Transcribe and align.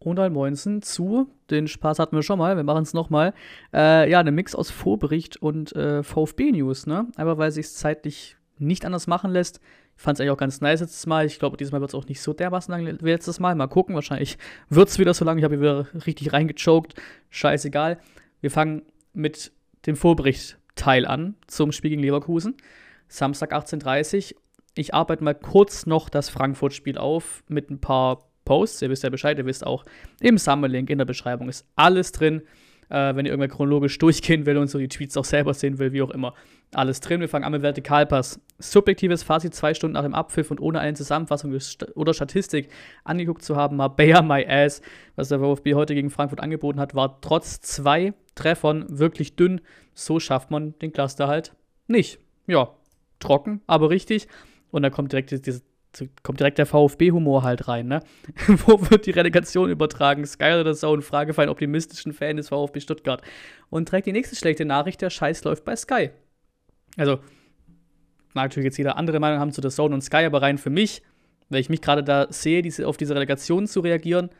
und 0.00 0.18
ein 0.18 0.32
Moinsen 0.32 0.82
zu. 0.82 1.28
Den 1.50 1.68
Spaß 1.68 1.98
hatten 1.98 2.16
wir 2.16 2.22
schon 2.22 2.38
mal, 2.38 2.56
wir 2.56 2.64
machen 2.64 2.82
es 2.82 2.94
nochmal. 2.94 3.32
Äh, 3.72 4.10
ja, 4.10 4.18
eine 4.18 4.32
Mix 4.32 4.54
aus 4.54 4.70
Vorbericht 4.70 5.36
und 5.36 5.74
äh, 5.76 6.02
VfB-News, 6.02 6.86
ne? 6.86 7.06
Einfach 7.16 7.38
weil 7.38 7.52
sich 7.52 7.70
zeitlich 7.70 8.36
nicht 8.58 8.84
anders 8.84 9.06
machen 9.06 9.30
lässt. 9.30 9.60
Ich 9.96 10.02
fand 10.02 10.16
es 10.16 10.20
eigentlich 10.20 10.32
auch 10.32 10.38
ganz 10.38 10.60
nice 10.62 10.80
letztes 10.80 11.06
Mal. 11.06 11.26
Ich 11.26 11.38
glaube, 11.38 11.58
dieses 11.58 11.72
Mal 11.72 11.80
wird 11.80 11.90
es 11.90 11.94
auch 11.94 12.06
nicht 12.06 12.22
so 12.22 12.32
dermaßen 12.32 12.72
lang 12.72 12.98
wie 13.02 13.10
letztes 13.10 13.38
Mal. 13.38 13.54
Mal 13.54 13.66
gucken, 13.66 13.94
wahrscheinlich 13.94 14.38
wird 14.70 14.88
es 14.88 14.98
wieder 14.98 15.12
so 15.12 15.24
lang. 15.24 15.38
Ich 15.38 15.44
habe 15.44 15.60
wieder 15.60 15.86
richtig 16.06 16.32
reingechoked. 16.32 16.94
Scheißegal. 17.28 17.98
Wir 18.40 18.50
fangen 18.50 18.82
mit 19.12 19.52
dem 19.86 19.96
Vorbericht-Teil 19.96 21.06
an 21.06 21.34
zum 21.46 21.72
Spiel 21.72 21.90
gegen 21.90 22.02
Leverkusen. 22.02 22.56
Samstag 23.08 23.52
18.30 23.52 24.34
Uhr. 24.34 24.40
Ich 24.74 24.94
arbeite 24.94 25.24
mal 25.24 25.34
kurz 25.34 25.84
noch 25.84 26.08
das 26.08 26.30
Frankfurt-Spiel 26.30 26.96
auf 26.96 27.42
mit 27.48 27.70
ein 27.70 27.80
paar 27.80 28.29
Posts. 28.50 28.82
Ihr 28.82 28.90
wisst 28.90 29.04
ja 29.04 29.10
Bescheid, 29.10 29.38
ihr 29.38 29.46
wisst 29.46 29.64
auch, 29.64 29.84
im 30.18 30.36
Summerlink 30.36 30.90
in 30.90 30.98
der 30.98 31.04
Beschreibung 31.04 31.48
ist 31.48 31.64
alles 31.76 32.10
drin. 32.10 32.42
Äh, 32.88 33.14
wenn 33.14 33.24
ihr 33.24 33.30
irgendwann 33.30 33.56
chronologisch 33.56 33.96
durchgehen 33.98 34.44
will 34.44 34.56
und 34.56 34.68
so 34.68 34.80
die 34.80 34.88
Tweets 34.88 35.16
auch 35.16 35.24
selber 35.24 35.54
sehen 35.54 35.78
will, 35.78 35.92
wie 35.92 36.02
auch 36.02 36.10
immer. 36.10 36.34
Alles 36.74 36.98
drin. 36.98 37.20
Wir 37.20 37.28
fangen 37.28 37.44
an 37.44 37.52
mit 37.52 37.62
Vertikalpass. 37.62 38.40
Subjektives 38.58 39.22
Fazit 39.22 39.54
zwei 39.54 39.72
Stunden 39.72 39.94
nach 39.94 40.02
dem 40.02 40.14
Abpfiff 40.14 40.50
und 40.50 40.60
ohne 40.60 40.80
eine 40.80 40.94
Zusammenfassung 40.94 41.56
oder 41.94 42.12
Statistik 42.12 42.70
angeguckt 43.04 43.44
zu 43.44 43.54
haben, 43.54 43.76
Marbella 43.76 44.22
my 44.22 44.44
ass, 44.44 44.82
was 45.14 45.28
der 45.28 45.38
VfB 45.38 45.76
heute 45.76 45.94
gegen 45.94 46.10
Frankfurt 46.10 46.40
angeboten 46.40 46.80
hat, 46.80 46.96
war 46.96 47.20
trotz 47.20 47.60
zwei 47.60 48.14
Treffern 48.34 48.84
wirklich 48.88 49.36
dünn. 49.36 49.60
So 49.94 50.18
schafft 50.18 50.50
man 50.50 50.76
den 50.80 50.92
Cluster 50.92 51.28
halt 51.28 51.54
nicht. 51.86 52.18
Ja, 52.48 52.74
trocken, 53.20 53.60
aber 53.68 53.90
richtig. 53.90 54.26
Und 54.72 54.82
dann 54.82 54.90
kommt 54.90 55.12
direkt 55.12 55.46
diese 55.46 55.62
kommt 56.22 56.40
direkt 56.40 56.58
der 56.58 56.66
VfB-Humor 56.66 57.42
halt 57.42 57.68
rein, 57.68 57.88
ne? 57.88 58.00
Wo 58.46 58.90
wird 58.90 59.06
die 59.06 59.10
Relegation 59.10 59.70
übertragen? 59.70 60.24
Sky 60.24 60.56
oder 60.60 60.74
Zone? 60.74 61.02
Frage 61.02 61.34
für 61.34 61.42
einen 61.42 61.50
optimistischen 61.50 62.12
Fan 62.12 62.36
des 62.36 62.48
VfB 62.48 62.80
Stuttgart. 62.80 63.22
Und 63.70 63.88
trägt 63.88 64.06
die 64.06 64.12
nächste 64.12 64.36
schlechte 64.36 64.64
Nachricht, 64.64 65.00
der 65.02 65.10
Scheiß 65.10 65.44
läuft 65.44 65.64
bei 65.64 65.74
Sky. 65.76 66.10
Also, 66.96 67.18
mag 68.34 68.44
natürlich 68.44 68.66
jetzt 68.66 68.78
jeder 68.78 68.96
andere 68.96 69.20
Meinung 69.20 69.40
haben 69.40 69.52
zu 69.52 69.60
der 69.60 69.70
Zone 69.70 69.94
und 69.94 70.02
Sky, 70.02 70.24
aber 70.24 70.42
rein 70.42 70.58
für 70.58 70.70
mich, 70.70 71.02
weil 71.48 71.60
ich 71.60 71.68
mich 71.68 71.80
gerade 71.80 72.04
da 72.04 72.26
sehe, 72.30 72.62
diese, 72.62 72.86
auf 72.86 72.96
diese 72.96 73.14
Relegation 73.14 73.66
zu 73.66 73.80
reagieren 73.80 74.30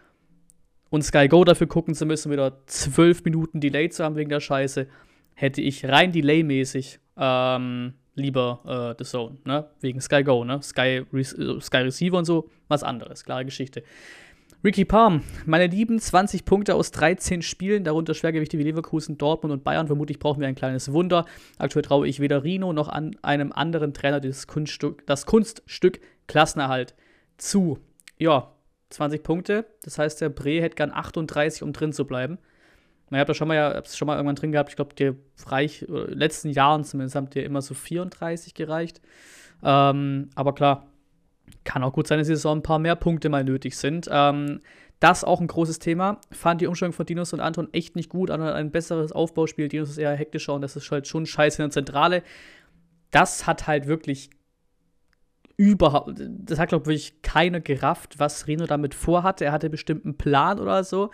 und 0.90 1.02
Sky 1.02 1.28
Go 1.28 1.44
dafür 1.44 1.66
gucken 1.66 1.94
zu 1.94 2.06
müssen, 2.06 2.30
wieder 2.30 2.64
zwölf 2.66 3.24
Minuten 3.24 3.60
Delay 3.60 3.88
zu 3.88 4.04
haben 4.04 4.16
wegen 4.16 4.30
der 4.30 4.40
Scheiße, 4.40 4.86
hätte 5.34 5.60
ich 5.60 5.86
rein 5.86 6.12
Delay-mäßig 6.12 7.00
ähm, 7.16 7.94
lieber 8.14 8.94
äh, 8.98 9.02
The 9.02 9.08
Zone, 9.08 9.38
ne? 9.44 9.68
Wegen 9.80 10.00
Sky 10.00 10.22
Go, 10.22 10.44
ne? 10.44 10.62
Sky, 10.62 11.04
Re 11.12 11.20
äh, 11.20 11.60
Sky 11.60 11.78
Receiver 11.78 12.18
und 12.18 12.24
so, 12.24 12.48
was 12.68 12.82
anderes, 12.82 13.24
klare 13.24 13.44
Geschichte. 13.44 13.82
Ricky 14.62 14.84
Palm, 14.84 15.22
meine 15.46 15.68
Lieben, 15.68 15.98
20 15.98 16.44
Punkte 16.44 16.74
aus 16.74 16.90
13 16.90 17.40
Spielen, 17.40 17.82
darunter 17.82 18.12
Schwergewichte 18.12 18.58
wie 18.58 18.64
Leverkusen, 18.64 19.16
Dortmund 19.16 19.54
und 19.54 19.64
Bayern. 19.64 19.86
Vermutlich 19.86 20.18
brauchen 20.18 20.40
wir 20.40 20.48
ein 20.48 20.54
kleines 20.54 20.92
Wunder. 20.92 21.24
Aktuell 21.56 21.82
traue 21.82 22.06
ich 22.06 22.20
weder 22.20 22.44
Rino 22.44 22.74
noch 22.74 22.88
an 22.88 23.16
einem 23.22 23.52
anderen 23.52 23.94
Trainer 23.94 24.20
das 24.20 24.46
Kunststück, 24.46 25.06
das 25.06 25.24
Kunststück 25.24 26.00
Klassenerhalt 26.26 26.94
zu. 27.38 27.78
Ja, 28.18 28.52
20 28.90 29.22
Punkte, 29.22 29.64
das 29.82 29.98
heißt, 29.98 30.20
der 30.20 30.28
Bre 30.28 30.60
hätte 30.60 30.76
gern 30.76 30.92
38, 30.92 31.62
um 31.62 31.72
drin 31.72 31.94
zu 31.94 32.04
bleiben. 32.04 32.38
Ihr 33.10 33.18
habt 33.18 33.28
das 33.28 33.36
schon 33.36 33.48
mal, 33.48 33.54
ja, 33.54 33.74
hab's 33.74 33.96
schon 33.96 34.06
mal 34.06 34.14
irgendwann 34.14 34.36
drin 34.36 34.52
gehabt. 34.52 34.70
Ich 34.70 34.76
glaube, 34.76 34.94
die 34.94 35.12
reich, 35.46 35.82
in 35.82 35.94
den 35.94 36.18
letzten 36.18 36.50
Jahren 36.50 36.84
zumindest, 36.84 37.16
habt 37.16 37.34
ihr 37.34 37.44
immer 37.44 37.60
so 37.60 37.74
34 37.74 38.54
gereicht. 38.54 39.00
Ähm, 39.62 40.30
aber 40.34 40.54
klar, 40.54 40.86
kann 41.64 41.82
auch 41.82 41.92
gut 41.92 42.06
sein, 42.06 42.18
dass 42.18 42.28
die 42.28 42.34
Saison 42.34 42.58
ein 42.58 42.62
paar 42.62 42.78
mehr 42.78 42.96
Punkte 42.96 43.28
mal 43.28 43.44
nötig 43.44 43.76
sind. 43.76 44.08
Ähm, 44.10 44.60
das 45.00 45.24
auch 45.24 45.40
ein 45.40 45.46
großes 45.46 45.78
Thema. 45.78 46.20
Fand 46.30 46.60
die 46.60 46.66
Umstellung 46.66 46.92
von 46.92 47.06
Dinos 47.06 47.32
und 47.32 47.40
Anton 47.40 47.68
echt 47.72 47.96
nicht 47.96 48.10
gut. 48.10 48.30
Anton 48.30 48.48
hat 48.48 48.54
ein 48.54 48.70
besseres 48.70 49.12
Aufbauspiel. 49.12 49.68
Dinos 49.68 49.90
ist 49.90 49.98
eher 49.98 50.14
hektischer 50.14 50.54
und 50.54 50.62
das 50.62 50.76
ist 50.76 50.90
halt 50.90 51.08
schon 51.08 51.26
scheiße 51.26 51.62
in 51.62 51.68
der 51.68 51.72
Zentrale. 51.72 52.22
Das 53.10 53.46
hat 53.46 53.66
halt 53.66 53.86
wirklich 53.86 54.30
überhaupt, 55.56 56.18
das 56.18 56.58
hat, 56.58 56.68
glaube 56.68 56.92
ich, 56.94 57.22
keiner 57.22 57.60
gerafft, 57.60 58.18
was 58.18 58.46
Reno 58.46 58.66
damit 58.66 58.94
vorhatte. 58.94 59.46
Er 59.46 59.52
hatte 59.52 59.68
bestimmt 59.68 60.04
einen 60.04 60.16
Plan 60.16 60.60
oder 60.60 60.84
so 60.84 61.10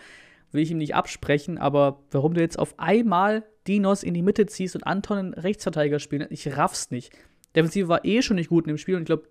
will 0.52 0.62
ich 0.62 0.70
ihm 0.70 0.78
nicht 0.78 0.94
absprechen, 0.94 1.58
aber 1.58 2.02
warum 2.10 2.34
du 2.34 2.40
jetzt 2.40 2.58
auf 2.58 2.78
einmal 2.78 3.44
Dinos 3.66 4.02
in 4.02 4.14
die 4.14 4.22
Mitte 4.22 4.46
ziehst 4.46 4.76
und 4.76 4.86
Anton 4.86 5.18
einen 5.18 5.34
Rechtsverteidiger 5.34 5.98
spielen, 5.98 6.26
ich 6.30 6.56
raff's 6.56 6.90
nicht. 6.90 7.12
Defensive 7.54 7.88
war 7.88 8.04
eh 8.04 8.22
schon 8.22 8.36
nicht 8.36 8.48
gut 8.48 8.64
in 8.64 8.68
dem 8.68 8.78
Spiel 8.78 8.96
und 8.96 9.02
ich 9.02 9.06
glaube, 9.06 9.28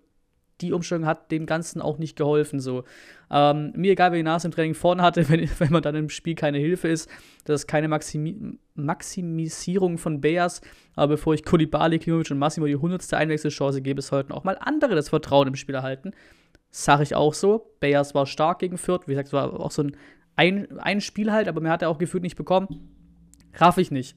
die 0.60 0.72
Umstellung 0.72 1.06
hat 1.06 1.30
dem 1.30 1.46
Ganzen 1.46 1.82
auch 1.82 1.98
nicht 1.98 2.16
geholfen. 2.16 2.60
So. 2.60 2.84
Ähm, 3.30 3.72
mir 3.76 3.92
egal, 3.92 4.12
wer 4.12 4.18
die 4.18 4.22
Nase 4.22 4.48
im 4.48 4.52
Training 4.52 4.74
vorne 4.74 5.02
hatte, 5.02 5.28
wenn, 5.28 5.48
wenn 5.58 5.72
man 5.72 5.82
dann 5.82 5.94
im 5.94 6.08
Spiel 6.08 6.34
keine 6.34 6.58
Hilfe 6.58 6.88
ist, 6.88 7.10
das 7.44 7.62
ist 7.62 7.66
keine 7.66 7.88
Maximi 7.88 8.58
Maximisierung 8.74 9.98
von 9.98 10.20
Beas. 10.20 10.60
Aber 10.94 11.14
bevor 11.14 11.34
ich 11.34 11.44
Kulibali, 11.44 11.98
Klimovic 11.98 12.30
und 12.30 12.38
Massimo 12.38 12.66
die 12.66 12.76
hundertste 12.76 13.16
Einwechselchance 13.16 13.82
gebe, 13.82 14.02
sollten 14.02 14.32
auch 14.32 14.44
mal 14.44 14.58
andere 14.60 14.94
das 14.94 15.08
Vertrauen 15.08 15.48
im 15.48 15.56
Spiel 15.56 15.74
erhalten. 15.74 16.12
Sag 16.70 17.00
ich 17.00 17.14
auch 17.14 17.32
so. 17.32 17.74
Beas 17.80 18.14
war 18.14 18.26
stark 18.26 18.58
gegen 18.58 18.76
Fürth. 18.76 19.06
Wie 19.06 19.12
gesagt, 19.12 19.28
es 19.28 19.32
war 19.32 19.58
auch 19.60 19.70
so 19.70 19.82
ein 19.82 19.96
ein, 20.36 20.78
ein 20.78 21.00
Spiel 21.00 21.32
halt, 21.32 21.48
aber 21.48 21.60
mir 21.60 21.70
hat 21.70 21.82
er 21.82 21.88
auch 21.88 21.98
gefühlt 21.98 22.22
nicht 22.22 22.36
bekommen. 22.36 22.68
Raff 23.54 23.78
ich 23.78 23.90
nicht. 23.90 24.16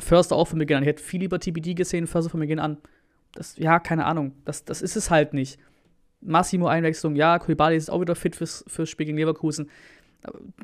Förster 0.00 0.34
auch 0.36 0.48
von 0.48 0.58
Beginn 0.58 0.78
an. 0.78 0.82
Ich 0.82 0.88
hätte 0.88 1.02
viel 1.02 1.20
lieber 1.20 1.38
TBD 1.38 1.74
gesehen, 1.74 2.06
Förster 2.06 2.30
von 2.30 2.40
Beginn 2.40 2.58
an. 2.58 2.78
Das, 3.32 3.56
ja, 3.56 3.78
keine 3.78 4.06
Ahnung. 4.06 4.32
Das, 4.44 4.64
das 4.64 4.82
ist 4.82 4.96
es 4.96 5.10
halt 5.10 5.34
nicht. 5.34 5.58
Massimo 6.22 6.66
Einwechslung, 6.66 7.16
ja, 7.16 7.38
Kulibali 7.38 7.76
ist 7.76 7.90
auch 7.90 8.00
wieder 8.00 8.14
fit 8.14 8.36
fürs, 8.36 8.64
fürs 8.66 8.90
Spiel 8.90 9.06
gegen 9.06 9.18
Leverkusen. 9.18 9.70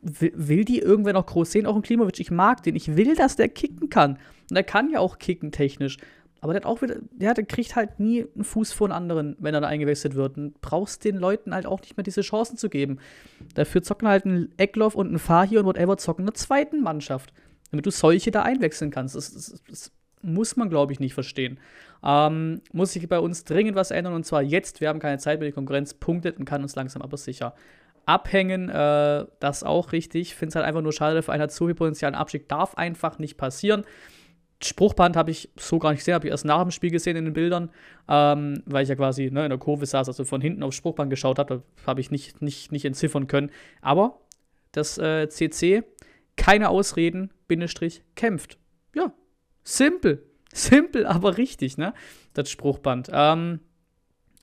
Will, 0.02 0.32
will 0.34 0.64
die 0.64 0.80
irgendwer 0.80 1.14
noch 1.14 1.26
groß 1.26 1.52
sehen? 1.52 1.66
Auch 1.66 1.76
ein 1.76 1.82
Klimovic, 1.82 2.20
ich 2.20 2.30
mag 2.30 2.62
den. 2.62 2.76
Ich 2.76 2.96
will, 2.96 3.14
dass 3.14 3.36
der 3.36 3.48
kicken 3.48 3.88
kann. 3.88 4.18
Und 4.50 4.56
er 4.56 4.64
kann 4.64 4.90
ja 4.90 4.98
auch 5.00 5.18
kicken 5.18 5.52
technisch. 5.52 5.96
Aber 6.40 6.52
der 6.52 6.62
hat 6.62 6.66
auch 6.66 6.82
wieder, 6.82 6.96
der, 7.12 7.34
der 7.34 7.44
kriegt 7.44 7.76
halt 7.76 7.98
nie 7.98 8.26
einen 8.34 8.44
Fuß 8.44 8.72
vor 8.72 8.86
einen 8.86 8.92
anderen, 8.92 9.36
wenn 9.38 9.54
er 9.54 9.60
da 9.60 9.68
eingewechselt 9.68 10.14
wird. 10.14 10.36
Und 10.36 10.60
brauchst 10.60 11.04
den 11.04 11.16
Leuten 11.16 11.54
halt 11.54 11.66
auch 11.66 11.80
nicht 11.80 11.96
mehr 11.96 12.04
diese 12.04 12.20
Chancen 12.20 12.56
zu 12.56 12.68
geben. 12.68 12.98
Dafür 13.54 13.82
zocken 13.82 14.08
halt 14.08 14.26
ein 14.26 14.52
Eckloff 14.56 14.94
und 14.94 15.12
ein 15.12 15.18
Fahir 15.18 15.60
und 15.60 15.66
whatever 15.66 15.96
zocken 15.96 16.22
in 16.22 16.26
der 16.26 16.34
zweiten 16.34 16.82
Mannschaft. 16.82 17.32
Damit 17.70 17.86
du 17.86 17.90
solche 17.90 18.30
da 18.30 18.42
einwechseln 18.42 18.90
kannst. 18.90 19.16
Das, 19.16 19.32
das, 19.32 19.62
das 19.68 19.92
muss 20.22 20.56
man, 20.56 20.68
glaube 20.68 20.92
ich, 20.92 21.00
nicht 21.00 21.14
verstehen. 21.14 21.58
Ähm, 22.04 22.60
muss 22.72 22.92
sich 22.92 23.08
bei 23.08 23.18
uns 23.18 23.44
dringend 23.44 23.76
was 23.76 23.90
ändern 23.90 24.14
und 24.14 24.24
zwar 24.24 24.42
jetzt. 24.42 24.80
Wir 24.80 24.88
haben 24.88 25.00
keine 25.00 25.18
Zeit 25.18 25.40
mehr, 25.40 25.48
die 25.48 25.54
Konkurrenz 25.54 25.94
punktet 25.94 26.38
und 26.38 26.44
kann 26.44 26.62
uns 26.62 26.76
langsam 26.76 27.02
aber 27.02 27.16
sicher 27.16 27.54
abhängen. 28.04 28.68
Äh, 28.68 29.26
das 29.40 29.62
auch 29.62 29.92
richtig. 29.92 30.22
Ich 30.22 30.34
finde 30.34 30.50
es 30.50 30.54
halt 30.56 30.66
einfach 30.66 30.82
nur 30.82 30.92
schade, 30.92 31.14
der 31.14 31.22
Verein 31.22 31.40
hat 31.40 31.52
so 31.52 31.66
viel 31.66 31.74
Potenzial. 31.74 32.12
Ein 32.12 32.18
Abstieg 32.18 32.48
darf 32.48 32.76
einfach 32.76 33.18
nicht 33.18 33.36
passieren. 33.36 33.84
Spruchband 34.62 35.16
habe 35.16 35.30
ich 35.30 35.50
so 35.56 35.78
gar 35.78 35.90
nicht 35.90 36.00
gesehen, 36.00 36.14
habe 36.14 36.26
ich 36.26 36.30
erst 36.30 36.44
nach 36.44 36.62
dem 36.62 36.70
Spiel 36.70 36.90
gesehen 36.90 37.16
in 37.16 37.26
den 37.26 37.34
Bildern, 37.34 37.70
ähm, 38.08 38.62
weil 38.64 38.82
ich 38.82 38.88
ja 38.88 38.94
quasi 38.94 39.30
ne, 39.30 39.44
in 39.44 39.50
der 39.50 39.58
Kurve 39.58 39.84
saß, 39.84 40.08
also 40.08 40.24
von 40.24 40.40
hinten 40.40 40.62
aufs 40.62 40.76
Spruchband 40.76 41.10
geschaut 41.10 41.38
habe, 41.38 41.62
habe 41.86 42.00
ich 42.00 42.10
nicht, 42.10 42.40
nicht, 42.40 42.72
nicht 42.72 42.84
entziffern 42.84 43.26
können. 43.26 43.50
Aber 43.82 44.20
das 44.72 44.96
äh, 44.98 45.28
CC, 45.28 45.84
keine 46.36 46.70
Ausreden, 46.70 47.32
Bindestrich, 47.48 48.02
kämpft. 48.14 48.58
Ja, 48.94 49.12
simpel. 49.62 50.22
Simpel, 50.56 51.04
aber 51.04 51.36
richtig, 51.36 51.76
ne? 51.76 51.92
Das 52.32 52.48
Spruchband. 52.48 53.10
Ähm, 53.12 53.60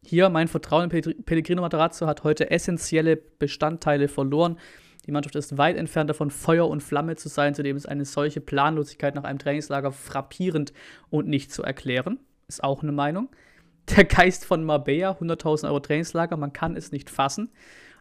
hier, 0.05 0.29
mein 0.29 0.47
Vertrauen 0.47 0.91
in 0.91 1.23
Pellegrino 1.23 1.61
Materazzo 1.61 2.05
hat 2.05 2.23
heute 2.23 2.51
essentielle 2.51 3.15
Bestandteile 3.15 4.07
verloren. 4.07 4.59
Die 5.05 5.11
Mannschaft 5.11 5.35
ist 5.35 5.57
weit 5.57 5.75
entfernt 5.75 6.09
davon, 6.09 6.31
Feuer 6.31 6.67
und 6.67 6.81
Flamme 6.81 7.15
zu 7.15 7.27
sein, 7.27 7.53
zudem 7.53 7.75
ist 7.75 7.87
eine 7.87 8.05
solche 8.05 8.39
Planlosigkeit 8.39 9.15
nach 9.15 9.25
einem 9.25 9.39
Trainingslager 9.39 9.91
frappierend 9.91 10.71
und 11.09 11.27
nicht 11.27 11.51
zu 11.51 11.63
erklären. 11.63 12.19
Ist 12.47 12.63
auch 12.63 12.83
eine 12.83 12.91
Meinung. 12.91 13.29
Der 13.97 14.05
Geist 14.05 14.45
von 14.45 14.63
Marbella, 14.63 15.11
100.000 15.11 15.67
Euro 15.67 15.81
Trainingslager, 15.81 16.37
man 16.37 16.53
kann 16.53 16.77
es 16.77 16.93
nicht 16.93 17.09
fassen. 17.09 17.49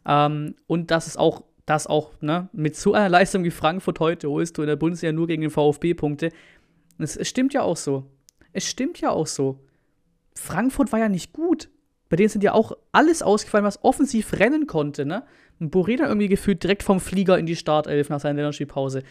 Ähm, 0.07 0.55
und 0.69 0.93
das 0.93 1.09
ist 1.09 1.19
auch, 1.19 1.43
das 1.67 1.89
auch, 1.89 2.13
ne, 2.21 2.49
mit 2.53 2.77
so 2.77 2.95
einer 2.95 3.09
Leistung 3.09 3.43
wie 3.43 3.51
Frankfurt 3.51 3.99
heute 3.99 4.29
holst 4.31 4.59
du 4.59 4.63
in 4.63 4.69
der 4.69 4.77
Bundesliga 4.77 5.13
nur 5.13 5.27
gegen 5.27 5.43
den 5.43 5.51
VfB 5.51 5.95
Punkte. 5.95 6.31
Es, 6.99 7.17
es 7.17 7.29
stimmt 7.29 7.53
ja 7.53 7.63
auch 7.63 7.77
so. 7.77 8.07
Es 8.53 8.69
stimmt 8.69 9.01
ja 9.01 9.11
auch 9.11 9.27
so. 9.27 9.61
Frankfurt 10.35 10.93
war 10.93 11.01
ja 11.01 11.09
nicht 11.09 11.33
gut. 11.33 11.69
Bei 12.09 12.17
denen 12.17 12.29
sind 12.29 12.45
ja 12.45 12.53
auch 12.53 12.73
alles 12.93 13.23
ausgefallen, 13.23 13.65
was 13.65 13.83
offensiv 13.85 14.35
rennen 14.35 14.67
konnte, 14.67 15.07
ne? 15.07 15.25
Und 15.63 15.71
Borina 15.71 16.09
irgendwie 16.09 16.27
gefühlt 16.27 16.61
direkt 16.65 16.83
vom 16.83 16.99
Flieger 16.99 17.39
in 17.39 17.47
die 17.47 17.55
Startelf 17.55 18.09
nach 18.09 18.19
seiner 18.19 18.35
Länderspielpause. 18.35 19.05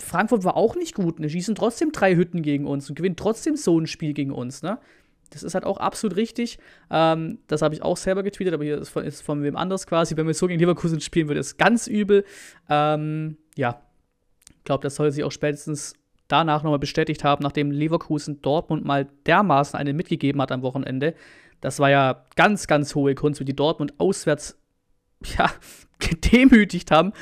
Frankfurt 0.00 0.44
war 0.44 0.56
auch 0.56 0.76
nicht 0.76 0.94
gut, 0.94 1.18
ne? 1.18 1.28
Schießen 1.28 1.56
trotzdem 1.56 1.90
drei 1.90 2.14
Hütten 2.14 2.42
gegen 2.42 2.64
uns 2.64 2.88
und 2.88 2.94
gewinnen 2.94 3.16
trotzdem 3.16 3.56
so 3.56 3.76
ein 3.76 3.88
Spiel 3.88 4.12
gegen 4.12 4.30
uns, 4.30 4.62
ne? 4.62 4.78
Das 5.30 5.42
ist 5.42 5.54
halt 5.54 5.64
auch 5.64 5.78
absolut 5.78 6.16
richtig. 6.16 6.60
Ähm, 6.92 7.40
das 7.48 7.60
habe 7.62 7.74
ich 7.74 7.82
auch 7.82 7.96
selber 7.96 8.22
getweetet, 8.22 8.54
aber 8.54 8.62
hier 8.62 8.78
ist 8.78 8.90
von, 8.90 9.02
ist 9.02 9.20
von 9.22 9.42
wem 9.42 9.56
anders 9.56 9.88
quasi. 9.88 10.16
Wenn 10.16 10.28
wir 10.28 10.34
so 10.34 10.46
gegen 10.46 10.60
Leverkusen 10.60 11.00
spielen, 11.00 11.26
wird 11.26 11.38
es 11.38 11.56
ganz 11.56 11.88
übel. 11.88 12.24
Ähm, 12.68 13.36
ja, 13.56 13.82
ich 14.58 14.62
glaube, 14.62 14.84
das 14.84 14.94
soll 14.94 15.10
sich 15.10 15.24
auch 15.24 15.32
spätestens 15.32 15.94
danach 16.28 16.62
nochmal 16.62 16.78
bestätigt 16.78 17.24
haben, 17.24 17.42
nachdem 17.42 17.72
Leverkusen 17.72 18.42
Dortmund 18.42 18.84
mal 18.84 19.08
dermaßen 19.26 19.76
einen 19.76 19.96
mitgegeben 19.96 20.40
hat 20.40 20.52
am 20.52 20.62
Wochenende. 20.62 21.14
Das 21.60 21.80
war 21.80 21.90
ja 21.90 22.24
ganz, 22.36 22.68
ganz 22.68 22.94
hohe 22.94 23.16
Kunst, 23.16 23.40
wie 23.40 23.44
die 23.44 23.56
Dortmund 23.56 23.94
auswärts 23.98 24.56
ja, 25.38 25.50
gedemütigt 25.98 26.90
haben. 26.90 27.12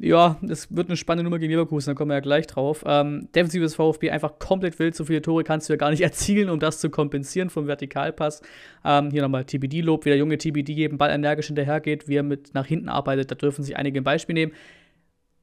Ja, 0.00 0.38
das 0.42 0.74
wird 0.74 0.88
eine 0.88 0.96
spannende 0.96 1.24
Nummer 1.24 1.40
gegen 1.40 1.50
Leverkusen, 1.50 1.90
da 1.90 1.94
kommen 1.94 2.10
wir 2.10 2.14
ja 2.14 2.20
gleich 2.20 2.46
drauf. 2.46 2.84
Ähm, 2.86 3.28
defensives 3.34 3.74
VfB 3.74 4.10
einfach 4.10 4.38
komplett 4.38 4.78
wild. 4.78 4.94
So 4.94 5.04
viele 5.04 5.22
Tore 5.22 5.42
kannst 5.42 5.68
du 5.68 5.72
ja 5.72 5.76
gar 5.76 5.90
nicht 5.90 6.00
erzielen, 6.02 6.50
um 6.50 6.60
das 6.60 6.78
zu 6.78 6.88
kompensieren 6.88 7.50
vom 7.50 7.66
Vertikalpass. 7.66 8.40
Ähm, 8.84 9.10
hier 9.10 9.22
nochmal 9.22 9.44
TBD-Lob, 9.44 10.04
wie 10.04 10.10
der 10.10 10.18
junge 10.18 10.38
TBD 10.38 10.72
jedem 10.72 10.98
Ball 10.98 11.10
energisch 11.10 11.48
hinterhergeht, 11.48 12.06
wie 12.06 12.16
er 12.16 12.22
mit 12.22 12.54
nach 12.54 12.66
hinten 12.66 12.88
arbeitet. 12.88 13.30
Da 13.32 13.34
dürfen 13.34 13.64
sich 13.64 13.76
einige 13.76 14.00
ein 14.00 14.04
Beispiel 14.04 14.34
nehmen. 14.34 14.52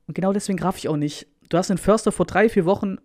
Und 0.07 0.13
genau 0.13 0.31
deswegen 0.31 0.57
graf 0.57 0.77
ich 0.77 0.88
auch 0.88 0.98
nicht. 0.98 1.27
Du 1.50 1.57
hast 1.57 1.69
den 1.69 1.77
Förster 1.77 2.13
vor 2.13 2.25
drei, 2.25 2.48
vier 2.48 2.66
Wochen 2.66 2.98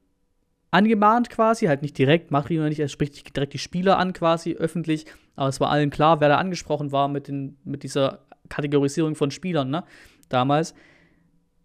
angemahnt 0.71 1.31
quasi, 1.31 1.67
halt 1.67 1.83
nicht 1.83 1.99
direkt, 1.99 2.31
mach 2.31 2.49
ihn 2.49 2.61
oder 2.61 2.69
nicht, 2.69 2.79
er 2.79 2.89
spricht 2.89 3.35
direkt 3.35 3.55
die 3.55 3.59
Spieler 3.59 3.99
an 3.99 4.13
quasi 4.13 4.55
öffentlich, 4.55 5.07
aber 5.35 5.49
es 5.49 5.59
war 5.61 5.71
allen 5.71 5.91
klar, 5.91 6.21
wer 6.21 6.29
da 6.29 6.37
angesprochen 6.37 6.93
war 6.93 7.09
mit, 7.09 7.27
den, 7.27 7.57
mit 7.65 7.83
dieser 7.83 8.21
Kategorisierung 8.51 9.15
von 9.15 9.31
Spielern, 9.31 9.71
ne, 9.71 9.85
damals. 10.29 10.73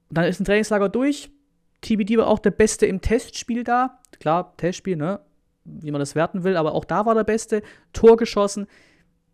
Und 0.09 0.17
dann 0.17 0.25
ist 0.25 0.39
ein 0.39 0.45
Trainingslager 0.45 0.87
durch, 0.87 1.29
TBD 1.81 2.17
war 2.17 2.27
auch 2.27 2.39
der 2.39 2.51
Beste 2.51 2.85
im 2.85 3.01
Testspiel 3.01 3.65
da, 3.65 3.99
klar, 4.19 4.55
Testspiel, 4.55 4.95
ne, 4.95 5.19
wie 5.65 5.91
man 5.91 5.99
das 5.99 6.15
werten 6.15 6.43
will, 6.43 6.55
aber 6.55 6.73
auch 6.73 6.85
da 6.85 7.05
war 7.05 7.15
der 7.15 7.23
Beste, 7.23 7.61
Tor 7.91 8.15
geschossen, 8.15 8.67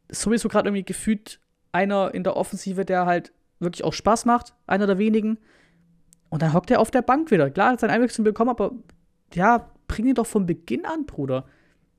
sowieso 0.09 0.50
gerade 0.50 0.69
irgendwie 0.69 0.83
gefühlt 0.83 1.39
einer 1.71 2.13
in 2.13 2.24
der 2.24 2.36
Offensive, 2.36 2.86
der 2.86 3.06
halt 3.06 3.31
wirklich 3.59 3.83
auch 3.83 3.94
Spaß 3.94 4.25
macht, 4.25 4.54
einer 4.68 4.88
der 4.88 4.97
wenigen. 4.97 5.38
Und 6.30 6.42
dann 6.42 6.54
hockt 6.54 6.71
er 6.71 6.80
auf 6.80 6.92
der 6.92 7.01
Bank 7.01 7.31
wieder. 7.31 7.50
Klar, 7.50 7.74
hat 7.74 7.80
sein 7.80 7.89
Einwechslung 7.89 8.25
bekommen, 8.25 8.50
aber 8.50 8.71
ja, 9.33 9.69
bring 9.88 10.07
ihn 10.07 10.15
doch 10.15 10.25
von 10.25 10.45
Beginn 10.45 10.86
an, 10.86 11.06
Bruder. 11.06 11.45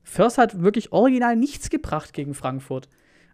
First 0.02 0.38
hat 0.38 0.62
wirklich 0.62 0.92
original 0.92 1.36
nichts 1.36 1.70
gebracht 1.70 2.12
gegen 2.12 2.34
Frankfurt. 2.34 2.88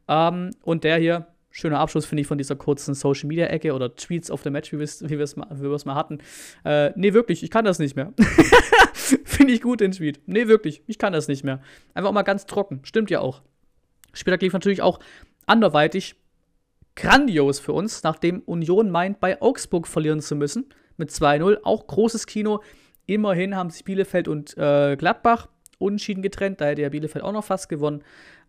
Ähm, 0.07 0.51
und 0.63 0.85
der 0.85 0.99
hier, 0.99 1.27
schöner 1.59 1.81
Abschluss, 1.81 2.07
finde 2.07 2.21
ich, 2.21 2.27
von 2.27 2.39
dieser 2.39 2.57
kurzen 2.57 2.95
Social 2.95 3.27
Media 3.27 3.47
Ecke 3.47 3.75
oder 3.75 3.95
Tweets 3.95 4.31
of 4.31 4.43
the 4.43 4.51
Match, 4.51 4.73
wie 4.73 4.79
wir 4.79 5.21
es 5.21 5.37
mal, 5.37 5.49
mal 5.85 5.95
hatten. 5.95 6.19
Äh, 6.65 6.93
nee, 6.95 7.13
wirklich, 7.13 7.43
ich 7.43 7.51
kann 7.51 7.65
das 7.65 7.79
nicht 7.79 7.97
mehr. 7.97 8.13
finde 9.25 9.53
ich 9.53 9.61
gut, 9.61 9.81
den 9.81 9.93
Tweet. 9.93 10.21
Nee, 10.27 10.47
wirklich, 10.47 10.83
ich 10.87 10.99
kann 10.99 11.13
das 11.13 11.27
nicht 11.27 11.45
mehr. 11.45 11.61
Einfach 11.95 12.13
mal 12.13 12.23
ganz 12.23 12.47
trocken. 12.47 12.81
Stimmt 12.85 13.11
ja 13.11 13.21
auch. 13.21 13.43
Später 14.13 14.39
lief 14.39 14.53
natürlich 14.53 14.83
auch 14.83 15.01
anderweitig 15.47 16.15
grandios 16.95 17.59
für 17.59 17.73
uns, 17.73 18.03
nachdem 18.03 18.41
Union 18.41 18.91
meint, 18.91 19.21
bei 19.21 19.43
Augsburg 19.43 19.89
verlieren 19.89 20.21
zu 20.21 20.37
müssen. 20.37 20.67
Mit 20.97 21.11
2-0. 21.11 21.59
Auch 21.63 21.87
großes 21.87 22.27
Kino. 22.27 22.63
Immerhin 23.07 23.57
haben 23.57 23.71
sich 23.71 23.85
Bielefeld 23.85 24.29
und 24.29 24.57
äh, 24.59 24.97
Gladbach 24.97 25.49
unentschieden 25.79 26.23
getrennt. 26.23 26.61
Da 26.61 26.67
hätte 26.67 26.83
ja 26.83 26.89
Bielefeld 26.89 27.25
auch 27.25 27.33
noch 27.33 27.45
fast 27.45 27.69
gewonnen. 27.69 28.03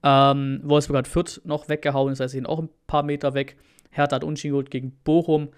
Ähm, 0.03 0.61
Wolfsburg 0.63 0.97
hat 0.97 1.07
Fürth 1.07 1.41
noch 1.43 1.69
weggehauen, 1.69 2.11
das 2.11 2.19
heißt, 2.19 2.31
sie 2.31 2.37
sind 2.37 2.45
auch 2.47 2.59
ein 2.59 2.69
paar 2.87 3.03
Meter 3.03 3.33
weg. 3.33 3.57
Hertha 3.91 4.15
hat 4.15 4.23
unentschieden 4.23 4.53
geholt 4.53 4.71
gegen 4.71 4.91
Bochum. 5.03 5.49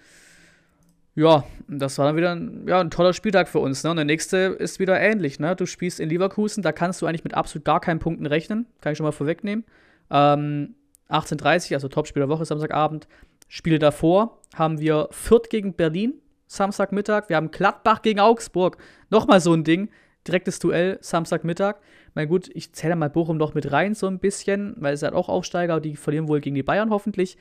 Ja, 1.14 1.44
das 1.68 1.98
war 1.98 2.06
dann 2.06 2.16
wieder 2.16 2.34
ein, 2.34 2.66
ja, 2.68 2.80
ein 2.80 2.90
toller 2.90 3.14
Spieltag 3.14 3.50
für 3.50 3.60
uns. 3.60 3.84
Ne? 3.84 3.90
Und 3.90 3.98
der 3.98 4.06
nächste 4.06 4.38
ist 4.38 4.80
wieder 4.80 5.00
ähnlich. 5.00 5.40
Ne? 5.40 5.56
Du 5.56 5.66
spielst 5.66 6.00
in 6.00 6.10
Leverkusen, 6.10 6.64
da 6.64 6.72
kannst 6.72 7.02
du 7.02 7.06
eigentlich 7.06 7.26
mit 7.26 7.34
absolut 7.34 7.66
gar 7.66 7.82
keinen 7.82 8.00
Punkten 8.00 8.26
rechnen. 8.26 8.66
Kann 8.80 8.94
ich 8.94 8.98
schon 8.98 9.06
mal 9.06 9.12
vorwegnehmen. 9.12 9.66
Ähm, 10.10 10.76
18.30 11.10 11.74
also 11.74 11.90
Topspiel 11.90 12.22
der 12.22 12.30
Woche, 12.30 12.46
Samstagabend. 12.46 13.08
Spiele 13.50 13.80
davor 13.80 14.40
haben 14.56 14.80
wir 14.80 15.10
Fürth 15.12 15.50
gegen 15.50 15.74
Berlin. 15.74 16.14
Samstagmittag. 16.48 17.28
Wir 17.28 17.36
haben 17.36 17.52
Gladbach 17.52 18.02
gegen 18.02 18.22
Augsburg. 18.22 18.78
Nochmal 19.10 19.42
so 19.42 19.54
ein 19.54 19.66
Ding. 19.66 19.90
Direktes 20.28 20.60
Duell, 20.60 20.98
Samstagmittag. 21.02 21.78
Na 22.14 22.26
gut, 22.26 22.50
ich 22.54 22.74
zähle 22.74 22.96
mal 22.96 23.10
Bochum 23.10 23.38
noch 23.38 23.54
mit 23.54 23.72
rein, 23.72 23.96
so 23.96 24.08
ein 24.08 24.20
bisschen, 24.20 24.76
weil 24.78 24.94
es 24.94 25.04
hat 25.04 25.14
auch 25.14 25.30
Aufsteiger, 25.30 25.80
die 25.80 25.96
verlieren 25.96 26.28
wohl 26.28 26.42
gegen 26.42 26.56
die 26.56 26.64
Bayern 26.64 26.90
hoffentlich. 26.90 27.38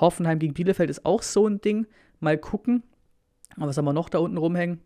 Hoffenheim 0.00 0.38
gegen 0.38 0.54
Bielefeld 0.54 0.88
ist 0.88 1.04
auch 1.04 1.22
so 1.22 1.46
ein 1.46 1.60
Ding. 1.60 1.86
Mal 2.20 2.38
gucken. 2.38 2.82
Aber 3.56 3.66
was 3.66 3.76
haben 3.76 3.84
wir 3.84 3.92
noch 3.92 4.08
da 4.08 4.18
unten 4.18 4.38
rumhängen? 4.38 4.80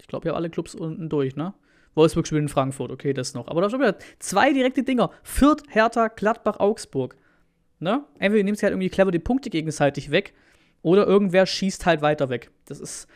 Ich 0.00 0.06
glaube, 0.06 0.28
ja 0.28 0.34
alle 0.34 0.50
Clubs 0.50 0.74
unten 0.74 1.08
durch, 1.08 1.36
ne? 1.36 1.54
Wolfsburg 1.94 2.26
spielt 2.26 2.42
in 2.42 2.48
Frankfurt, 2.48 2.90
okay, 2.90 3.12
das 3.12 3.34
noch. 3.34 3.48
Aber 3.48 3.60
da 3.60 3.70
schon 3.70 3.80
wieder 3.80 3.96
zwei 4.18 4.52
direkte 4.52 4.82
Dinger. 4.82 5.10
Fürth, 5.22 5.62
Hertha, 5.68 6.08
Gladbach, 6.08 6.58
Augsburg. 6.58 7.16
Ne? 7.80 8.04
Entweder 8.18 8.44
nimmt 8.44 8.58
sie 8.58 8.64
halt 8.64 8.72
irgendwie 8.72 8.88
clever 8.88 9.10
die 9.10 9.18
Punkte 9.18 9.50
gegenseitig 9.50 10.10
weg 10.10 10.32
oder 10.82 11.06
irgendwer 11.06 11.46
schießt 11.46 11.84
halt 11.84 12.00
weiter 12.00 12.28
weg. 12.28 12.50
Das 12.66 12.80
ist, 12.80 13.08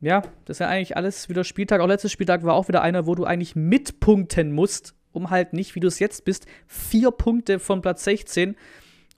ja, 0.00 0.22
das 0.44 0.56
ist 0.56 0.60
ja 0.60 0.68
eigentlich 0.68 0.96
alles 0.96 1.28
wieder 1.28 1.44
Spieltag. 1.44 1.80
Auch 1.80 1.88
letztes 1.88 2.12
Spieltag 2.12 2.44
war 2.44 2.54
auch 2.54 2.68
wieder 2.68 2.82
einer, 2.82 3.06
wo 3.06 3.14
du 3.14 3.24
eigentlich 3.24 3.56
mitpunkten 3.56 4.52
musst, 4.52 4.94
um 5.12 5.30
halt 5.30 5.52
nicht, 5.52 5.74
wie 5.74 5.80
du 5.80 5.88
es 5.88 5.98
jetzt 5.98 6.24
bist, 6.24 6.46
vier 6.66 7.10
Punkte 7.10 7.58
von 7.58 7.80
Platz 7.80 8.04
16 8.04 8.56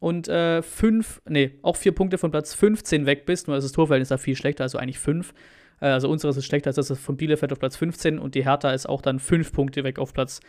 und 0.00 0.28
äh, 0.28 0.62
fünf, 0.62 1.20
nee, 1.28 1.58
auch 1.62 1.76
vier 1.76 1.92
Punkte 1.92 2.18
von 2.18 2.30
Platz 2.30 2.54
15 2.54 3.06
weg 3.06 3.26
bist. 3.26 3.48
Nur 3.48 3.56
ist 3.56 3.64
das 3.64 3.72
Torverhältnis 3.72 4.10
da 4.10 4.18
viel 4.18 4.36
schlechter, 4.36 4.64
also 4.64 4.78
eigentlich 4.78 5.00
fünf. 5.00 5.34
Äh, 5.80 5.86
also 5.86 6.08
unseres 6.08 6.36
ist 6.36 6.46
schlechter 6.46 6.68
als 6.68 6.76
das 6.76 6.96
von 6.98 7.16
Bielefeld 7.16 7.52
auf 7.52 7.58
Platz 7.58 7.76
15 7.76 8.18
und 8.18 8.34
die 8.34 8.44
Hertha 8.44 8.70
ist 8.70 8.88
auch 8.88 9.02
dann 9.02 9.18
fünf 9.18 9.52
Punkte 9.52 9.82
weg 9.82 9.98
auf 9.98 10.12
Platz 10.12 10.40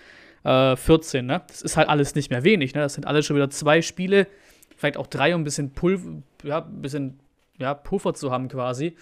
äh, 0.43 0.75
14. 0.75 1.25
Ne? 1.25 1.41
Das 1.47 1.63
ist 1.63 1.77
halt 1.77 1.89
alles 1.89 2.13
nicht 2.13 2.29
mehr 2.29 2.43
wenig. 2.43 2.75
Ne? 2.75 2.81
Das 2.81 2.93
sind 2.93 3.07
alles 3.07 3.25
schon 3.25 3.35
wieder 3.35 3.49
zwei 3.49 3.81
Spiele 3.81 4.27
vielleicht 4.79 4.97
auch 4.97 5.07
drei, 5.07 5.35
um 5.35 5.41
ein 5.41 5.43
bisschen, 5.43 5.71
Pulver, 5.71 6.23
ja, 6.43 6.63
ein 6.63 6.81
bisschen 6.81 7.19
ja, 7.57 7.73
Puffer 7.73 8.13
zu 8.13 8.31
haben 8.31 8.47
quasi, 8.47 8.95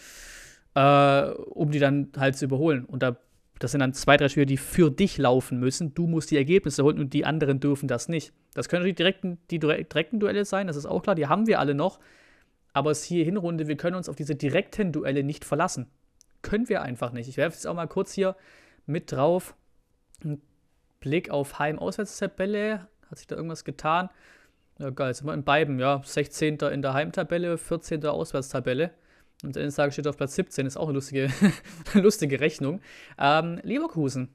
äh, 0.77 1.31
um 1.31 1.71
die 1.71 1.79
dann 1.79 2.09
halt 2.17 2.37
zu 2.37 2.45
überholen. 2.45 2.85
Und 2.85 3.01
da, 3.01 3.17
das 3.57 3.71
sind 3.71 3.79
dann 3.79 3.93
zwei, 3.93 4.15
drei 4.15 4.29
Spiele, 4.29 4.45
die 4.45 4.57
für 4.57 4.91
dich 4.91 5.17
laufen 5.17 5.59
müssen. 5.59 5.95
Du 5.95 6.05
musst 6.05 6.29
die 6.29 6.37
Ergebnisse 6.37 6.83
holen 6.83 6.99
und 6.99 7.13
die 7.13 7.25
anderen 7.25 7.59
dürfen 7.59 7.87
das 7.87 8.09
nicht. 8.09 8.31
Das 8.53 8.69
können 8.69 8.81
natürlich 8.81 8.97
direkten, 8.97 9.39
die 9.49 9.57
direkten 9.57 10.19
Duelle 10.19 10.45
sein, 10.45 10.67
das 10.67 10.75
ist 10.75 10.85
auch 10.85 11.01
klar, 11.01 11.15
die 11.15 11.25
haben 11.25 11.47
wir 11.47 11.59
alle 11.59 11.73
noch. 11.73 11.99
Aber 12.73 12.91
es 12.91 13.03
hier 13.03 13.25
Hinrunde, 13.25 13.67
wir 13.67 13.75
können 13.75 13.95
uns 13.95 14.07
auf 14.07 14.15
diese 14.15 14.35
direkten 14.35 14.91
Duelle 14.91 15.23
nicht 15.23 15.45
verlassen. 15.45 15.87
Können 16.43 16.69
wir 16.69 16.83
einfach 16.83 17.11
nicht. 17.11 17.27
Ich 17.27 17.37
werfe 17.37 17.55
jetzt 17.55 17.65
auch 17.65 17.73
mal 17.73 17.87
kurz 17.87 18.13
hier 18.13 18.35
mit 18.85 19.11
drauf. 19.11 19.55
Ein 20.23 20.39
Blick 20.99 21.31
auf 21.31 21.57
Heim-Auswärtstabelle. 21.57 22.87
Hat 23.09 23.17
sich 23.17 23.25
da 23.25 23.35
irgendwas 23.35 23.63
getan? 23.63 24.09
Ja, 24.77 24.91
geil. 24.91 25.07
Jetzt 25.07 25.19
sind 25.19 25.27
wir 25.27 25.33
in 25.33 25.43
beiden, 25.43 25.79
ja. 25.79 26.01
16. 26.03 26.59
in 26.71 26.83
der 26.83 26.93
Heimtabelle, 26.93 27.57
14. 27.57 28.05
Auswärtstabelle. 28.05 28.91
Und 29.43 29.55
der 29.55 29.63
Instagram 29.63 29.91
steht 29.91 30.07
auf 30.07 30.17
Platz 30.17 30.35
17, 30.35 30.65
ist 30.65 30.77
auch 30.77 30.87
eine 30.87 30.93
lustige, 30.93 31.29
lustige 31.93 32.39
Rechnung. 32.39 32.81
Ähm, 33.17 33.59
Leverkusen. 33.63 34.29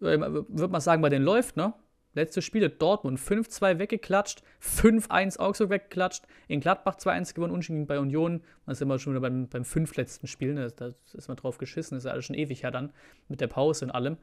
Würde 0.00 0.68
man 0.68 0.80
sagen, 0.80 1.00
bei 1.00 1.08
denen 1.08 1.24
läuft, 1.24 1.56
ne? 1.56 1.74
Letzte 2.14 2.42
Spiele 2.42 2.68
Dortmund 2.68 3.18
5-2 3.18 3.78
weggeklatscht, 3.78 4.42
5-1 4.60 5.38
Augsburg 5.38 5.70
weggeklatscht, 5.70 6.24
in 6.46 6.60
Gladbach 6.60 6.96
2-1 6.96 7.34
gewonnen, 7.34 7.52
unentschieden 7.52 7.86
bei 7.86 7.98
Union. 7.98 8.42
Da 8.66 8.74
sind 8.74 8.88
wir 8.88 8.98
schon 8.98 9.14
wieder 9.14 9.22
beim, 9.22 9.48
beim 9.48 9.64
fünfletzten 9.64 10.26
Spiel, 10.26 10.52
ne? 10.52 10.70
da 10.76 10.92
ist 11.14 11.28
man 11.28 11.38
drauf 11.38 11.56
geschissen, 11.56 11.96
ist 11.96 12.04
ja 12.04 12.10
alles 12.10 12.26
schon 12.26 12.36
ewig 12.36 12.64
her 12.64 12.70
dann, 12.70 12.92
mit 13.28 13.40
der 13.40 13.46
Pause 13.46 13.86
und 13.86 13.92
allem 13.92 14.18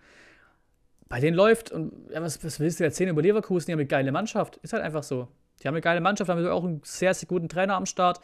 bei 1.10 1.20
denen 1.20 1.36
läuft. 1.36 1.72
Und 1.72 1.92
ja, 2.12 2.22
was, 2.22 2.44
was 2.44 2.60
willst 2.60 2.80
du 2.80 2.84
erzählen 2.84 3.10
über 3.10 3.22
Leverkusen? 3.22 3.66
Die 3.66 3.72
haben 3.74 3.80
eine 3.80 3.88
geile 3.88 4.12
Mannschaft. 4.12 4.58
Ist 4.58 4.74
halt 4.74 4.84
einfach 4.84 5.04
so. 5.04 5.28
Die 5.62 5.68
haben 5.68 5.76
eine 5.76 5.82
geile 5.82 6.00
Mannschaft, 6.00 6.30
haben 6.30 6.46
auch 6.48 6.64
einen 6.64 6.82
sehr, 6.86 7.14
sehr 7.14 7.28
guten 7.28 7.50
Trainer 7.50 7.76
am 7.76 7.86
Start. 7.86 8.22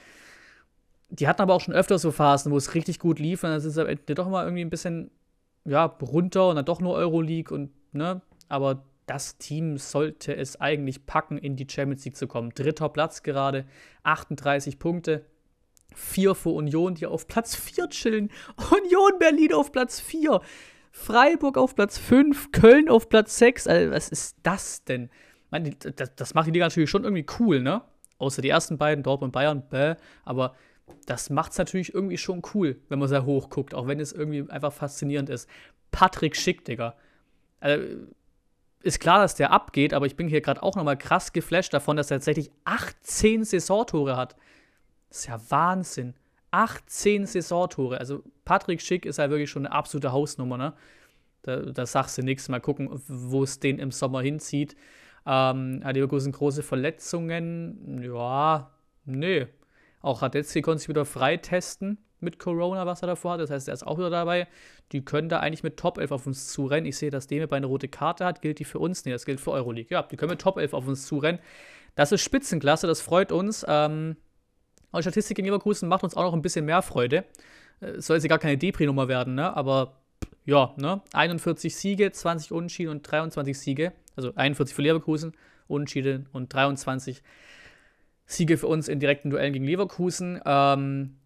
Die 1.09 1.27
hatten 1.27 1.41
aber 1.41 1.53
auch 1.53 1.61
schon 1.61 1.73
öfter 1.73 1.99
so 1.99 2.11
Phasen, 2.11 2.51
wo 2.51 2.57
es 2.57 2.73
richtig 2.73 2.99
gut 2.99 3.19
lief. 3.19 3.43
Und 3.43 3.49
dann 3.49 3.57
ist 3.57 3.65
es 3.65 3.77
am 3.77 3.87
Ende 3.87 4.15
doch 4.15 4.29
mal 4.29 4.43
irgendwie 4.43 4.63
ein 4.63 4.69
bisschen 4.69 5.11
ja, 5.65 5.85
runter 5.85 6.49
und 6.49 6.55
dann 6.55 6.65
doch 6.65 6.79
nur 6.79 6.95
Euroleague 6.95 7.53
und, 7.53 7.71
ne? 7.93 8.21
Aber 8.47 8.83
das 9.05 9.37
Team 9.37 9.77
sollte 9.77 10.35
es 10.35 10.59
eigentlich 10.59 11.05
packen, 11.05 11.37
in 11.37 11.55
die 11.55 11.67
Champions 11.69 12.05
League 12.05 12.17
zu 12.17 12.27
kommen. 12.27 12.51
Dritter 12.55 12.89
Platz 12.89 13.23
gerade, 13.23 13.65
38 14.03 14.79
Punkte. 14.79 15.25
Vier 15.93 16.35
vor 16.35 16.55
Union, 16.55 16.95
die 16.95 17.05
auf 17.05 17.27
Platz 17.27 17.55
4 17.55 17.89
chillen. 17.89 18.31
Union 18.71 19.19
Berlin 19.19 19.53
auf 19.53 19.71
Platz 19.71 19.99
4. 19.99 20.41
Freiburg 20.91 21.57
auf 21.57 21.75
Platz 21.75 21.97
5, 21.97 22.51
Köln 22.51 22.89
auf 22.89 23.09
Platz 23.09 23.37
6. 23.37 23.67
Also, 23.67 23.91
was 23.91 24.09
ist 24.09 24.37
das 24.43 24.83
denn? 24.85 25.09
Meine, 25.51 25.71
das, 25.71 26.15
das 26.15 26.33
macht 26.33 26.47
die 26.47 26.51
Liga 26.51 26.65
natürlich 26.65 26.89
schon 26.89 27.03
irgendwie 27.03 27.25
cool, 27.39 27.61
ne? 27.61 27.81
Außer 28.17 28.41
die 28.41 28.49
ersten 28.49 28.77
beiden, 28.77 29.03
Dortmund 29.03 29.29
und 29.29 29.33
Bayern, 29.33 29.67
bäh. 29.69 29.95
Aber 30.23 30.55
das 31.05 31.29
macht 31.29 31.51
es 31.51 31.57
natürlich 31.57 31.93
irgendwie 31.93 32.17
schon 32.17 32.41
cool, 32.53 32.79
wenn 32.89 32.99
man 32.99 33.07
sehr 33.07 33.25
hoch 33.25 33.49
guckt, 33.49 33.73
auch 33.73 33.87
wenn 33.87 33.99
es 33.99 34.11
irgendwie 34.11 34.49
einfach 34.49 34.73
faszinierend 34.73 35.29
ist. 35.29 35.49
Patrick 35.91 36.35
Schick, 36.35 36.65
Digga. 36.65 36.95
Also, 37.59 37.83
ist 38.81 38.99
klar, 38.99 39.19
dass 39.19 39.33
der 39.33 39.51
abgeht, 39.51 39.93
aber 39.93 40.05
ich 40.05 40.15
bin 40.15 40.27
hier 40.27 40.41
gerade 40.41 40.61
auch 40.61 40.75
nochmal 40.75 40.97
krass 40.97 41.33
geflasht 41.33 41.73
davon, 41.73 41.97
dass 41.97 42.11
er 42.11 42.17
tatsächlich 42.17 42.51
18 42.65 43.43
Saisontore 43.43 44.15
hat. 44.15 44.35
Das 45.09 45.19
ist 45.19 45.27
ja 45.27 45.39
Wahnsinn. 45.49 46.13
18 46.51 47.25
Saisontore. 47.25 47.97
Also 47.97 48.21
Patrick 48.45 48.81
Schick 48.81 49.05
ist 49.05 49.17
halt 49.17 49.31
wirklich 49.31 49.49
schon 49.49 49.65
eine 49.65 49.75
absolute 49.75 50.11
Hausnummer, 50.11 50.57
ne? 50.57 50.73
Da, 51.41 51.57
da 51.57 51.85
sagst 51.85 52.17
du 52.17 52.21
nichts. 52.21 52.47
Mal 52.47 52.61
gucken, 52.61 52.89
wo 53.07 53.43
es 53.43 53.59
den 53.59 53.79
im 53.79 53.91
Sommer 53.91 54.21
hinzieht. 54.21 54.75
Ähm, 55.25 55.81
hat 55.83 55.95
Leverkusen 55.95 56.31
große 56.31 56.61
Verletzungen? 56.61 58.01
Ja, 58.03 58.71
nee. 59.05 59.47
Auch 60.05 60.21
Radetzky 60.21 60.61
konnte 60.61 60.79
sich 60.79 60.89
wieder 60.89 61.03
freitesten 61.03 61.97
mit 62.19 62.37
Corona, 62.37 62.85
was 62.85 63.01
er 63.01 63.07
davor 63.07 63.33
hat. 63.33 63.39
Das 63.39 63.49
heißt, 63.49 63.67
er 63.67 63.73
ist 63.73 63.87
auch 63.87 63.97
wieder 63.97 64.11
dabei. 64.11 64.47
Die 64.91 65.03
können 65.03 65.29
da 65.29 65.39
eigentlich 65.39 65.63
mit 65.63 65.77
Top 65.77 65.97
11 65.97 66.11
auf 66.11 66.27
uns 66.27 66.49
zurennen. 66.49 66.85
Ich 66.85 66.97
sehe, 66.97 67.09
dass 67.09 67.25
Deme 67.25 67.47
bei 67.47 67.57
einer 67.57 67.65
rote 67.65 67.87
Karte 67.87 68.23
hat. 68.23 68.43
Gilt 68.43 68.59
die 68.59 68.65
für 68.65 68.77
uns? 68.77 69.03
Nee, 69.03 69.11
das 69.11 69.25
gilt 69.25 69.39
für 69.39 69.49
Euroleague. 69.49 69.89
Ja, 69.89 70.03
die 70.03 70.15
können 70.15 70.29
mit 70.29 70.41
Top 70.41 70.57
11 70.57 70.75
auf 70.75 70.87
uns 70.87 71.07
zurennen. 71.07 71.41
Das 71.95 72.11
ist 72.11 72.21
Spitzenklasse, 72.21 72.85
das 72.85 73.01
freut 73.01 73.31
uns. 73.31 73.65
Ähm, 73.67 74.15
die 74.95 75.01
Statistik 75.01 75.39
in 75.39 75.45
Leverkusen 75.45 75.89
macht 75.89 76.03
uns 76.03 76.15
auch 76.15 76.21
noch 76.21 76.33
ein 76.33 76.43
bisschen 76.43 76.65
mehr 76.65 76.83
Freude. 76.83 77.25
Äh, 77.79 77.99
soll 77.99 78.17
jetzt 78.17 78.29
gar 78.29 78.37
keine 78.37 78.59
Depri-Nummer 78.59 79.07
werden, 79.07 79.33
ne? 79.33 79.57
Aber 79.57 80.01
ja, 80.45 80.71
ne? 80.77 81.01
41 81.13 81.75
Siege, 81.75 82.11
20 82.11 82.51
Unentschieden 82.51 82.91
und 82.91 83.01
23 83.01 83.57
Siege. 83.57 83.91
Also 84.15 84.33
41 84.35 84.75
für 84.75 84.83
Leverkusen, 84.83 85.33
Unentschieden 85.67 86.29
und 86.31 86.53
23 86.53 87.23
Siege 88.25 88.57
für 88.57 88.67
uns 88.67 88.87
in 88.87 88.99
direkten 88.99 89.29
Duellen 89.29 89.53
gegen 89.53 89.65
Leverkusen. 89.65 90.41
Ähm, 90.45 91.17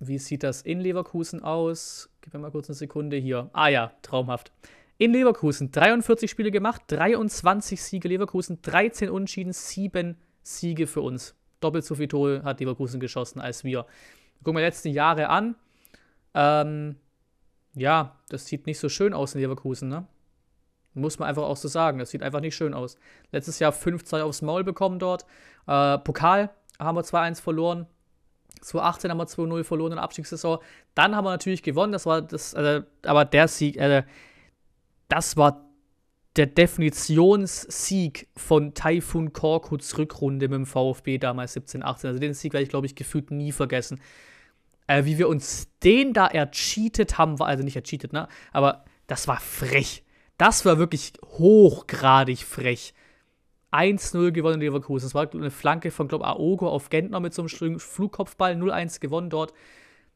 wie 0.00 0.18
sieht 0.18 0.42
das 0.42 0.62
in 0.62 0.80
Leverkusen 0.80 1.42
aus? 1.42 2.10
Gib 2.20 2.34
mir 2.34 2.40
mal 2.40 2.50
kurz 2.50 2.68
eine 2.68 2.76
Sekunde 2.76 3.16
hier. 3.16 3.50
Ah 3.52 3.68
ja, 3.68 3.92
traumhaft. 4.02 4.52
In 4.98 5.12
Leverkusen 5.12 5.70
43 5.70 6.30
Spiele 6.30 6.50
gemacht, 6.50 6.82
23 6.88 7.80
Siege 7.80 8.08
Leverkusen, 8.08 8.60
13 8.62 9.10
Unentschieden, 9.10 9.52
7 9.52 10.16
Siege 10.42 10.86
für 10.86 11.02
uns. 11.02 11.34
Doppelt 11.60 11.84
so 11.84 11.94
viel 11.94 12.08
Tore 12.08 12.42
hat 12.44 12.60
Leverkusen 12.60 13.00
geschossen 13.00 13.40
als 13.40 13.64
wir. 13.64 13.86
Gucken 14.42 14.58
wir 14.58 14.64
letzte 14.64 14.88
Jahre 14.88 15.28
an. 15.28 15.56
Ähm, 16.34 16.96
ja, 17.74 18.16
das 18.28 18.46
sieht 18.46 18.66
nicht 18.66 18.78
so 18.78 18.88
schön 18.88 19.14
aus 19.14 19.34
in 19.34 19.40
Leverkusen, 19.40 19.88
ne? 19.88 20.06
Muss 20.94 21.18
man 21.18 21.28
einfach 21.28 21.44
auch 21.44 21.56
so 21.56 21.68
sagen. 21.68 21.98
Das 21.98 22.10
sieht 22.10 22.22
einfach 22.22 22.40
nicht 22.40 22.56
schön 22.56 22.74
aus. 22.74 22.96
Letztes 23.30 23.58
Jahr 23.60 23.72
5-2 23.72 24.22
aufs 24.22 24.42
Maul 24.42 24.64
bekommen 24.64 24.98
dort. 24.98 25.26
Äh, 25.68 25.98
Pokal 25.98 26.50
haben 26.78 26.96
wir 26.96 27.02
2-1 27.02 27.40
verloren. 27.40 27.86
2018 28.60 29.10
haben 29.10 29.18
wir 29.18 29.26
2-0 29.26 29.64
verloren 29.64 29.92
in 29.92 29.96
der 29.96 30.04
Abstiegssaison. 30.04 30.58
Dann 30.94 31.14
haben 31.14 31.24
wir 31.24 31.30
natürlich 31.30 31.62
gewonnen. 31.62 31.92
Das 31.92 32.06
war 32.06 32.22
das, 32.22 32.54
äh, 32.54 32.82
aber 33.04 33.24
der 33.24 33.46
Sieg, 33.46 33.76
äh, 33.76 34.02
das 35.08 35.36
war 35.36 35.64
der 36.36 36.46
Definitionssieg 36.46 38.28
von 38.36 38.74
Taifun 38.74 39.32
Korkuts 39.32 39.98
Rückrunde 39.98 40.48
mit 40.48 40.56
dem 40.56 40.66
VfB 40.66 41.18
damals 41.18 41.52
17, 41.54 41.82
18. 41.82 42.08
Also 42.08 42.20
den 42.20 42.34
Sieg 42.34 42.52
werde 42.52 42.64
ich, 42.64 42.70
glaube 42.70 42.86
ich, 42.86 42.94
gefühlt 42.94 43.30
nie 43.30 43.52
vergessen. 43.52 44.00
Äh, 44.86 45.04
wie 45.04 45.18
wir 45.18 45.28
uns 45.28 45.68
den 45.82 46.12
da 46.12 46.26
ercheatet 46.26 47.18
haben, 47.18 47.38
war 47.38 47.48
also 47.48 47.62
nicht 47.62 47.76
ercheatet, 47.76 48.12
ne? 48.12 48.28
Aber 48.52 48.84
das 49.06 49.28
war 49.28 49.40
frech. 49.40 50.04
Das 50.38 50.64
war 50.64 50.78
wirklich 50.78 51.12
hochgradig 51.24 52.44
frech. 52.44 52.94
1-0 53.72 54.30
gewonnen 54.32 54.54
in 54.54 54.60
Leverkusen. 54.60 55.06
Das 55.06 55.14
war 55.14 55.28
eine 55.32 55.50
Flanke 55.50 55.90
von, 55.90 56.08
glaube 56.08 56.26
Aogo 56.26 56.68
auf 56.68 56.88
Gentner 56.90 57.20
mit 57.20 57.34
so 57.34 57.42
einem 57.42 57.78
Flugkopfball. 57.78 58.54
0-1 58.54 59.00
gewonnen 59.00 59.30
dort. 59.30 59.52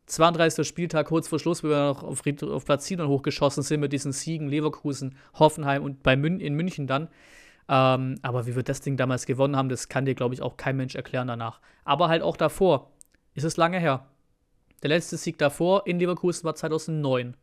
32. 0.06 0.66
Spieltag, 0.66 1.06
kurz 1.06 1.28
vor 1.28 1.38
Schluss, 1.38 1.62
wo 1.62 1.68
wir 1.68 1.76
noch 1.76 2.02
auf, 2.02 2.22
auf 2.42 2.64
Platz 2.64 2.86
7 2.86 3.06
hochgeschossen 3.06 3.62
sind 3.62 3.80
mit 3.80 3.92
diesen 3.92 4.12
Siegen 4.12 4.48
Leverkusen, 4.48 5.16
Hoffenheim 5.34 5.82
und 5.84 6.02
bei 6.02 6.16
Mün 6.16 6.40
in 6.40 6.54
München 6.54 6.86
dann. 6.86 7.08
Ähm, 7.68 8.18
aber 8.22 8.46
wie 8.46 8.56
wir 8.56 8.62
das 8.62 8.80
Ding 8.80 8.96
damals 8.96 9.26
gewonnen 9.26 9.56
haben, 9.56 9.68
das 9.68 9.88
kann 9.88 10.04
dir, 10.04 10.14
glaube 10.14 10.34
ich, 10.34 10.42
auch 10.42 10.56
kein 10.56 10.76
Mensch 10.76 10.94
erklären 10.94 11.28
danach. 11.28 11.60
Aber 11.84 12.08
halt 12.08 12.22
auch 12.22 12.36
davor. 12.36 12.90
Ist 13.34 13.44
es 13.44 13.56
lange 13.56 13.78
her. 13.78 14.06
Der 14.82 14.88
letzte 14.88 15.16
Sieg 15.16 15.38
davor 15.38 15.86
in 15.86 15.98
Leverkusen 15.98 16.44
war 16.44 16.54
2009. 16.54 17.36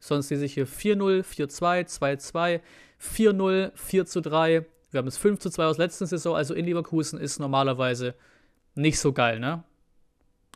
Sonst 0.00 0.30
lese 0.30 0.44
ich 0.46 0.54
hier 0.54 0.66
4-0, 0.66 1.22
4-2, 1.22 1.86
2-2, 1.86 2.60
4-0, 3.00 3.72
4-3. 3.74 4.64
Wir 4.90 4.98
haben 4.98 5.06
es 5.06 5.18
5-2 5.18 5.64
aus 5.64 5.78
letzten 5.78 6.06
Saison, 6.06 6.36
also 6.36 6.54
in 6.54 6.64
Leverkusen 6.64 7.18
ist 7.18 7.38
normalerweise 7.38 8.14
nicht 8.74 8.98
so 8.98 9.12
geil, 9.12 9.38
ne? 9.38 9.62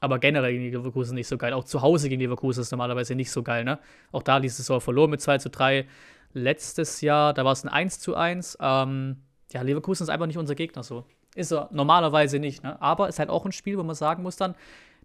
Aber 0.00 0.19
generell 0.19 0.53
gegen 0.53 0.64
Leverkusen 0.64 1.14
nicht 1.14 1.29
so 1.29 1.38
geil. 1.38 1.53
Auch 1.53 1.64
zu 1.64 1.81
Hause 1.83 2.09
gegen 2.09 2.21
Leverkusen 2.21 2.61
ist 2.61 2.73
normalerweise 2.73 3.14
nicht 3.14 3.31
so 3.31 3.43
geil, 3.43 3.64
ne? 3.64 3.79
Auch 4.12 4.23
da 4.23 4.41
die 4.41 4.49
Saison 4.49 4.81
verloren 4.81 5.11
mit 5.11 5.21
2 5.21 5.38
zu 5.38 5.50
3. 5.50 5.87
Letztes 6.33 7.00
Jahr, 7.00 7.33
da 7.33 7.45
war 7.45 7.53
es 7.53 7.64
ein 7.64 7.69
1 7.69 8.00
zu 8.00 8.17
1. 8.17 8.59
Ähm, 8.61 9.23
ja, 9.53 9.62
Leverkusen 9.62 10.03
ist 10.03 10.11
einfach 10.11 10.26
nicht 10.26 10.38
unser 10.38 10.57
Gegner 10.57 10.83
so. 10.83 11.05
Ist 11.37 11.53
er 11.53 11.69
normalerweise 11.73 12.38
nicht, 12.38 12.62
ne? 12.64 12.81
Aber 12.83 13.09
ist 13.09 13.19
halt 13.19 13.31
auch 13.31 13.45
ein 13.45 13.53
Spiel, 13.53 13.79
wo 13.79 13.83
man 13.85 13.95
sagen 13.95 14.23
muss 14.23 14.37
dann, 14.37 14.57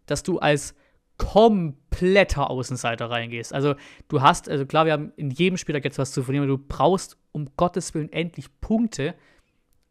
dass 0.07 0.23
du 0.23 0.39
als 0.39 0.75
kompletter 1.19 2.49
Außenseiter 2.49 3.11
reingehst. 3.11 3.53
Also 3.53 3.75
du 4.07 4.21
hast, 4.21 4.49
also 4.49 4.65
klar, 4.65 4.85
wir 4.85 4.93
haben 4.93 5.13
in 5.17 5.29
jedem 5.29 5.57
Spiel 5.57 5.73
da 5.73 5.79
jetzt 5.79 5.99
was 5.99 6.11
zu 6.11 6.23
verlieren, 6.23 6.47
du 6.47 6.57
brauchst 6.57 7.17
um 7.31 7.49
Gottes 7.55 7.93
Willen 7.93 8.11
endlich 8.11 8.47
Punkte. 8.61 9.13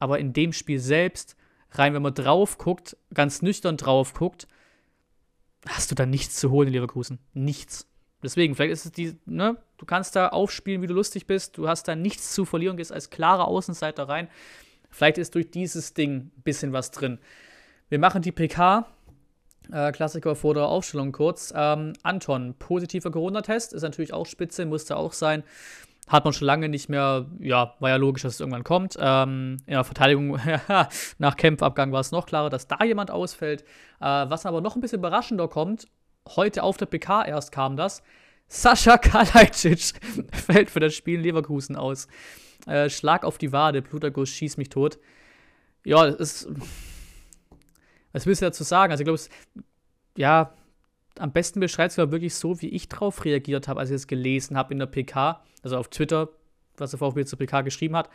Aber 0.00 0.18
in 0.18 0.32
dem 0.32 0.52
Spiel 0.52 0.80
selbst, 0.80 1.37
rein, 1.73 1.94
wenn 1.94 2.02
man 2.02 2.14
drauf 2.14 2.58
guckt, 2.58 2.97
ganz 3.14 3.42
nüchtern 3.42 3.76
drauf 3.76 4.14
guckt, 4.14 4.49
hast 5.66 5.90
du 5.90 5.94
da 5.94 6.06
nichts 6.06 6.37
zu 6.37 6.50
holen 6.50 6.68
in 6.68 6.75
Leverkusen. 6.75 7.18
Nichts. 7.35 7.87
Deswegen, 8.23 8.54
vielleicht 8.54 8.73
ist 8.73 8.85
es 8.87 8.92
die, 8.92 9.16
ne, 9.26 9.56
du 9.76 9.87
kannst 9.87 10.16
da 10.16 10.28
aufspielen, 10.28 10.82
wie 10.82 10.87
du 10.87 10.94
lustig 10.94 11.26
bist, 11.26 11.56
du 11.56 11.68
hast 11.68 11.87
da 11.87 11.94
nichts 11.94 12.32
zu 12.32 12.44
verlieren, 12.44 12.76
gehst 12.76 12.92
als 12.92 13.11
klarer 13.11 13.47
Außenseiter 13.47 14.08
rein. 14.08 14.28
Vielleicht 14.90 15.18
ist 15.18 15.35
durch 15.35 15.50
dieses 15.50 15.94
Ding 15.94 16.16
ein 16.16 16.42
bisschen 16.42 16.73
was 16.73 16.90
drin. 16.90 17.18
Wir 17.88 17.99
machen 17.99 18.23
die 18.23 18.32
PK. 18.32 18.87
Äh, 19.72 19.92
Klassiker 19.92 20.34
vor 20.34 20.54
der 20.54 20.66
Aufstellung 20.66 21.12
kurz. 21.12 21.52
Ähm, 21.54 21.92
Anton, 22.02 22.54
positiver 22.58 23.10
Corona-Test, 23.10 23.72
ist 23.72 23.82
natürlich 23.82 24.12
auch 24.12 24.26
spitze, 24.26 24.66
musste 24.66 24.96
auch 24.96 25.12
sein. 25.12 25.44
Hat 26.08 26.25
man 26.25 26.32
schon 26.32 26.46
lange 26.46 26.70
nicht 26.70 26.88
mehr, 26.88 27.26
ja, 27.38 27.75
war 27.80 27.90
ja 27.90 27.96
logisch, 27.96 28.22
dass 28.22 28.34
es 28.34 28.40
irgendwann 28.40 28.64
kommt. 28.64 28.96
Ähm, 28.98 29.58
in 29.66 29.75
der 29.75 29.84
Verteidigung 29.84 30.40
nach 31.18 31.37
Kämpfabgang 31.37 31.92
war 31.92 32.00
es 32.00 32.12
noch 32.12 32.26
klarer, 32.26 32.48
dass 32.48 32.66
da 32.66 32.82
jemand 32.82 33.10
ausfällt. 33.10 33.62
Äh, 34.00 34.04
was 34.04 34.46
aber 34.46 34.62
noch 34.62 34.75
ein 34.75 34.80
bisschen 34.80 35.00
überraschender 35.00 35.48
kommt, 35.48 35.87
heute 36.37 36.62
auf 36.62 36.78
der 36.78 36.87
PK 36.87 37.25
erst 37.25 37.52
kam 37.52 37.76
das. 37.76 38.02
Sascha 38.48 38.96
Kalajdzic 38.96 39.92
fällt 40.32 40.70
für 40.70 40.80
das 40.80 40.94
Spiel 40.94 41.16
in 41.16 41.22
Leverkusen 41.22 41.76
aus. 41.76 42.08
Äh, 42.66 42.88
Schlag 42.88 43.25
auf 43.25 43.37
die 43.37 43.52
Wade, 43.52 43.82
Bluterguss, 43.82 44.30
schieß 44.30 44.56
mich 44.56 44.70
tot. 44.70 44.98
Ja, 45.84 46.06
das 46.06 46.16
ist. 46.16 46.48
Was 48.12 48.26
willst 48.26 48.42
du 48.42 48.46
dazu 48.46 48.64
sagen? 48.64 48.90
Also, 48.90 49.02
ich 49.02 49.06
glaube, 49.06 49.20
ja, 50.16 50.52
am 51.18 51.32
besten 51.32 51.60
beschreibt 51.60 51.92
es 51.92 51.98
wirklich 51.98 52.34
so, 52.34 52.60
wie 52.60 52.68
ich 52.68 52.88
drauf 52.88 53.24
reagiert 53.24 53.68
habe, 53.68 53.80
als 53.80 53.90
ich 53.90 53.96
es 53.96 54.06
gelesen 54.06 54.56
habe 54.56 54.72
in 54.72 54.78
der 54.78 54.86
PK, 54.86 55.42
also 55.62 55.76
auf 55.76 55.88
Twitter, 55.88 56.28
was 56.76 56.90
der 56.90 56.98
VfB 56.98 57.24
zur 57.24 57.38
PK 57.38 57.62
geschrieben 57.62 57.96
hat. 57.96 58.08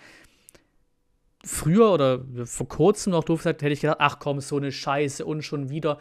Früher 1.44 1.92
oder 1.92 2.24
vor 2.46 2.68
kurzem 2.70 3.12
noch 3.12 3.26
doof 3.26 3.40
gesagt, 3.40 3.62
hätte 3.62 3.74
ich 3.74 3.82
gedacht, 3.82 3.98
ach 4.00 4.20
komm, 4.20 4.40
so 4.40 4.56
eine 4.58 4.72
Scheiße 4.72 5.26
und 5.26 5.42
schon 5.42 5.70
wieder. 5.70 6.00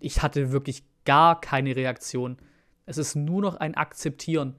Ich 0.00 0.22
hatte 0.22 0.52
wirklich 0.52 0.84
gar 1.04 1.40
keine 1.40 1.74
Reaktion. 1.74 2.36
Es 2.84 2.98
ist 2.98 3.14
nur 3.14 3.40
noch 3.40 3.56
ein 3.56 3.74
Akzeptieren. 3.74 4.56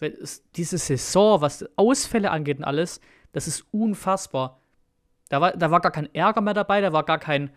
Es, 0.00 0.42
diese 0.56 0.78
Saison, 0.78 1.40
was 1.40 1.64
Ausfälle 1.76 2.32
angeht 2.32 2.58
und 2.58 2.64
alles, 2.64 3.00
das 3.32 3.46
ist 3.46 3.64
unfassbar. 3.70 4.60
Da 5.32 5.40
war, 5.40 5.52
da 5.56 5.70
war 5.70 5.80
gar 5.80 5.92
kein 5.92 6.14
Ärger 6.14 6.42
mehr 6.42 6.52
dabei, 6.52 6.82
da 6.82 6.92
war 6.92 7.04
gar 7.04 7.18
kein, 7.18 7.50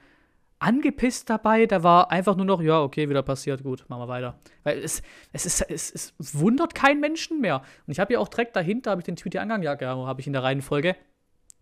angepisst 0.60 1.30
dabei. 1.30 1.66
Da 1.66 1.84
war 1.84 2.10
einfach 2.10 2.38
nur 2.38 2.46
noch, 2.46 2.62
ja, 2.62 2.82
okay, 2.82 3.10
wieder 3.10 3.22
passiert, 3.22 3.64
gut, 3.64 3.84
machen 3.90 4.04
wir 4.04 4.08
weiter. 4.08 4.40
Weil 4.64 4.80
es, 4.80 5.02
es, 5.34 5.46
ist, 5.46 5.62
es, 5.70 5.92
es 6.18 6.40
wundert 6.40 6.74
keinen 6.74 7.02
Menschen 7.02 7.42
mehr. 7.42 7.64
Und 7.86 7.92
ich 7.92 8.00
habe 8.00 8.14
ja 8.14 8.20
auch 8.20 8.30
direkt 8.30 8.56
dahinter, 8.56 8.92
habe 8.92 9.02
ich 9.02 9.06
den 9.06 9.18
Tweet 9.18 9.36
angegangen, 9.36 9.64
ja, 9.64 9.74
genau, 9.76 10.08
habe 10.08 10.22
ich 10.22 10.28
in 10.28 10.32
der 10.32 10.44
Reihenfolge. 10.44 10.96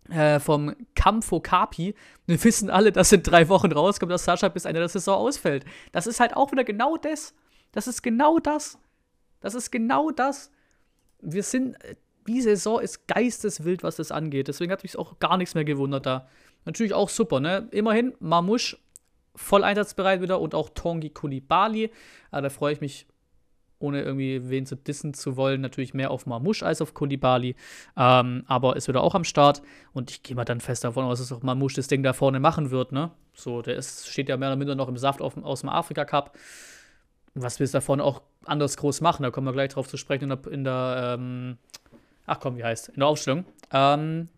Äh, 0.08 0.38
vom 0.38 0.76
Campho 0.94 1.40
Capi. 1.40 1.96
Wir 2.26 2.44
wissen 2.44 2.70
alle, 2.70 2.92
dass 2.92 3.10
in 3.10 3.24
drei 3.24 3.48
Wochen 3.48 3.72
rauskommt, 3.72 4.12
dass 4.12 4.24
Sascha 4.24 4.48
bis 4.50 4.66
Ende 4.66 4.78
der 4.78 4.88
Saison 4.88 5.16
ausfällt. 5.16 5.64
Das 5.90 6.06
ist 6.06 6.20
halt 6.20 6.36
auch 6.36 6.52
wieder 6.52 6.62
genau 6.62 6.96
das. 6.96 7.34
Das 7.72 7.88
ist 7.88 8.02
genau 8.02 8.38
das. 8.38 8.78
Das 9.40 9.56
ist 9.56 9.72
genau 9.72 10.12
das. 10.12 10.52
Wir 11.20 11.42
sind, 11.42 11.76
die 12.26 12.40
Saison 12.40 12.80
ist 12.80 13.06
geisteswild, 13.06 13.82
was 13.82 13.96
das 13.96 14.10
angeht. 14.10 14.48
Deswegen 14.48 14.72
hat 14.72 14.82
mich 14.82 14.98
auch 14.98 15.18
gar 15.18 15.36
nichts 15.36 15.54
mehr 15.54 15.64
gewundert 15.64 16.06
da. 16.06 16.28
Natürlich 16.64 16.94
auch 16.94 17.08
super, 17.08 17.40
ne? 17.40 17.68
Immerhin, 17.70 18.14
Mamusch 18.20 18.76
voll 19.36 19.64
einsatzbereit 19.64 20.22
wieder 20.22 20.40
und 20.40 20.54
auch 20.54 20.70
Tongi 20.70 21.10
Kulibali. 21.10 21.84
Äh, 21.84 22.42
da 22.42 22.48
freue 22.48 22.72
ich 22.72 22.80
mich, 22.80 23.06
ohne 23.78 24.02
irgendwie 24.02 24.48
wen 24.48 24.64
zu 24.64 24.76
dissen 24.76 25.12
zu 25.12 25.36
wollen, 25.36 25.60
natürlich 25.60 25.92
mehr 25.92 26.10
auf 26.10 26.26
Mamush 26.26 26.62
als 26.62 26.80
auf 26.80 26.94
Kulibali. 26.94 27.56
Ähm, 27.96 28.44
aber 28.46 28.76
ist 28.76 28.88
wieder 28.88 29.02
auch 29.02 29.14
am 29.14 29.24
Start 29.24 29.62
und 29.92 30.10
ich 30.10 30.22
gehe 30.22 30.36
mal 30.36 30.44
dann 30.44 30.60
fest 30.60 30.84
davon 30.84 31.04
aus, 31.04 31.18
dass 31.18 31.32
auch 31.32 31.42
Mamush 31.42 31.74
das 31.74 31.88
Ding 31.88 32.02
da 32.02 32.12
vorne 32.12 32.40
machen 32.40 32.70
wird, 32.70 32.92
ne? 32.92 33.10
So, 33.34 33.62
der 33.62 33.76
ist, 33.76 34.08
steht 34.08 34.28
ja 34.28 34.36
mehr 34.36 34.48
oder 34.48 34.56
minder 34.56 34.74
noch 34.76 34.88
im 34.88 34.96
Saft 34.96 35.20
auf, 35.20 35.36
aus 35.42 35.60
dem 35.60 35.68
Afrika 35.68 36.04
Cup. 36.04 36.38
Was 37.34 37.58
wir 37.58 37.66
da 37.66 37.80
vorne 37.80 38.04
auch 38.04 38.22
anders 38.44 38.76
groß 38.76 39.00
machen, 39.00 39.24
da 39.24 39.30
kommen 39.32 39.48
wir 39.48 39.52
gleich 39.52 39.70
drauf 39.70 39.88
zu 39.88 39.96
sprechen 39.96 40.30
in 40.30 40.38
der, 40.40 40.52
in 40.52 40.64
der 40.64 41.16
ähm, 41.18 41.58
ach 42.26 42.40
komm, 42.40 42.56
wie 42.56 42.64
heißt, 42.64 42.88
in 42.88 43.00
der 43.00 43.06
Aufstellung. 43.08 43.44
Ähm, 43.72 44.28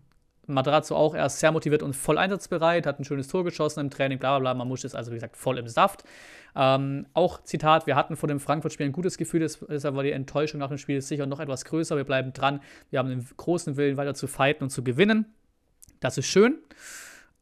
Materazzo 0.47 0.95
auch 0.95 1.14
erst 1.14 1.40
sehr 1.40 1.50
motiviert 1.50 1.83
und 1.83 1.95
voll 1.95 2.19
einsatzbereit, 2.19 2.87
hat 2.87 3.00
ein 3.00 3.05
schönes 3.05 3.28
Tor 3.28 3.45
geschossen 3.45 3.81
im 3.81 3.90
Training, 3.90 4.19
bla 4.19 4.38
bla 4.38 4.52
bla. 4.52 4.55
Mamusch 4.55 4.85
ist 4.85 4.95
also, 4.95 5.11
wie 5.11 5.16
gesagt, 5.16 5.37
voll 5.37 5.59
im 5.59 5.66
Saft. 5.66 6.05
Ähm, 6.55 7.07
auch 7.14 7.43
Zitat: 7.43 7.87
Wir 7.87 7.97
hatten 7.97 8.16
vor 8.16 8.28
dem 8.28 8.40
Frankfurt-Spiel 8.40 8.87
ein 8.87 8.93
gutes 8.93 9.19
Gefühl, 9.19 9.40
deshalb 9.40 9.97
war 9.97 10.02
die 10.02 10.12
Enttäuschung 10.12 10.61
nach 10.61 10.69
dem 10.69 10.78
Spiel 10.78 11.00
sicher 11.00 11.26
noch 11.26 11.40
etwas 11.40 11.64
größer. 11.64 11.97
Wir 11.97 12.05
bleiben 12.05 12.33
dran. 12.33 12.61
Wir 12.90 13.00
haben 13.00 13.11
einen 13.11 13.28
großen 13.37 13.76
Willen, 13.76 13.97
weiter 13.97 14.14
zu 14.14 14.26
fighten 14.26 14.64
und 14.64 14.71
zu 14.71 14.85
gewinnen. 14.85 15.26
Das 16.00 16.16
ist 16.16 16.26
schön. 16.26 16.59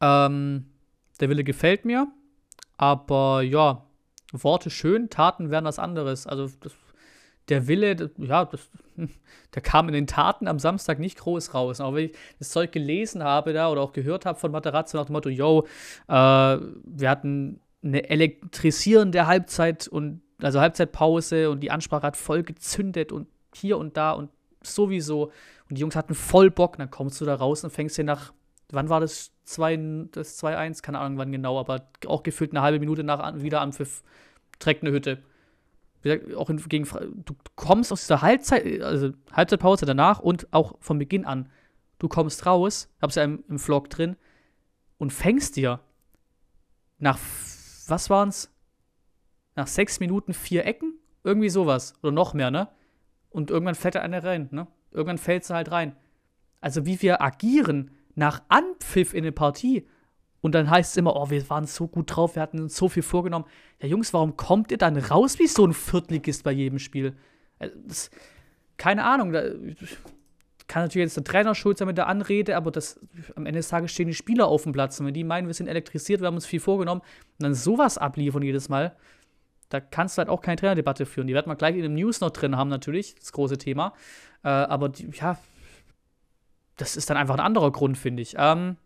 Ähm, 0.01 0.67
der 1.21 1.29
Wille 1.29 1.45
gefällt 1.45 1.85
mir. 1.85 2.09
Aber 2.77 3.43
ja, 3.43 3.85
Worte 4.33 4.71
schön, 4.71 5.11
Taten 5.11 5.51
wären 5.51 5.65
was 5.65 5.79
anderes. 5.79 6.27
Also, 6.27 6.51
das 6.61 6.73
der 7.49 7.69
Wille, 7.69 8.11
ja, 8.17 8.45
das, 8.45 8.71
der 9.55 9.63
kam 9.63 9.89
in 9.89 9.95
den 9.95 10.07
Taten 10.07 10.49
am 10.49 10.59
Samstag 10.59 10.99
nicht 10.99 11.19
groß 11.19 11.55
raus. 11.55 11.81
Aber 11.81 11.97
wenn 11.97 12.07
ich 12.07 12.17
das 12.39 12.51
Zeug 12.51 12.73
gelesen 12.73 13.23
habe 13.23 13.53
da 13.53 13.71
oder 13.71 13.83
auch 13.83 13.93
gehört 13.93 14.27
habe 14.27 14.39
von 14.39 14.51
Materazzo 14.51 14.97
nach 14.97 15.07
dem 15.07 15.13
Motto, 15.13 15.29
yo, 15.29 15.67
äh, 16.09 16.13
wir 16.13 17.11
hatten 17.11 17.61
eine 17.83 18.09
elektrisierende 18.09 19.27
Halbzeit 19.27 19.89
und 19.89 20.23
also 20.43 20.61
Halbzeitpause 20.61 21.51
und 21.51 21.61
die 21.61 21.71
Ansprache 21.71 22.07
hat 22.07 22.17
voll 22.17 22.43
gezündet 22.43 23.13
und 23.13 23.29
hier 23.55 23.79
und 23.79 23.97
da 23.97 24.13
und 24.13 24.31
sowieso. 24.63 25.31
Und 25.69 25.77
die 25.77 25.81
Jungs 25.81 25.97
hatten 25.97 26.15
voll 26.15 26.51
Bock. 26.51 26.77
Dann 26.79 26.91
kommst 26.91 27.21
du 27.21 27.25
da 27.25 27.35
raus 27.35 27.65
und 27.65 27.71
fängst 27.71 27.97
dir 27.97 28.05
nach, 28.05 28.33
wann 28.71 28.89
war 28.89 29.01
das? 29.01 29.31
2, 29.45 30.09
das 30.13 30.43
2-1, 30.43 30.83
keine 30.83 30.99
Ahnung 30.99 31.19
wann 31.19 31.31
genau, 31.31 31.61
aber 31.61 31.87
auch 32.07 32.23
gefühlt 32.23 32.53
eine 32.53 32.63
halbe 32.63 32.79
Minute 32.79 33.05
nach 33.05 33.43
wieder 33.43 33.61
am 33.61 33.75
Pfiff 33.75 34.03
trägt 34.59 34.83
eine 34.83 34.93
Hütte. 34.93 35.19
Auch 36.37 36.51
in, 36.51 36.57
gegen, 36.69 36.85
du 37.25 37.35
kommst 37.57 37.93
aus 37.93 38.03
dieser 38.03 38.23
Halbzeit, 38.23 38.83
also 38.83 39.13
Halbzeitpause 39.33 39.87
danach 39.87 40.21
und 40.21 40.53
auch 40.53 40.77
von 40.81 40.99
Beginn 40.99 41.25
an. 41.25 41.49
Du 41.99 42.09
kommst 42.09 42.45
raus, 42.45 42.91
hab's 43.01 43.15
ja 43.15 43.25
im, 43.25 43.43
im 43.49 43.59
Vlog 43.59 43.89
drin, 43.89 44.17
und 44.99 45.13
fängst 45.13 45.57
dir 45.57 45.81
nach, 46.99 47.19
was 47.89 48.11
waren's? 48.11 48.51
Nach 49.57 49.67
sechs 49.67 50.01
Minuten 50.01 50.35
vier 50.35 50.65
Ecken? 50.67 50.99
Irgendwie 51.23 51.49
sowas. 51.49 51.95
Oder 52.03 52.13
noch 52.13 52.35
mehr, 52.35 52.51
ne? 52.51 52.69
Und 53.31 53.51
irgendwann 53.51 53.75
fällt 53.75 53.95
da 53.95 54.01
eine 54.01 54.23
rein, 54.23 54.49
ne? 54.51 54.67
Irgendwann 54.91 55.19
fällt 55.19 55.45
sie 55.45 55.55
halt 55.55 55.71
rein. 55.71 55.97
Also 56.61 56.87
wie 56.87 57.01
wir 57.03 57.21
agieren 57.23 57.91
nach 58.15 58.43
Anpfiff 58.49 59.13
in 59.13 59.25
eine 59.25 59.33
Partie. 59.33 59.87
Und 60.45 60.55
dann 60.55 60.69
heißt 60.69 60.91
es 60.91 60.97
immer, 60.99 61.17
oh, 61.17 61.31
wir 61.31 61.49
waren 61.49 61.65
so 61.65 61.89
gut 61.89 62.15
drauf, 62.15 62.35
wir 62.35 62.43
hatten 62.43 62.61
uns 62.61 62.77
so 62.77 62.91
viel 62.91 63.03
vorgenommen. 63.03 63.47
Ja, 63.81 63.89
Jungs, 63.89 64.13
warum 64.13 64.37
kommt 64.37 64.71
ihr 64.71 64.77
dann 64.77 64.95
raus 64.99 65.39
wie 65.39 65.47
so 65.47 65.67
ein 65.67 65.73
Viertligist 65.73 66.45
bei 66.45 66.53
jedem 66.53 66.79
Spiel? 66.79 67.17
Äh, 67.61 67.71
das, 67.87 68.11
keine 68.77 69.05
Ahnung, 69.05 69.33
da 69.33 69.45
kann 70.69 70.83
natürlich 70.83 71.07
jetzt 71.07 71.17
der 71.17 71.25
Trainer 71.25 71.55
schuld 71.55 71.79
sein 71.79 71.89
mit 71.89 71.97
der 71.97 72.09
Anrede, 72.09 72.59
aber 72.59 72.71
das, 72.71 73.01
am 73.37 73.47
Ende 73.47 73.61
des 73.61 73.69
Tages 73.69 73.93
stehen 73.93 74.09
die 74.09 74.13
Spieler 74.13 74.47
auf 74.47 74.65
dem 74.65 74.73
Platz. 74.73 75.01
Und 75.01 75.07
wenn 75.07 75.15
die 75.15 75.25
meinen, 75.25 75.47
wir 75.47 75.55
sind 75.55 75.67
elektrisiert, 75.67 76.21
wir 76.21 76.27
haben 76.27 76.35
uns 76.35 76.45
viel 76.45 76.61
vorgenommen, 76.61 77.01
und 77.01 77.43
dann 77.43 77.55
sowas 77.55 77.97
abliefern 77.97 78.43
jedes 78.43 78.69
Mal, 78.69 78.95
da 79.71 79.81
kannst 79.81 80.19
du 80.19 80.21
halt 80.21 80.29
auch 80.29 80.43
keine 80.43 80.57
Trainerdebatte 80.57 81.07
führen. 81.07 81.27
Die 81.27 81.33
werden 81.33 81.51
wir 81.51 81.57
gleich 81.57 81.75
in 81.75 81.85
dem 81.85 81.95
News 81.95 82.21
noch 82.21 82.29
drin 82.29 82.55
haben, 82.55 82.69
natürlich, 82.69 83.15
das 83.15 83.33
große 83.33 83.57
Thema. 83.57 83.95
Äh, 84.43 84.49
aber 84.49 84.91
die, 84.91 85.09
ja, 85.11 85.39
das 86.77 86.99
ist 86.99 87.09
dann 87.09 87.17
einfach 87.17 87.37
ein 87.37 87.41
anderer 87.41 87.73
Grund, 87.73 87.97
finde 87.97 88.21
ich. 88.21 88.35
Ähm, 88.37 88.77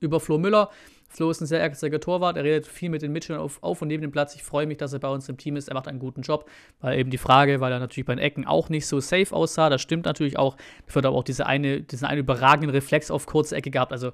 über 0.00 0.20
Flo 0.20 0.38
Müller. 0.38 0.70
Flo 1.10 1.30
ist 1.30 1.40
ein 1.40 1.46
sehr 1.46 1.60
ehrgeiziger 1.60 2.00
Torwart. 2.00 2.36
Er 2.36 2.44
redet 2.44 2.66
viel 2.66 2.90
mit 2.90 3.00
den 3.00 3.12
Mitspielern 3.12 3.40
auf, 3.40 3.62
auf, 3.62 3.80
und 3.80 3.88
neben 3.88 4.02
dem 4.02 4.12
Platz. 4.12 4.34
Ich 4.34 4.42
freue 4.42 4.66
mich, 4.66 4.76
dass 4.76 4.92
er 4.92 4.98
bei 4.98 5.08
uns 5.08 5.28
im 5.28 5.38
Team 5.38 5.56
ist. 5.56 5.68
Er 5.68 5.74
macht 5.74 5.88
einen 5.88 5.98
guten 5.98 6.20
Job. 6.20 6.48
Weil 6.80 6.98
eben 6.98 7.10
die 7.10 7.18
Frage, 7.18 7.60
weil 7.60 7.72
er 7.72 7.78
natürlich 7.78 8.06
bei 8.06 8.14
den 8.14 8.22
Ecken 8.22 8.46
auch 8.46 8.68
nicht 8.68 8.86
so 8.86 9.00
safe 9.00 9.34
aussah. 9.34 9.70
Das 9.70 9.80
stimmt 9.80 10.04
natürlich 10.04 10.38
auch. 10.38 10.56
Er 10.86 10.94
hat 10.94 11.06
aber 11.06 11.16
auch 11.16 11.24
diese 11.24 11.46
eine, 11.46 11.80
diesen 11.80 12.06
einen 12.06 12.20
überragenden 12.20 12.70
Reflex 12.70 13.10
auf 13.10 13.24
kurze 13.24 13.56
Ecke 13.56 13.70
gehabt. 13.70 13.92
Also 13.92 14.12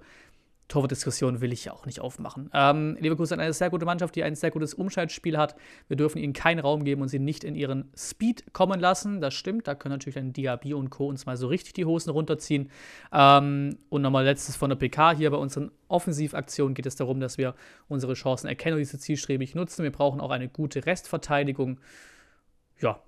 Torwartdiskussion 0.69 1.41
will 1.41 1.53
ich 1.53 1.67
ja 1.67 1.73
auch 1.73 1.85
nicht 1.85 2.01
aufmachen. 2.01 2.51
Ähm, 2.55 2.97
Leverkusen 2.99 3.37
hat 3.37 3.45
eine 3.45 3.53
sehr 3.53 3.71
gute 3.71 3.85
Mannschaft, 3.85 4.15
die 4.17 4.23
ein 4.23 4.35
sehr 4.35 4.51
gutes 4.51 4.73
Umschaltspiel 4.75 5.37
hat. 5.37 5.55
Wir 5.89 5.97
dürfen 5.97 6.19
ihnen 6.19 6.33
keinen 6.33 6.59
Raum 6.59 6.85
geben 6.85 7.03
und 7.03 7.09
sie 7.09 7.19
nicht 7.19 7.45
in 7.45 7.55
ihren 7.55 7.91
Speed 7.97 8.53
kommen 8.53 8.81
lassen. 8.81 9.21
Das 9.21 9.35
stimmt. 9.35 9.69
Da 9.69 9.75
können 9.75 9.93
natürlich 9.95 10.15
dann 10.15 10.33
Diaby 10.33 10.75
und 10.75 10.91
Co. 10.91 11.09
uns 11.09 11.27
mal 11.27 11.37
so 11.37 11.49
richtig 11.49 11.75
die 11.75 11.85
Hosen 11.85 12.11
runterziehen. 12.11 12.71
Ähm, 13.13 13.77
und 13.91 14.03
nochmal 14.03 14.25
letztes 14.25 14.57
von 14.57 14.71
der 14.71 14.77
PK. 14.77 15.15
Hier 15.17 15.31
bei 15.31 15.37
unseren 15.37 15.71
Offensivaktionen 15.89 16.75
geht 16.75 16.87
es 16.87 16.97
darum, 16.97 17.21
dass 17.21 17.37
wir 17.37 17.55
unsere 17.89 18.15
Chancen 18.15 18.49
erkennen 18.49 18.75
und 18.75 18.81
diese 18.81 18.99
zielstrebig 18.99 19.55
nutzen. 19.55 19.83
Wir 19.83 19.93
brauchen 19.93 20.21
auch 20.21 20.31
eine 20.31 20.49
gute 20.49 20.87
Restverteidigung. 20.87 21.79
Ja, 22.81 23.01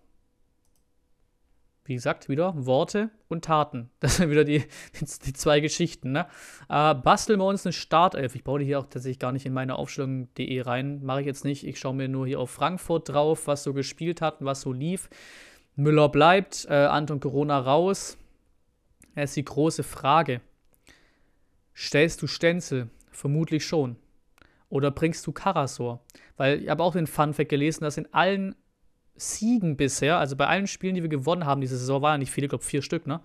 wie 1.88 1.94
gesagt, 1.94 2.28
wieder 2.28 2.52
Worte 2.56 3.10
und 3.28 3.44
Taten. 3.44 3.90
Das 4.00 4.16
sind 4.16 4.30
wieder 4.30 4.44
die, 4.44 4.64
die, 5.00 5.32
zwei 5.32 5.60
Geschichten. 5.60 6.12
Ne? 6.12 6.26
Äh, 6.68 6.94
basteln 6.94 7.40
wir 7.40 7.46
uns 7.46 7.66
eine 7.66 7.72
Startelf. 7.72 8.34
Ich 8.34 8.44
baue 8.44 8.60
die 8.60 8.66
hier 8.66 8.78
auch 8.78 8.86
tatsächlich 8.86 9.18
gar 9.18 9.32
nicht 9.32 9.46
in 9.46 9.52
meine 9.52 9.76
Aufstellung.de 9.76 10.60
rein. 10.62 11.04
Mache 11.04 11.20
ich 11.20 11.26
jetzt 11.26 11.44
nicht. 11.44 11.66
Ich 11.66 11.78
schaue 11.78 11.94
mir 11.94 12.08
nur 12.08 12.26
hier 12.26 12.40
auf 12.40 12.50
Frankfurt 12.50 13.08
drauf, 13.08 13.46
was 13.46 13.62
so 13.62 13.72
gespielt 13.72 14.20
hat 14.20 14.40
und 14.40 14.46
was 14.46 14.60
so 14.60 14.72
lief. 14.72 15.08
Müller 15.74 16.08
bleibt, 16.08 16.66
äh, 16.68 16.74
Anton 16.74 17.20
Corona 17.20 17.58
raus. 17.58 18.16
Das 19.14 19.30
ist 19.30 19.36
die 19.36 19.44
große 19.44 19.82
Frage. 19.82 20.40
Stellst 21.74 22.22
du 22.22 22.26
Stenzel? 22.26 22.88
Vermutlich 23.10 23.64
schon. 23.64 23.96
Oder 24.68 24.90
bringst 24.90 25.26
du 25.26 25.32
Karasor? 25.32 26.00
Weil 26.36 26.62
ich 26.62 26.68
habe 26.68 26.82
auch 26.82 26.92
den 26.92 27.06
Funfact 27.06 27.48
gelesen, 27.48 27.84
dass 27.84 27.96
in 27.96 28.12
allen 28.12 28.56
Siegen 29.16 29.76
bisher, 29.76 30.18
also 30.18 30.36
bei 30.36 30.46
allen 30.46 30.66
Spielen, 30.66 30.94
die 30.94 31.02
wir 31.02 31.08
gewonnen 31.08 31.46
haben, 31.46 31.60
diese 31.60 31.76
Saison 31.76 32.02
waren 32.02 32.20
nicht 32.20 32.30
viele, 32.30 32.46
ich 32.46 32.50
glaube 32.50 32.64
vier 32.64 32.82
Stück, 32.82 33.06
ne? 33.06 33.20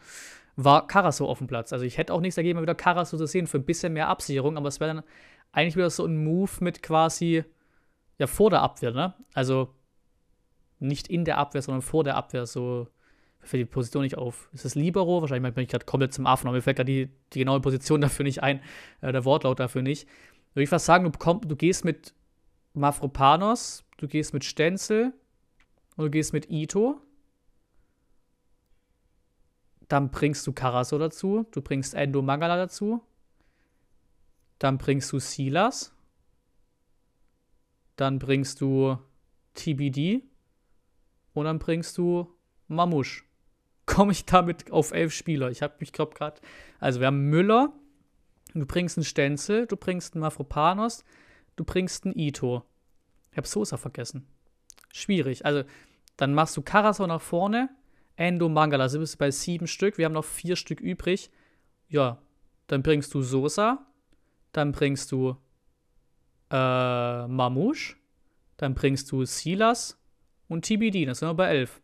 War 0.55 0.85
Karaso 0.85 1.27
auf 1.27 1.37
dem 1.37 1.47
Platz. 1.47 1.71
Also 1.73 1.85
ich 1.85 1.97
hätte 1.97 2.13
auch 2.13 2.21
nichts 2.21 2.35
dagegen, 2.35 2.55
mal 2.55 2.61
wieder 2.61 2.75
Karaso 2.75 3.17
zu 3.17 3.25
sehen 3.25 3.47
für 3.47 3.57
ein 3.57 3.65
bisschen 3.65 3.93
mehr 3.93 4.09
Absicherung, 4.09 4.57
aber 4.57 4.67
es 4.67 4.79
wäre 4.79 4.95
dann 4.95 5.03
eigentlich 5.51 5.75
wieder 5.75 5.89
so 5.89 6.05
ein 6.05 6.23
Move 6.23 6.51
mit 6.59 6.83
quasi, 6.83 7.43
ja, 8.17 8.27
vor 8.27 8.49
der 8.49 8.61
Abwehr, 8.61 8.91
ne? 8.91 9.13
Also 9.33 9.73
nicht 10.79 11.07
in 11.07 11.25
der 11.25 11.37
Abwehr, 11.37 11.61
sondern 11.61 11.81
vor 11.81 12.03
der 12.03 12.15
Abwehr, 12.15 12.45
so 12.45 12.87
fällt 13.39 13.61
die 13.61 13.65
Position 13.65 14.03
nicht 14.03 14.17
auf. 14.17 14.49
Ist 14.53 14.65
das 14.65 14.75
Libero? 14.75 15.21
Wahrscheinlich 15.21 15.53
bin 15.53 15.63
ich 15.63 15.69
gerade 15.69 15.85
komplett 15.85 16.13
zum 16.13 16.25
Affen, 16.25 16.47
aber 16.47 16.55
mir 16.55 16.61
fällt 16.61 16.77
gerade 16.77 16.91
die, 16.91 17.09
die 17.33 17.39
genaue 17.39 17.59
Position 17.59 18.01
dafür 18.01 18.23
nicht 18.23 18.43
ein, 18.43 18.61
äh, 19.01 19.11
der 19.11 19.25
Wortlaut 19.25 19.59
dafür 19.59 19.81
nicht. 19.81 20.07
Würde 20.53 20.63
ich 20.63 20.69
fast 20.69 20.85
sagen, 20.85 21.05
du, 21.05 21.11
komm, 21.17 21.41
du 21.41 21.55
gehst 21.55 21.85
mit 21.85 22.13
Mafropanos, 22.73 23.83
du 23.97 24.07
gehst 24.07 24.33
mit 24.33 24.43
Stenzel, 24.43 25.13
und 26.01 26.07
du 26.07 26.11
gehst 26.11 26.33
mit 26.33 26.49
Ito. 26.49 26.99
Dann 29.87 30.09
bringst 30.09 30.47
du 30.47 30.51
Karaso 30.51 30.97
dazu. 30.97 31.45
Du 31.51 31.61
bringst 31.61 31.93
Endo 31.93 32.23
Mangala 32.23 32.57
dazu. 32.57 33.03
Dann 34.57 34.79
bringst 34.79 35.11
du 35.11 35.19
Silas. 35.19 35.93
Dann 37.97 38.17
bringst 38.17 38.61
du 38.61 38.97
TBD. 39.53 40.23
Und 41.33 41.45
dann 41.45 41.59
bringst 41.59 41.99
du 41.99 42.35
Mamusch. 42.67 43.23
Komme 43.85 44.13
ich 44.13 44.25
damit 44.25 44.71
auf 44.71 44.91
elf 44.91 45.13
Spieler? 45.13 45.51
Ich 45.51 45.61
habe 45.61 45.75
mich, 45.79 45.93
glaube 45.93 46.15
gerade. 46.15 46.41
Also, 46.79 46.99
wir 46.99 47.07
haben 47.07 47.29
Müller. 47.29 47.71
Du 48.55 48.65
bringst 48.65 48.97
einen 48.97 49.05
Stenzel. 49.05 49.67
Du 49.67 49.77
bringst 49.77 50.15
einen 50.15 50.21
Mafropanos. 50.21 51.03
Du 51.55 51.63
bringst 51.63 52.05
einen 52.05 52.17
Ito. 52.17 52.63
Ich 53.31 53.37
habe 53.37 53.47
Sosa 53.47 53.77
vergessen 53.77 54.25
schwierig. 54.93 55.45
Also, 55.45 55.63
dann 56.21 56.35
machst 56.35 56.55
du 56.55 56.61
Karasor 56.61 57.07
nach 57.07 57.19
vorne, 57.19 57.69
Endo 58.15 58.47
Mangala, 58.47 58.83
also 58.83 58.99
bist 58.99 59.15
du 59.15 59.17
bei 59.17 59.31
sieben 59.31 59.65
Stück. 59.65 59.97
Wir 59.97 60.05
haben 60.05 60.13
noch 60.13 60.23
vier 60.23 60.55
Stück 60.55 60.79
übrig. 60.79 61.31
Ja, 61.87 62.19
dann 62.67 62.83
bringst 62.83 63.11
du 63.15 63.23
Sosa, 63.23 63.87
dann 64.51 64.71
bringst 64.71 65.11
du 65.11 65.35
äh, 66.51 67.27
Mamouche, 67.27 67.95
dann 68.57 68.75
bringst 68.75 69.11
du 69.11 69.25
Silas 69.25 69.99
und 70.47 70.63
TBD. 70.63 71.05
Das 71.05 71.17
sind 71.17 71.29
wir 71.29 71.33
bei 71.33 71.47
elf. 71.47 71.81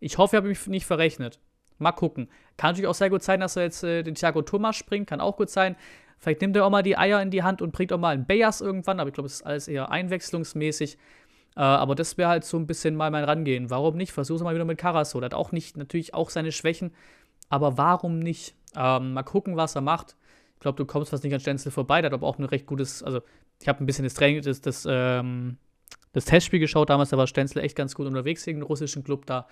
Ich 0.00 0.18
hoffe, 0.18 0.34
ich 0.34 0.38
habe 0.38 0.48
mich 0.48 0.66
nicht 0.66 0.84
verrechnet. 0.84 1.38
Mal 1.78 1.92
gucken. 1.92 2.28
Kann 2.56 2.70
natürlich 2.70 2.88
auch 2.88 2.94
sehr 2.94 3.10
gut 3.10 3.22
sein, 3.22 3.38
dass 3.38 3.54
er 3.54 3.62
jetzt 3.62 3.84
äh, 3.84 4.02
den 4.02 4.16
Thiago 4.16 4.42
Thomas 4.42 4.74
springt. 4.74 5.06
Kann 5.06 5.20
auch 5.20 5.36
gut 5.36 5.48
sein. 5.48 5.76
Vielleicht 6.18 6.40
nimmt 6.40 6.56
er 6.56 6.66
auch 6.66 6.70
mal 6.70 6.82
die 6.82 6.98
Eier 6.98 7.22
in 7.22 7.30
die 7.30 7.44
Hand 7.44 7.62
und 7.62 7.70
bringt 7.70 7.92
auch 7.92 8.00
mal 8.00 8.14
einen 8.14 8.26
Bayers 8.26 8.60
irgendwann. 8.60 8.98
Aber 8.98 9.08
ich 9.08 9.14
glaube, 9.14 9.28
es 9.28 9.34
ist 9.34 9.46
alles 9.46 9.68
eher 9.68 9.92
einwechslungsmäßig. 9.92 10.98
Äh, 11.56 11.60
aber 11.60 11.94
das 11.94 12.18
wäre 12.18 12.28
halt 12.28 12.44
so 12.44 12.56
ein 12.58 12.66
bisschen 12.66 12.94
mal 12.94 13.10
mein 13.10 13.24
Rangehen. 13.24 13.70
Warum 13.70 13.96
nicht? 13.96 14.12
Versuch's 14.12 14.42
mal 14.42 14.54
wieder 14.54 14.64
mit 14.64 14.78
Karasor. 14.78 15.20
Der 15.20 15.30
hat 15.30 15.34
auch 15.34 15.52
nicht, 15.52 15.76
natürlich 15.76 16.14
auch 16.14 16.30
seine 16.30 16.52
Schwächen, 16.52 16.92
aber 17.48 17.78
warum 17.78 18.18
nicht? 18.18 18.54
Ähm, 18.76 19.14
mal 19.14 19.22
gucken, 19.22 19.56
was 19.56 19.74
er 19.74 19.80
macht. 19.80 20.16
Ich 20.54 20.60
glaube, 20.60 20.76
du 20.76 20.84
kommst 20.84 21.10
fast 21.10 21.24
nicht 21.24 21.32
an 21.32 21.40
Stenzel 21.40 21.72
vorbei. 21.72 22.02
Der 22.02 22.10
hat 22.10 22.14
aber 22.14 22.26
auch 22.26 22.38
ein 22.38 22.44
recht 22.44 22.66
gutes, 22.66 23.02
also 23.02 23.20
ich 23.60 23.68
habe 23.68 23.82
ein 23.82 23.86
bisschen 23.86 24.04
das 24.04 24.14
Training, 24.14 24.42
das, 24.42 24.60
das, 24.60 24.86
ähm, 24.88 25.56
das 26.12 26.26
Testspiel 26.26 26.60
geschaut 26.60 26.90
damals, 26.90 27.10
da 27.10 27.16
war 27.16 27.26
Stenzel 27.26 27.62
echt 27.62 27.76
ganz 27.76 27.94
gut 27.94 28.06
unterwegs 28.06 28.44
gegen 28.44 28.60
den 28.60 28.66
russischen 28.66 29.02
Club 29.02 29.26
da. 29.26 29.46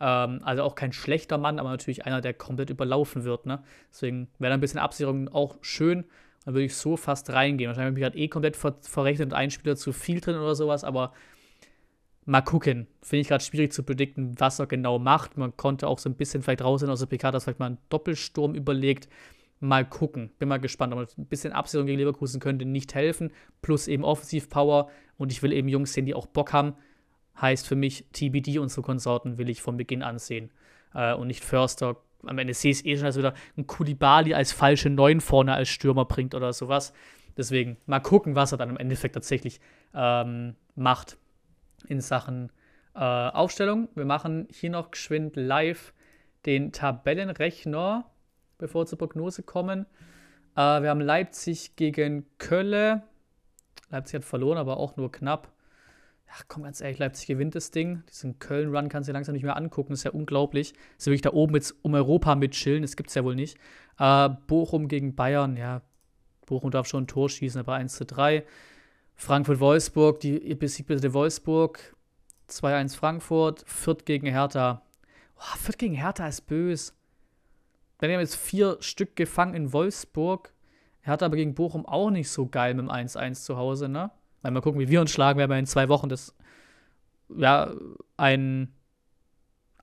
Ähm, 0.00 0.40
also 0.44 0.62
auch 0.62 0.76
kein 0.76 0.92
schlechter 0.92 1.38
Mann, 1.38 1.58
aber 1.58 1.70
natürlich 1.70 2.06
einer, 2.06 2.20
der 2.20 2.34
komplett 2.34 2.70
überlaufen 2.70 3.24
wird. 3.24 3.46
Ne? 3.46 3.62
Deswegen 3.90 4.28
wäre 4.38 4.50
da 4.50 4.54
ein 4.54 4.60
bisschen 4.60 4.80
Absicherung 4.80 5.28
auch 5.28 5.56
schön. 5.60 6.04
Dann 6.44 6.54
würde 6.54 6.64
ich 6.64 6.76
so 6.76 6.96
fast 6.96 7.30
reingehen. 7.30 7.68
Wahrscheinlich 7.68 7.90
habe 7.90 7.98
ich 7.98 8.04
gerade 8.04 8.18
eh 8.18 8.28
komplett 8.28 8.56
ver 8.56 8.76
verrechnet 8.80 9.28
und 9.28 9.34
ein 9.34 9.50
Spieler 9.50 9.76
zu 9.76 9.92
viel 9.92 10.20
drin 10.20 10.36
oder 10.36 10.54
sowas, 10.54 10.84
aber 10.84 11.12
mal 12.28 12.42
gucken. 12.42 12.86
Finde 13.00 13.22
ich 13.22 13.28
gerade 13.28 13.42
schwierig 13.42 13.72
zu 13.72 13.82
predikten, 13.82 14.38
was 14.38 14.58
er 14.58 14.66
genau 14.66 14.98
macht. 14.98 15.38
Man 15.38 15.56
konnte 15.56 15.88
auch 15.88 15.98
so 15.98 16.10
ein 16.10 16.14
bisschen 16.14 16.42
vielleicht 16.42 16.62
raussehen 16.62 16.90
aus 16.90 17.00
der 17.00 17.06
PK, 17.06 17.30
dass 17.30 17.44
vielleicht 17.44 17.58
mal 17.58 17.70
ein 17.70 17.78
Doppelsturm 17.88 18.54
überlegt. 18.54 19.08
Mal 19.60 19.88
gucken. 19.88 20.30
Bin 20.38 20.48
mal 20.48 20.60
gespannt. 20.60 20.92
Aber 20.92 21.06
ein 21.16 21.26
bisschen 21.26 21.54
Absicherung 21.54 21.86
gegen 21.86 21.98
Leverkusen 21.98 22.38
könnte 22.38 22.66
nicht 22.66 22.94
helfen. 22.94 23.32
Plus 23.62 23.88
eben 23.88 24.04
Offensivpower. 24.04 24.90
Und 25.16 25.32
ich 25.32 25.42
will 25.42 25.54
eben 25.54 25.68
Jungs 25.68 25.94
sehen, 25.94 26.04
die 26.04 26.14
auch 26.14 26.26
Bock 26.26 26.52
haben. 26.52 26.74
Heißt 27.40 27.66
für 27.66 27.76
mich, 27.76 28.04
TBD 28.12 28.58
und 28.58 28.68
so 28.68 28.82
Konsorten 28.82 29.38
will 29.38 29.48
ich 29.48 29.62
von 29.62 29.78
Beginn 29.78 30.02
an 30.02 30.18
sehen. 30.18 30.50
Äh, 30.94 31.14
und 31.14 31.28
nicht 31.28 31.42
Förster. 31.42 31.96
Am 32.26 32.36
Ende 32.36 32.52
sehe 32.52 32.72
ich 32.72 32.78
es 32.78 32.84
eh 32.84 32.96
schon, 32.96 33.06
dass 33.06 33.16
wieder 33.16 33.32
ein 33.56 33.66
Kulibali 33.66 34.34
als 34.34 34.52
falsche 34.52 34.90
Neun 34.90 35.22
vorne 35.22 35.54
als 35.54 35.70
Stürmer 35.70 36.04
bringt 36.04 36.34
oder 36.34 36.52
sowas. 36.52 36.92
Deswegen 37.38 37.78
mal 37.86 38.00
gucken, 38.00 38.34
was 38.34 38.52
er 38.52 38.58
dann 38.58 38.68
im 38.68 38.76
Endeffekt 38.76 39.14
tatsächlich 39.14 39.60
ähm, 39.94 40.56
macht 40.74 41.16
in 41.86 42.00
Sachen 42.00 42.50
äh, 42.94 42.98
Aufstellung. 42.98 43.88
Wir 43.94 44.04
machen 44.04 44.48
hier 44.50 44.70
noch 44.70 44.90
geschwind 44.90 45.36
live 45.36 45.92
den 46.46 46.72
Tabellenrechner, 46.72 48.10
bevor 48.58 48.82
wir 48.82 48.86
zur 48.86 48.98
Prognose 48.98 49.42
kommen. 49.42 49.86
Äh, 50.56 50.82
wir 50.82 50.90
haben 50.90 51.00
Leipzig 51.00 51.76
gegen 51.76 52.26
Kölle. 52.38 53.02
Leipzig 53.90 54.16
hat 54.16 54.24
verloren, 54.24 54.58
aber 54.58 54.78
auch 54.78 54.96
nur 54.96 55.12
knapp. 55.12 55.52
Ach 56.30 56.44
komm, 56.48 56.64
ganz 56.64 56.80
ehrlich, 56.80 56.98
Leipzig 56.98 57.26
gewinnt 57.26 57.54
das 57.54 57.70
Ding. 57.70 58.02
Diesen 58.10 58.38
Köln-Run 58.38 58.88
kannst 58.88 59.08
du 59.08 59.12
dir 59.12 59.14
langsam 59.14 59.32
nicht 59.32 59.44
mehr 59.44 59.56
angucken. 59.56 59.90
Das 59.90 60.00
ist 60.00 60.04
ja 60.04 60.10
unglaublich. 60.10 60.72
Dass 60.96 61.04
sie 61.04 61.10
wirklich 61.10 61.22
da 61.22 61.32
oben 61.32 61.54
jetzt 61.54 61.74
um 61.82 61.94
Europa 61.94 62.34
mitchillen, 62.34 62.82
das 62.82 62.96
gibt 62.96 63.08
es 63.08 63.14
ja 63.14 63.24
wohl 63.24 63.34
nicht. 63.34 63.56
Äh, 63.98 64.28
Bochum 64.46 64.88
gegen 64.88 65.14
Bayern, 65.14 65.56
ja. 65.56 65.82
Bochum 66.46 66.70
darf 66.70 66.86
schon 66.86 67.04
ein 67.04 67.06
Tor 67.06 67.28
schießen, 67.28 67.60
aber 67.60 67.74
1 67.74 67.94
zu 67.94 68.04
3. 68.04 68.44
Frankfurt-Wolfsburg, 69.18 70.20
die 70.20 70.38
ihr 70.38 70.58
besiegt 70.58 70.86
bitte 70.88 71.12
Wolfsburg. 71.12 71.94
2-1 72.48 72.96
Frankfurt. 72.96 73.64
Fürth 73.66 74.04
gegen 74.04 74.28
Hertha. 74.28 74.82
Oh, 75.36 75.56
Fürth 75.58 75.76
gegen 75.76 75.94
Hertha 75.94 76.26
ist 76.26 76.42
böse. 76.42 76.92
Dann 77.98 78.12
haben 78.12 78.20
jetzt 78.20 78.36
vier 78.36 78.76
Stück 78.80 79.16
gefangen 79.16 79.54
in 79.54 79.72
Wolfsburg. 79.72 80.54
Hertha 81.00 81.26
aber 81.26 81.36
gegen 81.36 81.54
Bochum 81.54 81.84
auch 81.84 82.10
nicht 82.10 82.30
so 82.30 82.46
geil 82.46 82.74
mit 82.74 82.84
dem 82.84 82.90
1-1 82.90 83.44
zu 83.44 83.56
Hause, 83.56 83.88
ne? 83.88 84.12
Weil 84.42 84.52
mal 84.52 84.60
gucken, 84.60 84.80
wie 84.80 84.88
wir 84.88 85.00
uns 85.00 85.10
schlagen, 85.10 85.38
wir 85.38 85.58
in 85.58 85.66
zwei 85.66 85.88
Wochen 85.88 86.08
das, 86.08 86.32
ja, 87.36 87.72
ein, 88.16 88.72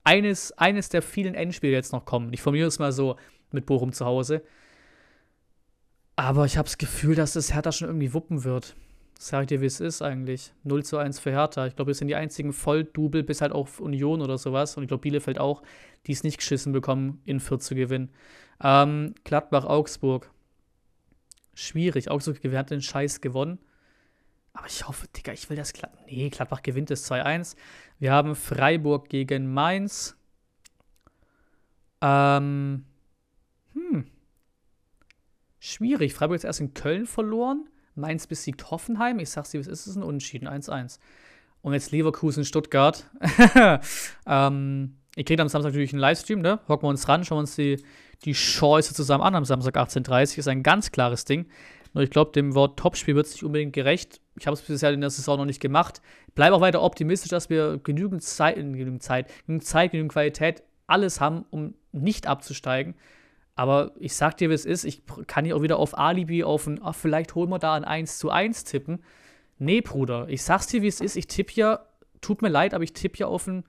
eines, 0.02 0.52
eines 0.52 0.88
der 0.88 1.02
vielen 1.02 1.34
Endspiele 1.34 1.74
jetzt 1.74 1.92
noch 1.92 2.06
kommen. 2.06 2.32
Ich 2.32 2.40
formuliere 2.40 2.68
es 2.68 2.78
mal 2.78 2.90
so 2.90 3.16
mit 3.52 3.66
Bochum 3.66 3.92
zu 3.92 4.06
Hause. 4.06 4.42
Aber 6.16 6.46
ich 6.46 6.56
habe 6.56 6.66
das 6.66 6.78
Gefühl, 6.78 7.14
dass 7.14 7.34
das 7.34 7.52
Hertha 7.52 7.70
schon 7.70 7.88
irgendwie 7.88 8.14
wuppen 8.14 8.44
wird. 8.44 8.74
Sag 9.18 9.42
ich 9.42 9.46
dir, 9.48 9.60
wie 9.60 9.66
es 9.66 9.80
ist 9.80 10.02
eigentlich. 10.02 10.52
0 10.64 10.84
zu 10.84 10.98
1 10.98 11.18
für 11.18 11.30
Hertha. 11.30 11.66
Ich 11.66 11.74
glaube, 11.74 11.88
wir 11.88 11.94
sind 11.94 12.08
die 12.08 12.16
einzigen 12.16 12.52
Volldubel, 12.52 13.22
bis 13.22 13.40
halt 13.40 13.52
auch 13.52 13.78
Union 13.78 14.20
oder 14.20 14.36
sowas. 14.36 14.76
Und 14.76 14.82
ich 14.82 14.88
glaube, 14.88 15.02
Bielefeld 15.02 15.38
auch, 15.38 15.62
die 16.06 16.12
es 16.12 16.22
nicht 16.22 16.38
geschissen 16.38 16.72
bekommen, 16.72 17.22
in 17.24 17.40
Fürth 17.40 17.62
zu 17.62 17.74
gewinnen. 17.74 18.10
Ähm, 18.62 19.14
Gladbach-Augsburg. 19.24 20.30
Schwierig. 21.54 22.10
Augsburg 22.10 22.40
hat 22.54 22.70
den 22.70 22.82
Scheiß 22.82 23.22
gewonnen. 23.22 23.58
Aber 24.52 24.66
ich 24.66 24.86
hoffe, 24.86 25.06
Digga, 25.08 25.32
ich 25.32 25.48
will 25.48 25.56
das 25.56 25.72
Gladbach. 25.72 26.02
Nee, 26.06 26.28
Gladbach 26.28 26.62
gewinnt 26.62 26.90
es 26.90 27.10
2-1. 27.10 27.56
Wir 27.98 28.12
haben 28.12 28.34
Freiburg 28.34 29.08
gegen 29.08 29.52
Mainz. 29.52 30.16
Ähm. 32.02 32.84
Hm. 33.72 34.06
Schwierig. 35.58 36.12
Freiburg 36.12 36.36
ist 36.36 36.44
erst 36.44 36.60
in 36.60 36.74
Köln 36.74 37.06
verloren. 37.06 37.68
Mainz 37.96 38.26
besiegt 38.26 38.70
Hoffenheim. 38.70 39.18
Ich 39.18 39.30
sag's 39.30 39.50
dir, 39.50 39.60
was 39.60 39.66
ist 39.66 39.86
es? 39.86 39.96
Ein 39.96 40.02
Unentschieden. 40.02 40.48
1-1. 40.48 40.98
Und 41.62 41.72
jetzt 41.72 41.90
Leverkusen, 41.90 42.44
Stuttgart. 42.44 43.04
ähm, 44.26 44.96
ihr 45.16 45.24
kriegt 45.24 45.40
am 45.40 45.48
Samstag 45.48 45.70
natürlich 45.70 45.92
einen 45.92 46.00
Livestream, 46.00 46.40
ne? 46.40 46.60
Hocken 46.68 46.84
wir 46.84 46.90
uns 46.90 47.08
ran, 47.08 47.24
schauen 47.24 47.38
wir 47.38 47.40
uns 47.40 47.56
die, 47.56 47.82
die 48.24 48.32
Chance 48.32 48.94
zusammen 48.94 49.24
an 49.24 49.34
am 49.34 49.44
Samstag 49.44 49.76
18.30 49.76 50.32
Uhr. 50.34 50.38
Ist 50.38 50.48
ein 50.48 50.62
ganz 50.62 50.92
klares 50.92 51.24
Ding. 51.24 51.46
Nur 51.92 52.04
ich 52.04 52.10
glaube, 52.10 52.32
dem 52.32 52.54
Wort 52.54 52.78
Topspiel 52.78 53.16
wird 53.16 53.26
es 53.26 53.32
nicht 53.32 53.42
unbedingt 53.42 53.72
gerecht. 53.72 54.20
Ich 54.38 54.46
habe 54.46 54.54
es 54.54 54.60
bisher 54.60 54.92
in 54.92 55.00
der 55.00 55.10
Saison 55.10 55.38
noch 55.38 55.46
nicht 55.46 55.60
gemacht. 55.60 56.02
Bleibe 56.34 56.54
auch 56.54 56.60
weiter 56.60 56.82
optimistisch, 56.82 57.30
dass 57.30 57.48
wir 57.48 57.78
genügend 57.82 58.22
Zeit, 58.22 58.56
genügend 58.56 59.02
Zeit, 59.02 59.30
genügend 59.46 59.66
Zeit, 59.66 59.92
genügend 59.92 60.12
Qualität, 60.12 60.62
alles 60.86 61.20
haben, 61.20 61.46
um 61.50 61.74
nicht 61.92 62.26
abzusteigen. 62.26 62.94
Aber 63.56 63.92
ich 63.98 64.14
sag 64.14 64.36
dir, 64.36 64.50
wie 64.50 64.54
es 64.54 64.66
ist, 64.66 64.84
ich 64.84 65.02
kann 65.26 65.46
hier 65.46 65.56
auch 65.56 65.62
wieder 65.62 65.78
auf 65.78 65.96
Alibi, 65.96 66.44
auf 66.44 66.66
ein, 66.66 66.78
ach, 66.82 66.94
vielleicht 66.94 67.34
holen 67.34 67.48
wir 67.48 67.58
da 67.58 67.74
ein 67.74 67.84
1 67.84 68.18
zu 68.18 68.30
1 68.30 68.64
tippen. 68.64 69.02
Nee, 69.58 69.80
Bruder, 69.80 70.28
ich 70.28 70.42
sag's 70.42 70.66
dir, 70.66 70.82
wie 70.82 70.88
es 70.88 71.00
ist, 71.00 71.16
ich 71.16 71.26
tippe 71.26 71.54
ja, 71.54 71.80
tut 72.20 72.42
mir 72.42 72.50
leid, 72.50 72.74
aber 72.74 72.84
ich 72.84 72.92
tippe 72.92 73.18
ja 73.18 73.26
auf 73.26 73.46
ein 73.46 73.64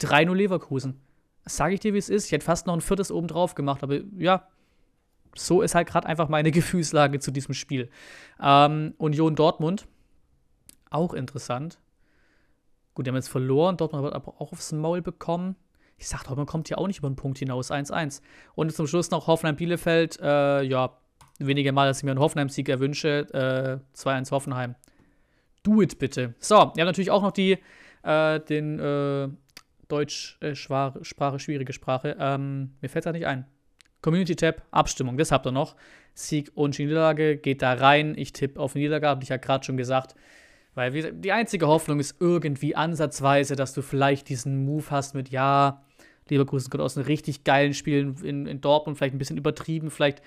3-0 0.00 0.34
Leverkusen. 0.34 1.00
Sage 1.44 1.74
ich 1.74 1.80
dir, 1.80 1.94
wie 1.94 1.98
es 1.98 2.10
ist. 2.10 2.26
Ich 2.26 2.32
hätte 2.32 2.44
fast 2.44 2.66
noch 2.66 2.74
ein 2.74 2.80
viertes 2.80 3.12
oben 3.12 3.28
drauf 3.28 3.54
gemacht, 3.54 3.84
aber 3.84 4.00
ja, 4.18 4.48
so 5.36 5.62
ist 5.62 5.76
halt 5.76 5.88
gerade 5.88 6.08
einfach 6.08 6.28
meine 6.28 6.50
Gefühlslage 6.50 7.20
zu 7.20 7.30
diesem 7.30 7.54
Spiel. 7.54 7.90
Ähm, 8.42 8.94
Union 8.98 9.36
Dortmund, 9.36 9.86
auch 10.90 11.14
interessant. 11.14 11.78
Gut, 12.94 13.06
die 13.06 13.10
haben 13.10 13.16
jetzt 13.16 13.28
verloren, 13.28 13.76
Dortmund 13.76 14.04
hat 14.04 14.14
aber 14.14 14.40
auch 14.40 14.50
aufs 14.50 14.72
Maul 14.72 15.00
bekommen 15.00 15.54
ich 15.98 16.08
sagte, 16.08 16.34
man 16.34 16.46
kommt 16.46 16.68
hier 16.68 16.78
auch 16.78 16.86
nicht 16.86 16.98
über 16.98 17.08
einen 17.08 17.16
Punkt 17.16 17.38
hinaus. 17.38 17.70
1-1. 17.70 18.22
Und 18.54 18.72
zum 18.72 18.86
Schluss 18.86 19.10
noch 19.10 19.26
Hoffenheim-Bielefeld. 19.26 20.20
Äh, 20.20 20.62
ja, 20.62 20.96
wenige 21.38 21.72
Mal, 21.72 21.88
dass 21.88 21.98
ich 21.98 22.04
mir 22.04 22.12
einen 22.12 22.20
Hoffenheim-Sieg 22.20 22.68
erwünsche. 22.68 23.26
Äh, 23.32 23.98
2-1 23.98 24.30
Hoffenheim. 24.30 24.76
Do 25.64 25.82
it 25.82 25.98
bitte. 25.98 26.34
So, 26.38 26.54
ihr 26.54 26.60
habt 26.60 26.76
natürlich 26.76 27.10
auch 27.10 27.22
noch 27.22 27.32
die, 27.32 27.58
äh, 28.04 28.40
den 28.40 28.78
äh, 28.78 29.28
Deutsch-Sprache, 29.88 31.00
äh, 31.00 31.38
schwierige 31.38 31.72
Sprache. 31.72 32.16
Ähm, 32.18 32.74
mir 32.80 32.88
fällt 32.88 33.06
es 33.06 33.12
nicht 33.12 33.26
ein. 33.26 33.46
Community-Tab, 34.00 34.62
Abstimmung, 34.70 35.18
das 35.18 35.32
habt 35.32 35.46
ihr 35.46 35.52
noch. 35.52 35.74
Sieg 36.14 36.52
und 36.54 36.78
Niederlage, 36.78 37.36
geht 37.36 37.62
da 37.62 37.72
rein. 37.72 38.14
Ich 38.16 38.32
tippe 38.32 38.60
auf 38.60 38.76
Niederlage, 38.76 39.08
habe 39.08 39.24
ich 39.24 39.30
ja 39.30 39.36
gerade 39.36 39.64
schon 39.64 39.76
gesagt. 39.76 40.14
Weil 40.74 41.12
die 41.12 41.32
einzige 41.32 41.66
Hoffnung 41.66 41.98
ist 41.98 42.16
irgendwie 42.20 42.76
ansatzweise, 42.76 43.56
dass 43.56 43.72
du 43.72 43.82
vielleicht 43.82 44.28
diesen 44.28 44.64
Move 44.64 44.84
hast 44.90 45.16
mit, 45.16 45.30
ja, 45.30 45.82
Leverkusen 46.30 46.70
kommt 46.70 46.82
aus 46.82 46.96
einem 46.96 47.06
richtig 47.06 47.44
geilen 47.44 47.74
Spiel 47.74 48.14
in, 48.22 48.46
in 48.46 48.60
Dortmund, 48.60 48.98
vielleicht 48.98 49.14
ein 49.14 49.18
bisschen 49.18 49.36
übertrieben, 49.36 49.90
vielleicht 49.90 50.22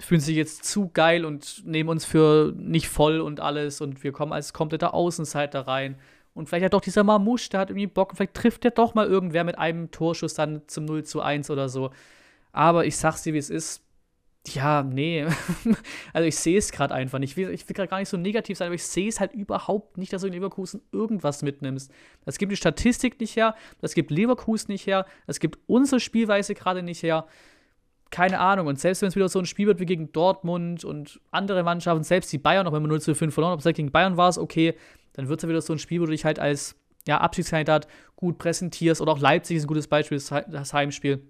fühlen 0.00 0.20
sie 0.20 0.26
sich 0.26 0.36
jetzt 0.36 0.64
zu 0.64 0.90
geil 0.92 1.24
und 1.24 1.62
nehmen 1.66 1.88
uns 1.88 2.04
für 2.04 2.52
nicht 2.56 2.88
voll 2.88 3.20
und 3.20 3.40
alles 3.40 3.80
und 3.80 4.04
wir 4.04 4.12
kommen 4.12 4.32
als 4.32 4.52
kompletter 4.52 4.94
Außenseiter 4.94 5.66
rein. 5.66 5.96
Und 6.34 6.48
vielleicht 6.48 6.66
hat 6.66 6.74
doch 6.74 6.82
dieser 6.82 7.02
Marmouche, 7.02 7.48
der 7.48 7.60
hat 7.60 7.70
irgendwie 7.70 7.86
Bock, 7.86 8.12
vielleicht 8.14 8.34
trifft 8.34 8.64
der 8.64 8.72
doch 8.72 8.94
mal 8.94 9.06
irgendwer 9.06 9.42
mit 9.44 9.58
einem 9.58 9.90
Torschuss 9.90 10.34
dann 10.34 10.62
zum 10.66 10.84
0 10.84 11.04
zu 11.04 11.22
1 11.22 11.48
oder 11.50 11.70
so. 11.70 11.90
Aber 12.52 12.84
ich 12.84 12.96
sag's 12.96 13.22
dir, 13.22 13.32
wie 13.32 13.38
es 13.38 13.48
ist. 13.48 13.82
Ja, 14.48 14.82
nee. 14.82 15.26
also 16.12 16.28
ich 16.28 16.36
sehe 16.36 16.58
es 16.58 16.70
gerade 16.70 16.94
einfach 16.94 17.18
nicht. 17.18 17.32
Ich 17.32 17.36
will, 17.36 17.48
will 17.48 17.74
gerade 17.74 17.88
gar 17.88 17.98
nicht 17.98 18.08
so 18.08 18.16
negativ 18.16 18.58
sein, 18.58 18.66
aber 18.66 18.74
ich 18.74 18.84
sehe 18.84 19.08
es 19.08 19.18
halt 19.18 19.32
überhaupt 19.32 19.98
nicht, 19.98 20.12
dass 20.12 20.22
du 20.22 20.28
in 20.28 20.34
Leverkusen 20.34 20.82
irgendwas 20.92 21.42
mitnimmst. 21.42 21.90
Das 22.24 22.38
gibt 22.38 22.52
die 22.52 22.56
Statistik 22.56 23.18
nicht 23.18 23.34
her, 23.34 23.56
das 23.80 23.94
gibt 23.94 24.10
Leverkusen 24.10 24.70
nicht 24.70 24.86
her, 24.86 25.06
das 25.26 25.40
gibt 25.40 25.58
unsere 25.66 26.00
Spielweise 26.00 26.54
gerade 26.54 26.82
nicht 26.82 27.02
her. 27.02 27.26
Keine 28.10 28.38
Ahnung. 28.38 28.68
Und 28.68 28.78
selbst 28.78 29.02
wenn 29.02 29.08
es 29.08 29.16
wieder 29.16 29.28
so 29.28 29.40
ein 29.40 29.46
Spiel 29.46 29.66
wird 29.66 29.80
wie 29.80 29.86
gegen 29.86 30.12
Dortmund 30.12 30.84
und 30.84 31.20
andere 31.32 31.64
Mannschaften, 31.64 32.04
selbst 32.04 32.32
die 32.32 32.38
Bayern, 32.38 32.66
auch 32.68 32.72
wenn 32.72 32.82
man 32.82 32.90
0 32.90 33.00
zu 33.00 33.14
5 33.16 33.34
verloren 33.34 33.50
hat, 33.50 33.56
ob 33.56 33.60
es 33.60 33.66
halt 33.66 33.76
gegen 33.76 33.90
Bayern 33.90 34.16
war, 34.16 34.36
okay, 34.38 34.74
dann 35.14 35.28
wird 35.28 35.42
es 35.42 35.48
wieder 35.48 35.60
so 35.60 35.72
ein 35.72 35.80
Spiel, 35.80 36.00
wo 36.00 36.04
du 36.04 36.12
dich 36.12 36.24
halt 36.24 36.38
als 36.38 36.76
ja, 37.08 37.18
Abschiedskandidat 37.18 37.88
gut 38.14 38.38
präsentierst. 38.38 39.00
Oder 39.00 39.12
auch 39.12 39.18
Leipzig 39.18 39.56
ist 39.56 39.64
ein 39.64 39.68
gutes 39.68 39.88
Beispiel, 39.88 40.18
das 40.18 40.72
Heimspiel 40.72 41.20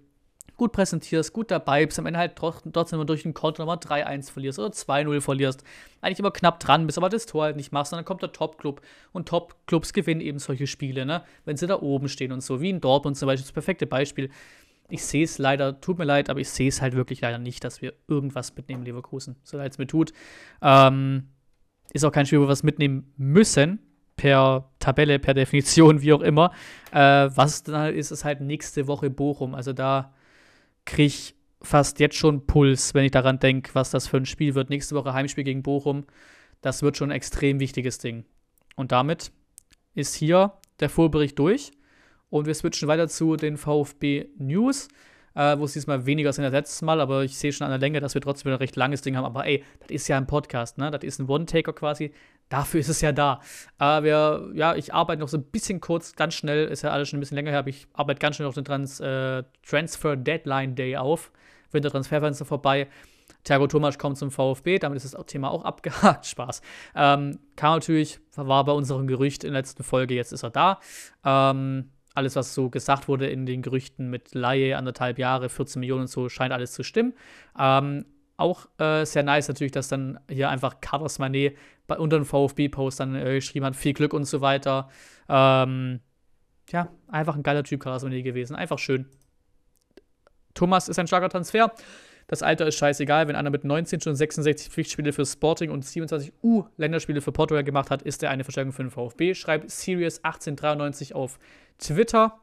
gut 0.57 0.71
präsentierst, 0.71 1.31
gut 1.33 1.51
dabei 1.51 1.85
bist, 1.85 1.99
am 1.99 2.07
Ende 2.07 2.19
halt 2.19 2.35
trotzdem 2.35 2.97
immer 2.97 3.05
durch 3.05 3.23
den 3.23 3.33
Konto 3.33 3.61
nochmal 3.61 3.77
3-1 3.77 4.31
verlierst 4.31 4.59
oder 4.59 4.69
2-0 4.69 5.21
verlierst, 5.21 5.63
eigentlich 6.01 6.19
immer 6.19 6.31
knapp 6.31 6.59
dran 6.59 6.85
bist, 6.85 6.97
aber 6.97 7.09
das 7.09 7.27
Tor 7.27 7.43
halt 7.43 7.55
nicht 7.55 7.71
machst, 7.71 7.93
und 7.93 7.97
dann 7.97 8.05
kommt 8.05 8.23
der 8.23 8.31
Top-Club 8.31 8.81
und 9.13 9.27
Top-Clubs 9.27 9.93
gewinnen 9.93 10.21
eben 10.21 10.39
solche 10.39 10.67
Spiele, 10.67 11.05
ne? 11.05 11.23
Wenn 11.45 11.57
sie 11.57 11.67
da 11.67 11.79
oben 11.79 12.09
stehen 12.09 12.31
und 12.31 12.41
so, 12.41 12.59
wie 12.59 12.71
in 12.71 12.81
Dortmund 12.81 13.17
zum 13.17 13.27
Beispiel, 13.27 13.45
das 13.45 13.53
perfekte 13.53 13.85
Beispiel. 13.85 14.29
Ich 14.89 15.03
sehe 15.05 15.25
es 15.25 15.37
leider, 15.37 15.81
tut 15.81 15.97
mir 15.97 16.05
leid, 16.05 16.29
aber 16.29 16.39
ich 16.39 16.49
sehe 16.49 16.69
es 16.69 16.81
halt 16.81 16.95
wirklich 16.95 17.21
leider 17.21 17.37
nicht, 17.37 17.63
dass 17.63 17.81
wir 17.81 17.93
irgendwas 18.07 18.55
mitnehmen, 18.55 18.83
Leverkusen. 18.83 19.35
So 19.43 19.57
leid 19.57 19.73
es 19.73 19.77
mir 19.77 19.87
tut. 19.87 20.13
Ähm, 20.61 21.27
ist 21.93 22.05
auch 22.05 22.11
kein 22.11 22.25
Spiel, 22.25 22.39
wo 22.39 22.45
wir 22.45 22.49
was 22.49 22.63
mitnehmen 22.63 23.13
müssen, 23.17 23.79
per 24.15 24.69
Tabelle, 24.79 25.19
per 25.19 25.33
Definition, 25.33 26.01
wie 26.01 26.13
auch 26.13 26.21
immer. 26.21 26.51
Äh, 26.91 27.29
was 27.35 27.63
dann 27.63 27.75
halt 27.75 27.95
ist, 27.95 28.11
ist 28.11 28.23
halt 28.23 28.41
nächste 28.41 28.87
Woche 28.87 29.09
Bochum. 29.09 29.55
Also 29.55 29.73
da 29.73 30.13
kriege 30.87 31.07
ich 31.07 31.35
fast 31.61 31.99
jetzt 31.99 32.15
schon 32.15 32.47
Puls, 32.47 32.93
wenn 32.93 33.05
ich 33.05 33.11
daran 33.11 33.39
denke, 33.39 33.75
was 33.75 33.91
das 33.91 34.07
für 34.07 34.17
ein 34.17 34.25
Spiel 34.25 34.55
wird. 34.55 34.69
Nächste 34.69 34.95
Woche 34.95 35.13
Heimspiel 35.13 35.43
gegen 35.43 35.61
Bochum. 35.61 36.05
Das 36.61 36.81
wird 36.81 36.97
schon 36.97 37.11
ein 37.11 37.15
extrem 37.15 37.59
wichtiges 37.59 37.99
Ding. 37.99 38.25
Und 38.75 38.91
damit 38.91 39.31
ist 39.93 40.15
hier 40.15 40.53
der 40.79 40.89
Vorbericht 40.89 41.37
durch. 41.37 41.71
Und 42.29 42.45
wir 42.45 42.53
switchen 42.53 42.87
weiter 42.87 43.07
zu 43.07 43.35
den 43.35 43.57
VfB 43.57 44.27
News, 44.37 44.87
äh, 45.33 45.57
wo 45.57 45.65
es 45.65 45.73
diesmal 45.73 46.05
weniger 46.05 46.33
sind 46.33 46.45
als 46.45 46.53
letztes 46.53 46.81
Mal, 46.81 46.99
aber 46.99 47.23
ich 47.23 47.37
sehe 47.37 47.53
schon 47.53 47.65
an 47.65 47.71
der 47.71 47.79
Länge, 47.79 47.99
dass 47.99 48.13
wir 48.13 48.21
trotzdem 48.21 48.51
ein 48.51 48.57
recht 48.57 48.75
langes 48.75 49.01
Ding 49.01 49.15
haben. 49.15 49.25
Aber 49.25 49.45
ey, 49.45 49.63
das 49.79 49.91
ist 49.91 50.07
ja 50.07 50.17
ein 50.17 50.27
Podcast, 50.27 50.77
ne? 50.77 50.91
Das 50.91 51.03
ist 51.03 51.19
ein 51.19 51.29
One-Taker 51.29 51.73
quasi. 51.73 52.11
Dafür 52.49 52.79
ist 52.79 52.89
es 52.89 53.01
ja 53.01 53.11
da. 53.11 53.41
Aber 53.77 54.05
wir, 54.05 54.51
ja, 54.53 54.75
ich 54.75 54.93
arbeite 54.93 55.21
noch 55.21 55.27
so 55.27 55.37
ein 55.37 55.43
bisschen 55.43 55.81
kurz, 55.81 56.15
ganz 56.15 56.33
schnell, 56.33 56.67
ist 56.67 56.81
ja 56.81 56.91
alles 56.91 57.09
schon 57.09 57.17
ein 57.17 57.19
bisschen 57.19 57.35
länger 57.35 57.51
her, 57.51 57.59
aber 57.59 57.69
ich 57.69 57.87
arbeite 57.93 58.19
ganz 58.19 58.37
schnell 58.37 58.47
auf 58.47 58.55
den 58.55 58.65
Trans, 58.65 58.99
äh, 58.99 59.43
Transfer 59.65 60.15
Deadline 60.15 60.75
Day 60.75 60.97
auf. 60.97 61.31
Wintertransferfenster 61.71 62.45
vorbei. 62.45 62.87
Thiago 63.43 63.67
Thomas 63.67 63.97
kommt 63.97 64.17
zum 64.17 64.31
VfB, 64.31 64.79
damit 64.79 64.97
ist 64.97 65.13
das 65.13 65.25
Thema 65.25 65.51
auch 65.51 65.63
abgehakt. 65.63 66.25
Spaß. 66.27 66.61
Ähm, 66.95 67.39
kam 67.55 67.75
natürlich, 67.75 68.19
war 68.35 68.63
bei 68.65 68.71
unserem 68.71 69.07
Gerücht 69.07 69.43
in 69.43 69.51
der 69.51 69.61
letzten 69.61 69.83
Folge, 69.83 70.15
jetzt 70.15 70.33
ist 70.33 70.43
er 70.43 70.49
da. 70.49 70.79
Ähm, 71.23 71.91
alles, 72.13 72.35
was 72.35 72.53
so 72.53 72.69
gesagt 72.69 73.07
wurde 73.07 73.27
in 73.27 73.45
den 73.45 73.61
Gerüchten 73.61 74.09
mit 74.09 74.33
Laie, 74.33 74.75
anderthalb 74.75 75.19
Jahre, 75.19 75.49
14 75.49 75.79
Millionen 75.79 76.01
und 76.01 76.07
so, 76.07 76.29
scheint 76.29 76.51
alles 76.51 76.73
zu 76.73 76.83
stimmen. 76.83 77.13
Ähm, 77.57 78.05
auch 78.37 78.67
äh, 78.77 79.05
sehr 79.05 79.23
nice 79.23 79.47
natürlich, 79.47 79.71
dass 79.71 79.87
dann 79.87 80.19
hier 80.29 80.49
einfach 80.49 80.79
Carlos 80.79 81.19
Manet 81.19 81.57
bei 81.87 81.97
unter 81.97 82.17
dem 82.17 82.25
VfB-Post 82.25 82.99
dann 82.99 83.15
äh, 83.15 83.35
geschrieben 83.35 83.65
hat, 83.65 83.75
viel 83.75 83.93
Glück 83.93 84.13
und 84.13 84.25
so 84.25 84.41
weiter. 84.41 84.89
Ähm, 85.27 85.99
ja, 86.69 86.89
einfach 87.07 87.35
ein 87.35 87.43
geiler 87.43 87.63
Typ, 87.63 87.81
Carlos 87.81 88.03
Manet 88.03 88.23
gewesen. 88.23 88.55
Einfach 88.55 88.79
schön. 88.79 89.07
Thomas 90.53 90.87
ist 90.87 90.99
ein 90.99 91.07
starker 91.07 91.29
Transfer. 91.29 91.71
Das 92.27 92.43
Alter 92.43 92.67
ist 92.67 92.75
scheißegal. 92.75 93.27
Wenn 93.27 93.35
einer 93.35 93.49
mit 93.49 93.63
19 93.63 94.01
schon 94.01 94.15
66 94.15 94.69
Pflichtspiele 94.69 95.13
für 95.13 95.25
Sporting 95.25 95.71
und 95.71 95.85
27 95.85 96.33
U-Länderspiele 96.43 97.21
für 97.21 97.31
Portugal 97.31 97.63
gemacht 97.63 97.89
hat, 97.89 98.01
ist 98.01 98.21
er 98.21 98.31
eine 98.31 98.43
Verstärkung 98.43 98.73
für 98.73 98.83
den 98.83 98.91
VfB. 98.91 99.33
Schreibt 99.33 99.69
Sirius1893 99.69 101.13
auf 101.13 101.39
Twitter. 101.79 102.39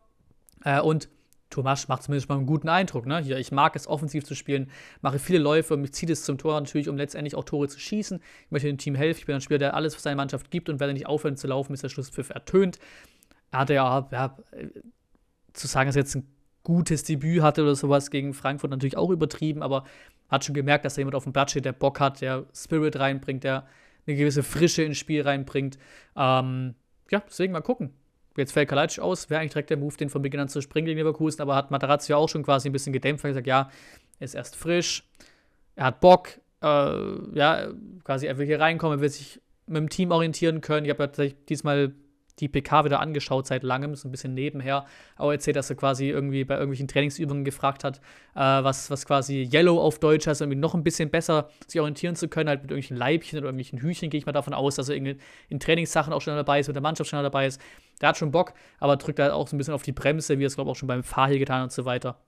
Äh, 0.65 0.81
und 0.81 1.09
Thomas 1.55 1.87
macht 1.89 2.03
zumindest 2.03 2.29
mal 2.29 2.37
einen 2.37 2.47
guten 2.47 2.69
Eindruck. 2.69 3.07
Ne? 3.07 3.19
Hier, 3.21 3.39
ich 3.39 3.53
mag 3.53 3.77
es, 3.77 3.87
offensiv 3.87 4.25
zu 4.25 4.35
spielen, 4.35 4.71
mache 5.03 5.19
viele 5.19 5.39
Läufe 5.39 5.77
mich 5.77 5.93
zieht 5.93 6.11
es 6.11 6.25
zum 6.25 6.37
Tor 6.37 6.61
natürlich, 6.61 6.89
um 6.89 6.97
letztendlich 6.97 7.37
auch 7.37 7.45
Tore 7.45 7.69
zu 7.69 7.79
schießen. 7.79 8.21
Ich 8.47 8.51
möchte 8.51 8.67
dem 8.69 8.79
Team 8.79 8.95
helfen. 8.95 9.21
Ich 9.21 9.27
bin 9.27 9.37
ein 9.37 9.41
Spieler, 9.41 9.59
der 9.59 9.75
alles 9.75 9.95
für 9.95 10.01
seine 10.01 10.17
Mannschaft 10.17 10.51
gibt 10.51 10.69
und 10.69 10.81
werde 10.81 10.93
nicht 10.93 11.07
aufhören 11.07 11.37
zu 11.37 11.47
laufen, 11.47 11.73
bis 11.73 11.81
der 11.81 11.89
Schlusspfiff 11.89 12.31
ertönt. 12.31 12.79
Er 13.53 13.61
hatte 13.61 13.75
ja, 13.75 14.09
ja 14.11 14.37
zu 15.53 15.67
sagen, 15.69 15.89
dass 15.89 15.97
er 15.97 16.03
jetzt 16.03 16.17
ein 16.17 16.27
gutes 16.65 17.05
Debüt 17.05 17.43
hatte 17.43 17.63
oder 17.63 17.77
sowas 17.77 18.11
gegen 18.11 18.35
Frankfurt 18.35 18.71
natürlich 18.71 18.97
auch 18.97 19.11
übertrieben, 19.11 19.63
aber 19.63 19.85
hat 20.29 20.45
schon 20.45 20.55
gemerkt, 20.55 20.85
dass 20.85 20.95
da 20.95 21.01
jemand 21.01 21.15
auf 21.15 21.25
dem 21.25 21.33
Platz 21.33 21.53
steht, 21.53 21.67
der 21.67 21.73
Bock 21.73 22.01
hat, 22.01 22.21
der 22.21 22.47
Spirit 22.55 22.99
reinbringt, 22.99 23.45
der 23.45 23.67
eine 24.07 24.17
gewisse 24.17 24.43
Frische 24.43 24.83
ins 24.83 24.99
Spiel 24.99 25.23
reinbringt. 25.23 25.79
Ähm, 26.17 26.75
ja, 27.11 27.23
deswegen 27.29 27.53
mal 27.53 27.61
gucken. 27.61 27.93
Jetzt 28.37 28.53
fällt 28.53 28.69
Kalajdzic 28.69 29.03
aus, 29.03 29.31
wäre 29.31 29.41
eigentlich 29.41 29.53
direkt 29.53 29.71
der 29.71 29.77
Move, 29.77 29.97
den 29.97 30.09
von 30.09 30.23
Beginn 30.23 30.41
an 30.41 30.49
zu 30.49 30.61
springen 30.61 30.87
gegen 30.87 30.99
Leverkusen, 30.99 31.41
aber 31.41 31.55
hat 31.55 31.71
Materazzi 31.71 32.13
ja 32.13 32.17
auch 32.17 32.29
schon 32.29 32.43
quasi 32.43 32.69
ein 32.69 32.73
bisschen 32.73 32.93
gedämpft, 32.93 33.25
und 33.25 33.31
gesagt, 33.31 33.47
ja, 33.47 33.71
er 34.19 34.25
ist 34.25 34.35
erst 34.35 34.57
frisch, 34.57 35.05
er 35.77 35.87
hat 35.87 36.01
Bock, 36.01 36.29
äh, 36.63 37.37
ja, 37.39 37.69
quasi 38.03 38.27
er 38.27 38.39
will 38.39 38.47
hier 38.47 38.61
reinkommen, 38.61 38.99
er 38.99 39.03
will 39.03 39.09
sich 39.09 39.41
mit 39.67 39.77
dem 39.79 39.89
Team 39.89 40.11
orientieren 40.11 40.61
können. 40.61 40.85
Ich 40.85 40.91
habe 40.91 41.11
ja 41.17 41.27
diesmal 41.49 41.95
die 42.41 42.49
PK 42.49 42.85
wieder 42.85 43.01
angeschaut 43.01 43.47
seit 43.47 43.63
langem, 43.63 43.95
so 43.95 44.09
ein 44.09 44.11
bisschen 44.11 44.35
nebenher. 44.35 44.87
Auch 45.17 45.31
erzählt, 45.31 45.57
dass 45.57 45.71
er 45.71 45.77
quasi 45.77 46.09
irgendwie 46.09 46.45
bei 46.45 46.55
irgendwelchen 46.55 46.89
Trainingsübungen 46.89 47.45
gefragt 47.45 47.85
hat, 47.85 47.99
äh, 48.35 48.41
was, 48.41 48.91
was 48.91 49.07
quasi 49.07 49.49
Yellow 49.53 49.81
auf 49.81 50.01
Deutsch 50.01 50.27
heißt, 50.27 50.41
irgendwie 50.41 50.59
noch 50.59 50.75
ein 50.75 50.83
bisschen 50.83 51.11
besser 51.11 51.49
sich 51.67 51.81
orientieren 51.81 52.17
zu 52.17 52.29
können, 52.29 52.49
halt 52.49 52.63
mit 52.63 52.71
irgendwelchen 52.71 52.97
Leibchen 52.97 53.39
oder 53.39 53.49
irgendwelchen 53.49 53.81
Hühnchen, 53.81 54.11
gehe 54.11 54.19
ich 54.19 54.27
mal 54.27 54.33
davon 54.33 54.55
aus, 54.55 54.77
dass 54.77 54.89
er 54.89 54.97
in, 54.97 55.19
in 55.49 55.61
Trainingssachen 55.61 56.13
auch 56.13 56.21
schon 56.21 56.35
dabei 56.35 56.61
ist, 56.61 56.67
mit 56.67 56.77
der 56.77 56.83
Mannschaft 56.83 57.11
schon 57.11 57.23
dabei 57.23 57.47
ist. 57.47 57.61
Der 58.01 58.09
hat 58.09 58.17
schon 58.17 58.33
Bock, 58.33 58.55
aber 58.81 58.97
drückt 58.97 59.21
halt 59.21 59.33
auch 59.33 59.47
so 59.47 59.55
ein 59.55 59.59
bisschen 59.59 59.75
auf 59.75 59.83
die 59.83 59.93
Bremse, 59.93 60.39
wie 60.39 60.45
er 60.45 60.49
es, 60.49 60.57
glaube 60.57 60.69
ich, 60.69 60.73
auch 60.73 60.79
schon 60.79 60.89
beim 60.89 61.05
Fahr 61.05 61.29
hier 61.29 61.39
getan 61.39 61.63
und 61.63 61.73
so 61.73 61.85
weiter. 61.85 62.19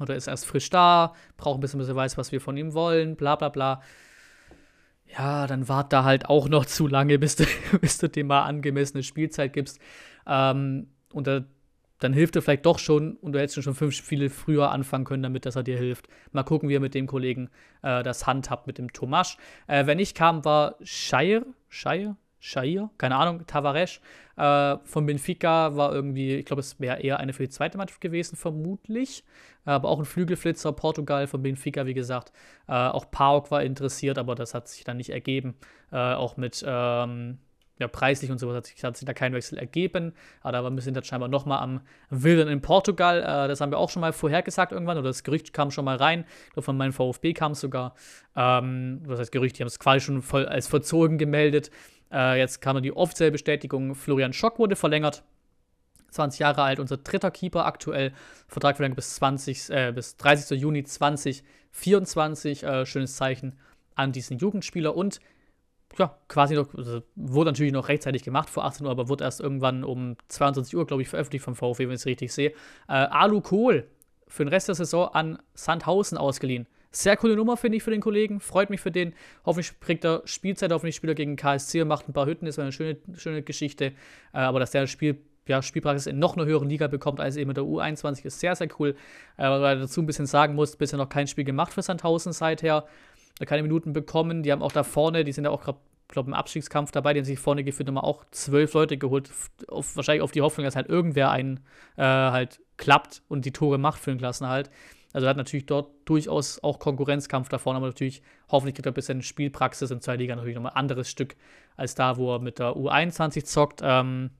Oder 0.00 0.16
ist 0.16 0.26
erst 0.26 0.46
frisch 0.46 0.70
da, 0.70 1.12
braucht 1.36 1.58
ein 1.58 1.60
bisschen, 1.60 1.78
bis 1.78 1.88
er 1.88 1.96
weiß, 1.96 2.16
was 2.16 2.32
wir 2.32 2.40
von 2.40 2.56
ihm 2.56 2.72
wollen, 2.72 3.16
bla 3.16 3.36
bla 3.36 3.50
bla 3.50 3.82
ja, 5.16 5.46
dann 5.46 5.68
wart 5.68 5.92
da 5.92 6.04
halt 6.04 6.26
auch 6.26 6.48
noch 6.48 6.64
zu 6.64 6.86
lange, 6.86 7.18
bis 7.18 7.36
du, 7.36 7.44
bis 7.80 7.98
du 7.98 8.08
dem 8.08 8.28
mal 8.28 8.44
angemessene 8.44 9.02
Spielzeit 9.02 9.52
gibst. 9.52 9.78
Ähm, 10.26 10.88
und 11.12 11.26
da, 11.26 11.44
dann 11.98 12.12
hilft 12.12 12.36
er 12.36 12.42
vielleicht 12.42 12.66
doch 12.66 12.78
schon 12.78 13.16
und 13.16 13.32
du 13.32 13.38
hättest 13.38 13.62
schon 13.62 13.74
fünf 13.74 13.94
Spiele 13.94 14.30
früher 14.30 14.70
anfangen 14.70 15.04
können, 15.04 15.22
damit 15.22 15.46
dass 15.46 15.56
er 15.56 15.62
dir 15.62 15.76
hilft. 15.76 16.08
Mal 16.32 16.42
gucken, 16.42 16.68
wie 16.68 16.74
er 16.74 16.80
mit 16.80 16.94
dem 16.94 17.06
Kollegen 17.06 17.50
äh, 17.82 18.02
das 18.02 18.26
handhabt, 18.26 18.66
mit 18.66 18.78
dem 18.78 18.92
Tomasch. 18.92 19.36
Äh, 19.66 19.86
wenn 19.86 19.98
ich 19.98 20.14
kam, 20.14 20.44
war 20.44 20.76
Shire, 20.82 21.44
Shire, 21.68 22.16
Shire, 22.44 22.90
keine 22.98 23.14
Ahnung, 23.14 23.46
Tavares 23.46 24.00
äh, 24.36 24.76
von 24.82 25.06
Benfica 25.06 25.76
war 25.76 25.94
irgendwie, 25.94 26.34
ich 26.34 26.44
glaube, 26.44 26.58
es 26.58 26.80
wäre 26.80 27.00
eher 27.00 27.20
eine 27.20 27.32
für 27.32 27.44
die 27.44 27.50
zweite 27.50 27.78
Mannschaft 27.78 28.00
gewesen, 28.00 28.34
vermutlich. 28.34 29.24
Aber 29.64 29.88
auch 29.88 30.00
ein 30.00 30.04
Flügelflitzer, 30.04 30.72
Portugal 30.72 31.28
von 31.28 31.40
Benfica, 31.40 31.86
wie 31.86 31.94
gesagt. 31.94 32.32
Äh, 32.66 32.72
auch 32.72 33.12
Pauk 33.12 33.52
war 33.52 33.62
interessiert, 33.62 34.18
aber 34.18 34.34
das 34.34 34.54
hat 34.54 34.66
sich 34.66 34.82
dann 34.82 34.96
nicht 34.96 35.10
ergeben. 35.10 35.54
Äh, 35.92 35.96
auch 35.98 36.36
mit 36.36 36.64
ähm, 36.66 37.38
ja, 37.78 37.88
preislich 37.88 38.30
und 38.30 38.38
sowas 38.38 38.56
hat 38.56 38.66
sich, 38.66 38.82
hat 38.82 38.96
sich 38.96 39.06
da 39.06 39.12
kein 39.12 39.32
Wechsel 39.34 39.58
ergeben. 39.58 40.12
Aber 40.40 40.52
da 40.52 40.80
sind 40.80 40.96
jetzt 40.96 41.08
scheinbar 41.08 41.28
nochmal 41.28 41.62
am 41.62 41.80
Wildern 42.10 42.48
in 42.48 42.60
Portugal. 42.60 43.20
Äh, 43.20 43.48
das 43.48 43.60
haben 43.60 43.70
wir 43.70 43.78
auch 43.78 43.90
schon 43.90 44.00
mal 44.00 44.12
vorhergesagt 44.12 44.72
irgendwann, 44.72 44.98
oder 44.98 45.08
das 45.08 45.22
Gerücht 45.22 45.52
kam 45.52 45.70
schon 45.70 45.84
mal 45.84 45.96
rein. 45.96 46.24
Von 46.58 46.76
meinem 46.76 46.92
VfB 46.92 47.34
kam 47.34 47.52
es 47.52 47.60
sogar. 47.60 47.94
Ähm, 48.34 49.02
was 49.04 49.20
heißt 49.20 49.32
Gerücht? 49.32 49.58
Die 49.58 49.62
haben 49.62 49.68
es 49.68 49.78
quasi 49.78 50.00
schon 50.00 50.22
voll 50.22 50.46
als 50.46 50.66
verzogen 50.66 51.18
gemeldet. 51.18 51.70
Äh, 52.12 52.38
jetzt 52.38 52.60
kam 52.60 52.74
dann 52.74 52.82
die 52.82 52.94
offizielle 52.94 53.32
Bestätigung, 53.32 53.94
Florian 53.94 54.32
Schock 54.32 54.58
wurde 54.58 54.76
verlängert. 54.76 55.22
20 56.10 56.40
Jahre 56.40 56.62
alt, 56.62 56.78
unser 56.78 56.98
dritter 56.98 57.30
Keeper 57.30 57.64
aktuell. 57.64 58.12
Vertrag 58.46 58.76
verlängert 58.76 58.96
bis, 58.96 59.14
20, 59.14 59.70
äh, 59.70 59.92
bis 59.94 60.16
30. 60.18 60.60
Juni 60.60 60.84
2024. 60.84 62.64
Äh, 62.64 62.86
schönes 62.86 63.16
Zeichen 63.16 63.58
an 63.94 64.12
diesen 64.12 64.38
Jugendspieler. 64.38 64.94
Und 64.94 65.20
ja, 65.98 66.16
quasi 66.28 66.54
noch, 66.54 66.74
also 66.74 67.02
wurde 67.14 67.50
natürlich 67.50 67.72
noch 67.72 67.88
rechtzeitig 67.88 68.22
gemacht 68.22 68.50
vor 68.50 68.64
18 68.64 68.86
Uhr, 68.86 68.92
aber 68.92 69.08
wird 69.08 69.20
erst 69.20 69.40
irgendwann 69.40 69.84
um 69.84 70.16
22 70.28 70.76
Uhr, 70.76 70.86
glaube 70.86 71.02
ich, 71.02 71.08
veröffentlicht 71.08 71.44
vom 71.44 71.54
VfW, 71.54 71.86
wenn 71.86 71.94
ich 71.94 72.00
es 72.00 72.06
richtig 72.06 72.32
sehe. 72.32 72.50
Äh, 72.88 72.92
Alu 72.92 73.40
Kohl 73.40 73.88
für 74.28 74.44
den 74.44 74.48
Rest 74.48 74.68
der 74.68 74.74
Saison 74.74 75.08
an 75.08 75.38
Sandhausen 75.54 76.16
ausgeliehen. 76.16 76.66
Sehr 76.92 77.16
coole 77.16 77.36
Nummer, 77.36 77.56
finde 77.56 77.78
ich, 77.78 77.82
für 77.82 77.90
den 77.90 78.02
Kollegen. 78.02 78.38
Freut 78.38 78.68
mich 78.68 78.80
für 78.80 78.90
den. 78.90 79.14
Hoffentlich 79.46 79.80
kriegt 79.80 80.04
er 80.04 80.22
Spielzeit, 80.26 80.70
hoffentlich 80.72 80.94
spielt 80.94 81.10
er 81.10 81.14
gegen 81.14 81.36
KSC 81.36 81.82
und 81.82 81.88
macht 81.88 82.08
ein 82.08 82.12
paar 82.12 82.26
Hütten. 82.26 82.44
Das 82.44 82.58
wäre 82.58 82.66
eine 82.66 82.72
schöne, 82.72 82.98
schöne 83.16 83.42
Geschichte. 83.42 83.86
Äh, 83.86 83.92
aber 84.38 84.60
dass 84.60 84.72
der 84.72 84.86
Spiel, 84.86 85.18
ja, 85.48 85.62
Spielpraxis 85.62 86.06
in 86.06 86.18
noch 86.18 86.36
einer 86.36 86.44
höheren 86.44 86.68
Liga 86.68 86.88
bekommt 86.88 87.18
als 87.18 87.36
eben 87.36 87.48
mit 87.48 87.56
der 87.56 87.64
U21 87.64 88.26
ist 88.26 88.40
sehr, 88.40 88.54
sehr 88.54 88.68
cool. 88.78 88.94
Äh, 89.38 89.48
weil 89.48 89.62
er 89.64 89.76
dazu 89.76 90.02
ein 90.02 90.06
bisschen 90.06 90.26
sagen 90.26 90.54
muss, 90.54 90.76
bisher 90.76 90.98
noch 90.98 91.08
kein 91.08 91.26
Spiel 91.26 91.44
gemacht 91.44 91.72
für 91.72 91.82
Sandhausen 91.82 92.32
seither. 92.32 92.84
Keine 93.46 93.62
Minuten 93.62 93.94
bekommen. 93.94 94.42
Die 94.42 94.52
haben 94.52 94.62
auch 94.62 94.72
da 94.72 94.84
vorne, 94.84 95.24
die 95.24 95.32
sind 95.32 95.44
ja 95.44 95.50
auch 95.50 95.62
gerade 95.62 95.78
glaube 96.12 96.28
im 96.28 96.34
Abstiegskampf 96.34 96.92
dabei, 96.92 97.14
die 97.14 97.20
haben 97.20 97.24
sich 97.24 97.38
vorne 97.38 97.64
geführt 97.64 97.88
nochmal 97.88 98.04
auch 98.04 98.24
zwölf 98.30 98.74
Leute 98.74 98.98
geholt, 98.98 99.30
auf, 99.68 99.96
wahrscheinlich 99.96 100.22
auf 100.22 100.30
die 100.30 100.42
Hoffnung, 100.42 100.64
dass 100.64 100.76
halt 100.76 100.88
irgendwer 100.88 101.30
einen 101.30 101.60
äh, 101.96 102.02
halt 102.02 102.60
klappt 102.76 103.22
und 103.28 103.44
die 103.44 103.52
Tore 103.52 103.78
macht 103.78 103.98
für 103.98 104.10
den 104.10 104.18
Klassenhalt. 104.18 104.70
Also 105.12 105.26
er 105.26 105.30
hat 105.30 105.36
natürlich 105.36 105.66
dort 105.66 105.90
durchaus 106.04 106.62
auch 106.62 106.78
Konkurrenzkampf 106.78 107.48
da 107.48 107.58
vorne, 107.58 107.78
aber 107.78 107.86
natürlich 107.86 108.22
hoffentlich 108.50 108.74
kriegt 108.74 108.86
er 108.86 108.92
ein 108.92 108.94
bisschen 108.94 109.22
Spielpraxis 109.22 109.90
in 109.90 110.00
zwei 110.00 110.16
Liga 110.16 110.34
natürlich 110.34 110.54
nochmal 110.54 110.72
ein 110.72 110.78
anderes 110.78 111.10
Stück 111.10 111.36
als 111.76 111.94
da, 111.94 112.16
wo 112.16 112.34
er 112.34 112.38
mit 112.38 112.58
der 112.58 112.76
U21 112.76 113.44
zockt. 113.44 113.80
Ähm, 113.82 114.30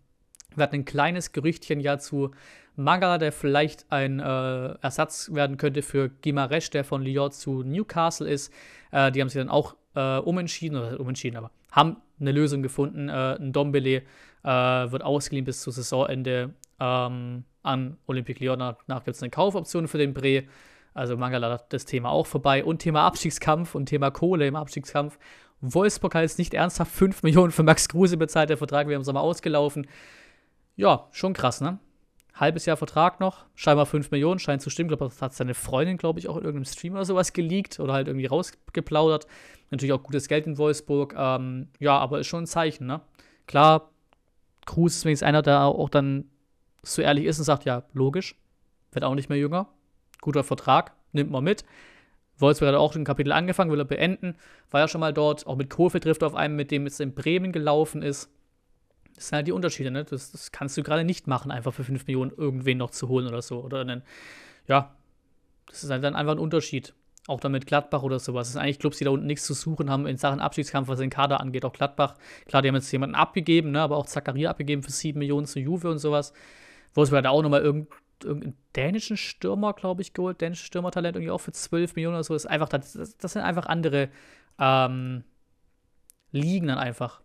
wir 0.55 0.65
hatten 0.65 0.77
ein 0.77 0.85
kleines 0.85 1.33
Gerüchtchen 1.33 1.81
ja 1.81 1.99
zu 1.99 2.31
Mangala, 2.77 3.19
der 3.19 3.33
vielleicht 3.33 3.91
ein 3.91 4.21
äh, 4.21 4.75
Ersatz 4.81 5.33
werden 5.33 5.57
könnte 5.57 5.83
für 5.83 6.09
Gimaresch, 6.09 6.71
der 6.71 6.85
von 6.85 7.03
Lyon 7.03 7.33
zu 7.33 7.63
Newcastle 7.63 8.29
ist. 8.29 8.53
Äh, 8.91 9.13
die 9.13 9.21
haben 9.21 9.29
sich 9.29 9.41
dann 9.41 9.51
auch 9.51 9.77
äh, 9.95 10.19
umentschieden, 10.19 10.79
oder 10.79 10.99
umentschieden, 10.99 11.37
aber 11.37 11.51
haben 11.71 11.97
eine 12.21 12.33
Lösung 12.33 12.63
gefunden. 12.63 13.09
Äh, 13.09 13.37
ein 13.39 13.53
Dombele 13.53 14.03
äh, 14.43 14.49
wird 14.49 15.03
ausgeliehen 15.03 15.45
bis 15.45 15.61
zu 15.61 15.71
Saisonende 15.71 16.55
ähm, 16.81 17.45
an 17.63 17.97
Olympique 18.07 18.41
Lyon. 18.45 18.59
Danach 18.59 19.05
gibt 19.05 19.17
es 19.17 19.23
eine 19.23 19.31
Kaufoption 19.31 19.89
für 19.89 19.99
den 19.99 20.15
Bre. 20.15 20.45
Also 20.95 21.17
Mangala 21.17 21.51
hat 21.51 21.73
das 21.73 21.85
Thema 21.85 22.11
auch 22.11 22.27
vorbei. 22.27 22.65
Und 22.65 22.81
Thema 22.81 23.03
Abstiegskampf 23.03 23.75
und 23.75 23.87
Thema 23.87 24.11
Kohle 24.11 24.47
im 24.47 24.57
Abstiegskampf. 24.57 25.19
Wolfsburg 25.61 26.15
hat 26.15 26.23
jetzt 26.23 26.39
nicht 26.39 26.55
ernsthaft 26.55 26.93
5 26.93 27.23
Millionen 27.23 27.53
für 27.53 27.63
Max 27.63 27.89
Kruse 27.89 28.17
bezahlt. 28.17 28.51
Der 28.51 28.57
Vertrag 28.57 28.89
wäre 28.89 28.97
im 28.97 29.05
Sommer 29.05 29.21
ausgelaufen. 29.21 29.87
Ja, 30.77 31.09
schon 31.13 31.33
krass, 31.33 31.61
ne? 31.61 31.79
Halbes 32.35 32.65
Jahr 32.65 32.79
Vertrag 32.79 33.21
noch, 33.21 33.45
scheinbar 33.55 33.85
5 33.85 34.11
Millionen, 34.11 34.39
scheint 34.39 34.63
zu 34.63 34.71
stimmen. 34.71 34.91
Ich 34.91 34.97
glaube, 34.97 35.13
das 35.13 35.21
hat 35.21 35.35
seine 35.35 35.53
Freundin, 35.53 35.99
glaube 35.99 36.19
ich, 36.19 36.29
auch 36.29 36.39
in 36.39 36.45
irgendeinem 36.45 36.65
Stream 36.65 36.95
oder 36.95 37.05
sowas 37.05 37.35
geleakt 37.35 37.79
oder 37.79 37.93
halt 37.93 38.07
irgendwie 38.09 38.27
rausgeplaudert. 38.27 39.27
Natürlich 39.71 39.93
auch 39.93 40.03
gutes 40.03 40.29
Geld 40.29 40.47
in 40.47 40.57
Wolfsburg. 40.57 41.15
Ähm, 41.17 41.69
ja, 41.79 41.99
aber 41.99 42.21
ist 42.21 42.29
schon 42.29 42.45
ein 42.45 42.47
Zeichen, 42.47 42.87
ne? 42.87 43.03
Klar, 43.47 43.91
Kruse 44.65 44.97
ist 44.97 45.05
wenigstens 45.05 45.29
einer, 45.29 45.43
der 45.43 45.61
auch 45.61 45.91
dann 45.91 46.25
so 46.83 47.03
ehrlich 47.03 47.25
ist 47.25 47.39
und 47.39 47.45
sagt, 47.45 47.65
ja, 47.65 47.85
logisch, 47.93 48.37
wird 48.93 49.05
auch 49.05 49.15
nicht 49.15 49.29
mehr 49.29 49.39
jünger, 49.39 49.69
guter 50.21 50.45
Vertrag, 50.45 50.93
nimmt 51.13 51.31
man 51.31 51.45
mit. 51.45 51.65
Wolfsburg 52.39 52.69
hat 52.69 52.75
auch 52.75 52.95
ein 52.97 53.05
Kapitel 53.05 53.33
angefangen, 53.33 53.71
will 53.71 53.81
er 53.81 53.85
beenden, 53.85 54.37
war 54.71 54.81
ja 54.81 54.89
schon 54.89 55.01
mal 55.01 55.13
dort, 55.13 55.47
auch 55.47 55.57
mit 55.57 55.71
Kohlfe 55.71 56.01
trifft 56.01 56.25
auf 56.25 56.35
einen, 56.35 56.57
mit 56.57 56.71
dem 56.71 56.87
es 56.87 57.01
in 57.01 57.15
Bremen 57.15 57.53
gelaufen 57.53 58.03
ist. 58.03 58.31
Das 59.15 59.29
sind 59.29 59.37
halt 59.37 59.47
die 59.47 59.53
Unterschiede, 59.53 59.91
ne? 59.91 60.05
Das, 60.05 60.33
das 60.33 60.53
kannst 60.53 60.77
du 60.77 60.83
gerade 60.83 61.05
nicht 61.05 61.27
machen, 61.27 61.51
einfach 61.51 61.73
für 61.73 61.85
5 61.85 62.07
Millionen 62.07 62.33
irgendwen 62.33 62.79
noch 62.79 62.91
zu 62.91 63.09
holen 63.09 63.27
oder 63.27 63.43
so. 63.43 63.61
Oder 63.61 63.83
einen, 63.83 64.03
ja, 64.67 64.97
das 65.67 65.85
ist 65.85 65.91
halt 65.91 66.03
dann 66.03 66.17
einfach 66.17 66.33
ein 66.33 66.39
Unterschied. 66.39 66.95
Auch 67.29 67.39
dann 67.39 67.53
mit 67.53 67.67
Gladbach 67.67 68.03
oder 68.03 68.19
sowas. 68.19 68.49
Das 68.49 68.55
sind 68.55 68.63
eigentlich 68.63 68.81
Clubs, 68.81 68.99
die 68.99 69.05
da 69.05 69.11
unten 69.11 69.27
nichts 69.27 69.47
zu 69.47 69.55
suchen 69.55 69.91
haben 69.91 70.07
in 70.07 70.17
Sachen 70.17 70.41
Abstiegskampf, 70.41 70.89
was 70.89 70.99
den 70.99 71.11
Kader 71.11 71.41
angeht. 71.41 71.65
Auch 71.65 71.73
Gladbach, 71.73 72.17
klar, 72.47 72.63
die 72.63 72.69
haben 72.69 72.75
jetzt 72.75 72.91
jemanden 72.91 73.15
abgegeben, 73.15 73.71
ne? 73.71 73.81
aber 73.81 73.97
auch 73.97 74.07
Zakaria 74.07 74.51
abgegeben 74.51 74.83
für 74.83 74.91
7 74.91 75.19
Millionen 75.19 75.47
zu 75.47 75.61
Juve 75.61 75.89
und 75.89 75.99
sowas. 75.99 76.33
Wolfsburg 76.95 77.19
hat 77.19 77.27
auch 77.27 77.43
nochmal 77.43 77.63
irgend, 77.63 77.89
irgendeinen 78.23 78.57
dänischen 78.77 79.17
Stürmer, 79.17 79.73
glaube 79.73 80.03
ich, 80.03 80.13
geholt. 80.13 80.41
Dänisches 80.41 80.67
Stürmertalent 80.67 81.17
irgendwie 81.17 81.31
auch 81.31 81.39
für 81.39 81.53
12 81.53 81.95
Millionen 81.97 82.17
oder 82.17 82.25
so. 82.25 82.35
Das, 82.35 82.45
ist 82.45 82.51
einfach, 82.51 82.69
das, 82.69 82.93
das 82.93 83.33
sind 83.33 83.43
einfach 83.43 83.67
andere 83.67 84.09
ähm, 84.59 85.25
Ligen 86.31 86.69
dann 86.69 86.79
einfach 86.79 87.23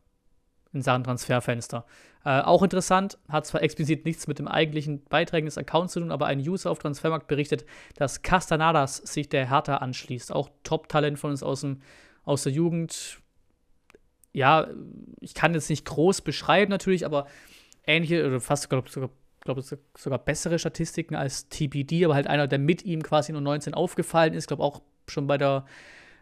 in 0.73 0.81
Sachen 0.81 1.03
Transferfenster. 1.03 1.85
Äh, 2.25 2.41
auch 2.41 2.61
interessant, 2.63 3.17
hat 3.29 3.45
zwar 3.45 3.61
explizit 3.63 4.05
nichts 4.05 4.27
mit 4.27 4.39
dem 4.39 4.47
eigentlichen 4.47 5.03
Beiträgen 5.05 5.45
des 5.45 5.57
Accounts 5.57 5.93
zu 5.93 5.99
tun, 5.99 6.11
aber 6.11 6.27
ein 6.27 6.39
User 6.39 6.71
auf 6.71 6.79
Transfermarkt 6.79 7.27
berichtet, 7.27 7.65
dass 7.95 8.21
Castanadas 8.21 8.97
sich 8.97 9.29
der 9.29 9.49
Hertha 9.49 9.77
anschließt. 9.77 10.31
Auch 10.31 10.49
Top-Talent 10.63 11.17
von 11.19 11.31
uns 11.31 11.43
aus, 11.43 11.61
dem, 11.61 11.81
aus 12.23 12.43
der 12.43 12.51
Jugend. 12.51 13.19
Ja, 14.33 14.67
ich 15.19 15.33
kann 15.33 15.53
jetzt 15.53 15.69
nicht 15.69 15.85
groß 15.85 16.21
beschreiben 16.21 16.69
natürlich, 16.69 17.05
aber 17.05 17.27
ähnliche, 17.85 18.27
oder 18.27 18.39
fast 18.41 18.63
sogar 18.63 19.09
glaube 19.47 19.63
sogar 19.97 20.19
bessere 20.19 20.59
Statistiken 20.59 21.15
als 21.15 21.49
TBD, 21.49 22.05
aber 22.05 22.15
halt 22.15 22.27
einer, 22.27 22.47
der 22.47 22.59
mit 22.59 22.83
ihm 22.83 23.01
quasi 23.01 23.31
nur 23.31 23.41
19 23.41 23.73
aufgefallen 23.73 24.33
ist. 24.33 24.47
Glaube 24.47 24.63
auch 24.63 24.81
schon 25.07 25.27
bei 25.27 25.37
der 25.37 25.65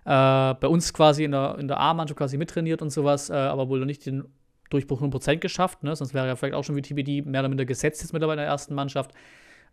äh, 0.05 0.53
bei 0.53 0.67
uns 0.67 0.93
quasi 0.93 1.23
in 1.23 1.31
der, 1.31 1.57
in 1.59 1.67
der 1.67 1.79
A-Mannschaft 1.79 2.17
quasi 2.17 2.37
mittrainiert 2.37 2.81
und 2.81 2.91
sowas, 2.91 3.29
äh, 3.29 3.33
aber 3.33 3.69
wohl 3.69 3.79
noch 3.79 3.87
nicht 3.87 4.05
den 4.05 4.25
Durchbruch 4.69 5.01
100% 5.01 5.37
geschafft, 5.37 5.83
ne? 5.83 5.95
sonst 5.95 6.13
wäre 6.13 6.27
er 6.27 6.35
vielleicht 6.35 6.55
auch 6.55 6.63
schon 6.63 6.75
wie 6.75 6.81
TBD 6.81 7.23
mehr 7.23 7.41
oder 7.41 7.49
minder 7.49 7.65
gesetzt 7.65 8.01
jetzt 8.01 8.13
mittlerweile 8.13 8.41
in 8.41 8.45
der 8.45 8.51
ersten 8.51 8.75
Mannschaft. 8.75 9.11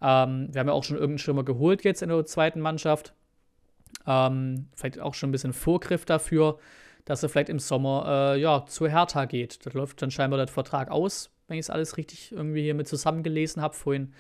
Ähm, 0.01 0.49
wir 0.51 0.61
haben 0.61 0.69
ja 0.69 0.73
auch 0.73 0.85
schon 0.85 0.97
irgendeinen 0.97 1.19
Schirmer 1.19 1.45
geholt 1.45 1.85
jetzt 1.85 2.03
in 2.03 2.09
der 2.09 2.25
zweiten 2.25 2.61
Mannschaft. 2.61 3.15
Ähm, 4.07 4.69
vielleicht 4.75 5.01
auch 5.01 5.15
schon 5.15 5.29
ein 5.29 5.33
bisschen 5.33 5.53
Vorgriff 5.53 6.05
dafür, 6.05 6.59
dass 7.05 7.23
er 7.23 7.29
vielleicht 7.29 7.49
im 7.49 7.59
Sommer 7.59 8.35
äh, 8.35 8.41
ja, 8.41 8.65
zu 8.67 8.89
Hertha 8.89 9.27
geht. 9.27 9.65
Da 9.67 9.71
läuft 9.73 10.03
dann 10.03 10.11
scheinbar 10.11 10.39
der 10.39 10.49
Vertrag 10.49 10.91
aus, 10.91 11.31
wenn 11.53 11.59
ich 11.59 11.67
es 11.67 11.71
alles 11.71 11.97
richtig 11.99 12.33
irgendwie 12.33 12.63
hier 12.63 12.75
mit 12.75 12.89
zusammengelesen 12.89 13.63
habe 13.63 13.75
vorhin. 13.75 14.15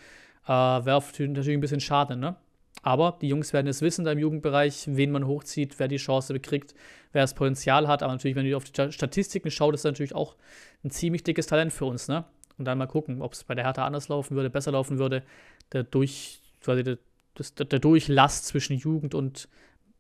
Äh, 0.45 0.51
Wäre 0.51 1.03
natürlich 1.19 1.57
ein 1.57 1.61
bisschen 1.61 1.81
schade, 1.81 2.17
ne? 2.17 2.37
Aber 2.83 3.17
die 3.21 3.29
Jungs 3.29 3.53
werden 3.53 3.69
es 3.69 3.81
wissen 3.81 4.05
da 4.05 4.13
im 4.13 4.19
Jugendbereich, 4.19 4.85
wen 4.87 5.13
man 5.13 5.27
hochzieht, 5.27 5.79
wer 5.79 5.89
die 5.89 5.99
Chance 5.99 6.33
bekriegt, 6.33 6.75
wer 7.13 7.23
das 7.23 7.35
Potenzial 7.35 7.87
hat. 7.89 8.03
Aber 8.03 8.13
natürlich, 8.13 8.37
wenn 8.37 8.45
du 8.45 8.57
auf 8.57 8.65
die 8.65 8.93
Statistiken 8.93 9.51
schaut, 9.51 9.75
ist 9.75 9.85
das 9.85 9.93
natürlich 9.93 10.15
auch 10.15 10.37
ein 10.85 10.91
ziemlich 10.91 11.23
dickes 11.23 11.47
Talent 11.47 11.73
für 11.73 11.87
uns, 11.87 12.09
ne? 12.09 12.25
Und 12.59 12.67
dann 12.67 12.79
mal 12.79 12.87
gucken, 12.87 13.23
ob 13.23 13.33
es 13.33 13.45
bei 13.45 13.55
der 13.55 13.65
Hertha 13.65 13.87
anders 13.87 14.09
laufen 14.09 14.37
würde, 14.37 14.51
besser 14.51 14.73
laufen 14.73 14.99
würde. 14.99 15.23
Der, 15.73 15.85
durch, 15.85 16.41
quasi 16.63 16.83
der, 16.83 16.99
der 17.65 17.79
Durchlass 17.79 18.43
zwischen 18.43 18.77
Jugend 18.77 19.15
und 19.15 19.49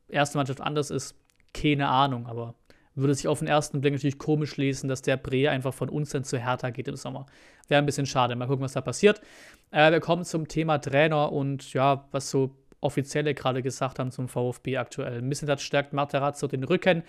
erste 0.09 0.37
Mannschaft 0.37 0.61
anders 0.61 0.90
ist, 0.90 1.14
keine 1.55 1.88
Ahnung. 1.88 2.27
Aber 2.27 2.55
würde 2.94 3.14
sich 3.14 3.28
auf 3.28 3.38
den 3.38 3.48
ersten 3.48 3.81
Blick 3.81 3.94
natürlich 3.94 4.18
komisch 4.18 4.57
lesen, 4.57 4.88
dass 4.88 5.02
der 5.02 5.16
Bre 5.16 5.50
einfach 5.50 5.72
von 5.72 5.88
uns 5.88 6.11
dann 6.11 6.24
zu 6.24 6.38
Hertha 6.38 6.70
geht 6.70 6.88
im 6.88 6.96
Sommer. 6.96 7.26
Wäre 7.68 7.81
ein 7.81 7.87
bisschen 7.87 8.07
schade. 8.07 8.37
Mal 8.37 8.46
gucken, 8.46 8.64
was 8.64 8.72
da 8.72 8.81
passiert. 8.81 9.20
Äh, 9.70 9.90
wir 9.90 10.00
kommen 10.00 10.24
zum 10.24 10.48
Thema 10.48 10.78
Trainer 10.78 11.33
und 11.33 11.72
ja, 11.72 12.07
was 12.11 12.31
so 12.31 12.55
Offizielle 12.81 13.35
gerade 13.35 13.62
gesagt 13.62 13.98
haben 13.98 14.11
zum 14.11 14.28
VfB 14.28 14.76
aktuell. 14.76 15.22
Missentat 15.22 15.61
stärkt 15.61 15.92
Materazzo 15.92 16.48
den 16.48 16.64
Rücken, 16.64 17.05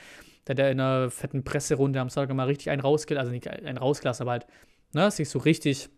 der 0.47 0.55
der 0.55 0.71
in 0.71 0.79
einer 0.79 1.09
fetten 1.09 1.43
Presserunde 1.43 1.99
am 1.99 2.09
Sonntag 2.09 2.35
mal 2.35 2.45
richtig 2.45 2.69
einen 2.69 2.81
rausgelassen, 2.81 3.27
also 3.27 3.33
nicht 3.33 3.47
einen 3.49 3.77
rausgelassen, 3.77 4.23
aber 4.23 4.31
halt 4.33 4.47
ne, 4.93 5.09
sich 5.09 5.29
so 5.29 5.39
richtig 5.39 5.89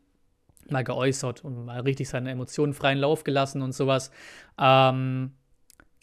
mal 0.69 0.83
geäußert 0.83 1.43
und 1.43 1.65
mal 1.65 1.81
richtig 1.81 2.09
seine 2.09 2.31
Emotionen 2.31 2.73
freien 2.73 2.97
Lauf 2.97 3.23
gelassen 3.23 3.61
und 3.61 3.73
sowas. 3.73 4.11
Ähm, 4.59 5.33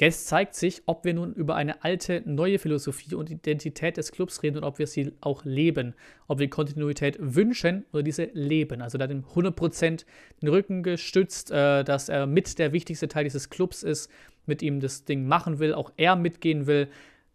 Jetzt 0.00 0.26
zeigt 0.26 0.55
sich, 0.55 0.83
ob 0.87 1.05
wir 1.05 1.14
nun 1.14 1.33
über 1.35 1.55
eine 1.55 1.85
alte, 1.85 2.22
neue 2.24 2.59
Philosophie 2.59 3.14
und 3.14 3.31
Identität 3.31 3.96
des 3.96 4.11
Clubs 4.11 4.42
reden 4.42 4.59
und 4.59 4.64
ob 4.64 4.78
wir 4.78 4.87
sie 4.87 5.12
auch 5.20 5.44
leben. 5.44 5.94
Ob 6.28 6.38
wir 6.38 6.48
Kontinuität 6.48 7.16
wünschen 7.20 7.85
oder 7.92 8.02
diese 8.02 8.24
leben. 8.33 8.83
Also 8.83 8.98
da 8.98 9.05
ihm 9.05 9.24
100% 9.35 10.05
den 10.40 10.48
Rücken 10.48 10.83
gestützt, 10.83 11.50
äh, 11.50 11.85
dass 11.85 12.09
er 12.09 12.26
mit 12.26 12.59
der 12.59 12.72
wichtigste 12.72 13.09
Teil 13.09 13.24
dieses 13.24 13.50
Clubs 13.50 13.83
ist, 13.83 14.11
mit 14.46 14.62
ihm 14.62 14.81
das 14.81 15.05
Ding 15.05 15.26
machen 15.26 15.59
will, 15.59 15.74
auch 15.74 15.92
er 15.96 16.16
mitgehen 16.16 16.66
will. 16.66 16.88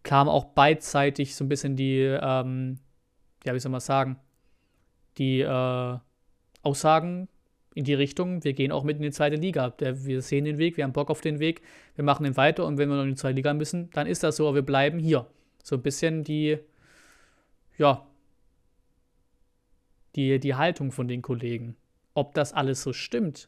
Kam 0.03 0.27
auch 0.27 0.45
beidseitig 0.45 1.35
so 1.35 1.45
ein 1.45 1.49
bisschen 1.49 1.75
die, 1.75 1.99
ähm, 2.01 2.79
ja, 3.45 3.53
wie 3.53 3.59
soll 3.59 3.71
man 3.71 3.81
sagen, 3.81 4.17
die 5.17 5.41
äh, 5.41 5.97
Aussagen 6.63 7.29
in 7.77 7.83
die 7.83 7.93
Richtung, 7.93 8.43
wir 8.43 8.53
gehen 8.53 8.71
auch 8.71 8.83
mit 8.83 8.97
in 8.97 9.03
die 9.03 9.11
zweite 9.11 9.35
Liga. 9.35 9.71
Wir 9.79 10.23
sehen 10.23 10.45
den 10.45 10.57
Weg, 10.57 10.77
wir 10.77 10.83
haben 10.83 10.93
Bock 10.93 11.11
auf 11.11 11.21
den 11.21 11.39
Weg, 11.39 11.61
wir 11.95 12.03
machen 12.03 12.25
ihn 12.25 12.35
weiter 12.35 12.65
und 12.65 12.79
wenn 12.79 12.89
wir 12.89 12.95
noch 12.95 13.03
in 13.03 13.09
die 13.09 13.15
zweite 13.15 13.35
Liga 13.35 13.53
müssen, 13.53 13.91
dann 13.91 14.07
ist 14.07 14.23
das 14.23 14.37
so, 14.37 14.47
aber 14.47 14.55
wir 14.55 14.61
bleiben 14.63 14.97
hier. 14.97 15.27
So 15.63 15.75
ein 15.75 15.83
bisschen 15.83 16.23
die, 16.23 16.57
ja, 17.77 18.07
die, 20.15 20.39
die 20.39 20.55
Haltung 20.55 20.91
von 20.91 21.07
den 21.07 21.21
Kollegen. 21.21 21.75
Ob 22.15 22.33
das 22.33 22.51
alles 22.51 22.81
so 22.81 22.93
stimmt 22.93 23.47